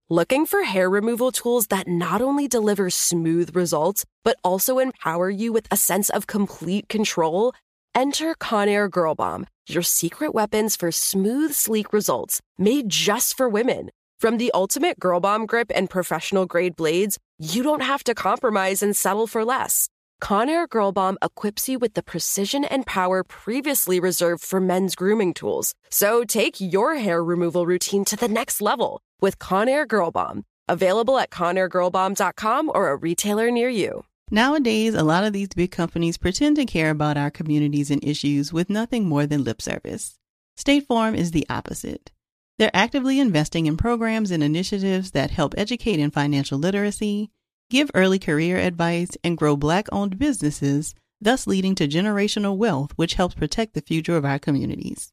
Looking 0.09 0.47
for 0.47 0.63
hair 0.63 0.89
removal 0.89 1.33
tools 1.33 1.67
that 1.67 1.89
not 1.89 2.23
only 2.23 2.47
deliver 2.47 2.91
smooth 2.91 3.57
results, 3.57 4.05
but 4.23 4.37
also 4.45 4.79
empower 4.79 5.29
you 5.29 5.53
with 5.53 5.67
a 5.71 5.77
sense 5.77 6.11
of 6.11 6.29
complete 6.29 6.89
control? 6.89 7.53
Enter 7.93 8.35
Conair 8.35 8.89
Girl 8.89 9.17
Bomb, 9.17 9.47
your 9.69 9.83
secret 9.83 10.33
weapons 10.33 10.77
for 10.77 10.93
smooth, 10.93 11.55
sleek 11.55 11.93
results 11.93 12.41
made 12.57 12.89
just 12.89 13.37
for 13.37 13.49
women. 13.49 13.91
From 14.21 14.39
the 14.39 14.53
ultimate 14.55 15.01
Girl 15.01 15.19
Bomb 15.19 15.45
grip 15.45 15.73
and 15.75 15.91
professional 15.91 16.47
grade 16.47 16.77
blades, 16.77 17.19
you 17.39 17.63
don't 17.65 17.83
have 17.83 18.05
to 18.05 18.15
compromise 18.15 18.83
and 18.83 18.95
settle 18.95 19.27
for 19.27 19.45
less. 19.45 19.89
Conair 20.23 20.69
Girl 20.69 20.93
Bomb 20.93 21.19
equips 21.23 21.69
you 21.69 21.79
with 21.79 21.95
the 21.95 22.03
precision 22.03 22.65
and 22.65 22.87
power 22.87 23.23
previously 23.23 24.01
reserved 24.01 24.43
for 24.43 24.61
men's 24.61 24.95
grooming 24.95 25.35
tools. 25.35 25.75
So 25.91 26.25
take 26.25 26.61
your 26.61 26.97
hair 26.97 27.23
removal 27.23 27.67
routine 27.67 28.05
to 28.07 28.17
the 28.17 28.29
next 28.29 28.61
level 28.61 29.01
with 29.21 29.39
Conair 29.39 29.87
Girl 29.87 30.11
Bomb. 30.11 30.45
Available 30.69 31.19
at 31.19 31.31
ConairGirlBomb.com 31.31 32.73
or 32.75 32.89
a 32.89 32.97
retailer 32.97 33.51
near 33.51 33.69
you. 33.69 34.05
Nowadays, 34.31 34.95
a 34.95 35.05
lot 35.05 35.23
of 35.23 35.33
these 35.33 35.51
big 35.51 35.71
companies 35.71 36.19
pretend 36.19 36.57
to 36.57 36.65
care 36.67 36.91
about 36.91 37.17
our 37.17 37.31
communities 37.31 37.93
and 37.93 38.03
issues 38.03 38.53
with 38.53 38.69
nothing 38.69 39.05
more 39.05 39.27
than 39.27 39.45
lip 39.45 39.63
service. 39.63 40.19
State 40.57 40.87
Farm 40.89 41.15
is 41.15 41.31
the 41.31 41.47
opposite. 41.49 42.11
They're 42.59 42.71
actively 42.75 43.21
investing 43.21 43.67
in 43.67 43.77
programs 43.77 44.31
and 44.33 44.43
initiatives 44.43 45.13
that 45.13 45.31
help 45.31 45.55
educate 45.57 46.01
in 46.01 46.11
financial 46.11 46.59
literacy, 46.59 47.31
give 47.71 47.91
early 47.95 48.19
career 48.19 48.57
advice, 48.59 49.11
and 49.25 49.37
grow 49.37 49.57
Black 49.57 49.87
owned 49.93 50.19
businesses, 50.19 50.95
thus 51.21 51.47
leading 51.47 51.75
to 51.75 51.89
generational 51.89 52.57
wealth, 52.57 52.93
which 52.97 53.15
helps 53.15 53.35
protect 53.35 53.75
the 53.75 53.81
future 53.81 54.17
of 54.17 54.25
our 54.25 54.39
communities. 54.39 55.13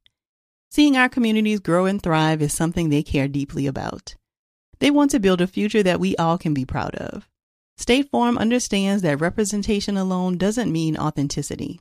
Seeing 0.70 0.98
our 0.98 1.10
communities 1.10 1.60
grow 1.60 1.86
and 1.86 2.02
thrive 2.02 2.42
is 2.42 2.54
something 2.54 2.90
they 2.90 3.04
care 3.04 3.28
deeply 3.28 3.68
about. 3.68 4.16
They 4.80 4.92
want 4.92 5.12
to 5.12 5.20
build 5.20 5.40
a 5.40 5.48
future 5.48 5.84
that 5.84 6.00
we 6.00 6.16
all 6.18 6.38
can 6.38 6.54
be 6.54 6.66
proud 6.66 6.96
of. 6.96 7.30
State 7.78 8.10
Farm 8.12 8.38
understands 8.38 9.02
that 9.02 9.22
representation 9.22 9.98
alone 9.98 10.38
doesn't 10.38 10.72
mean 10.72 10.98
authenticity, 10.98 11.80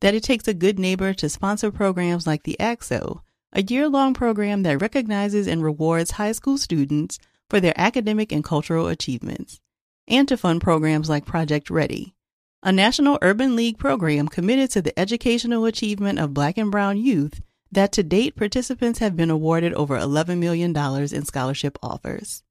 that 0.00 0.14
it 0.14 0.22
takes 0.22 0.48
a 0.48 0.54
good 0.54 0.78
neighbor 0.78 1.12
to 1.14 1.28
sponsor 1.28 1.70
programs 1.70 2.26
like 2.26 2.44
the 2.44 2.56
AXO, 2.58 3.20
a 3.52 3.62
year 3.62 3.88
long 3.88 4.14
program 4.14 4.62
that 4.62 4.80
recognizes 4.80 5.46
and 5.46 5.62
rewards 5.62 6.12
high 6.12 6.32
school 6.32 6.58
students 6.58 7.18
for 7.48 7.60
their 7.60 7.74
academic 7.76 8.32
and 8.32 8.44
cultural 8.44 8.88
achievements, 8.88 9.60
and 10.08 10.26
to 10.28 10.36
fund 10.36 10.60
programs 10.60 11.08
like 11.08 11.26
Project 11.26 11.70
Ready, 11.70 12.14
a 12.62 12.72
national 12.72 13.18
urban 13.22 13.54
league 13.54 13.78
program 13.78 14.26
committed 14.26 14.70
to 14.70 14.82
the 14.82 14.98
educational 14.98 15.64
achievement 15.66 16.18
of 16.18 16.34
Black 16.34 16.58
and 16.58 16.70
Brown 16.70 16.96
youth 16.96 17.40
that 17.70 17.92
to 17.92 18.02
date 18.02 18.34
participants 18.34 18.98
have 18.98 19.16
been 19.16 19.30
awarded 19.30 19.74
over 19.74 19.98
$11 19.98 20.38
million 20.38 20.76
in 20.76 21.24
scholarship 21.24 21.78
offers. 21.82 22.42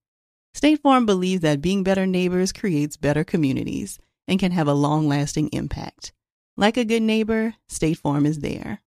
State 0.54 0.82
Farm 0.82 1.06
believes 1.06 1.42
that 1.42 1.62
being 1.62 1.84
better 1.84 2.06
neighbors 2.06 2.52
creates 2.52 2.98
better 2.98 3.24
communities 3.24 4.00
and 4.28 4.40
can 4.40 4.52
have 4.52 4.68
a 4.68 4.74
long 4.74 5.08
lasting 5.08 5.50
impact. 5.50 6.14
Like 6.56 6.78
a 6.78 6.86
good 6.86 7.04
neighbor, 7.04 7.56
State 7.68 7.98
Farm 7.98 8.26
is 8.26 8.40
there. 8.40 8.82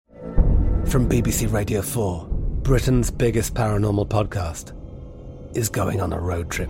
From 0.85 1.07
BBC 1.07 1.51
Radio 1.51 1.81
4, 1.81 2.27
Britain's 2.63 3.11
biggest 3.11 3.53
paranormal 3.53 4.07
podcast 4.07 4.75
is 5.55 5.69
going 5.69 6.01
on 6.01 6.13
a 6.13 6.19
road 6.19 6.49
trip. 6.49 6.69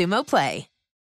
Xumo 0.00 0.24
Play. 0.24 0.69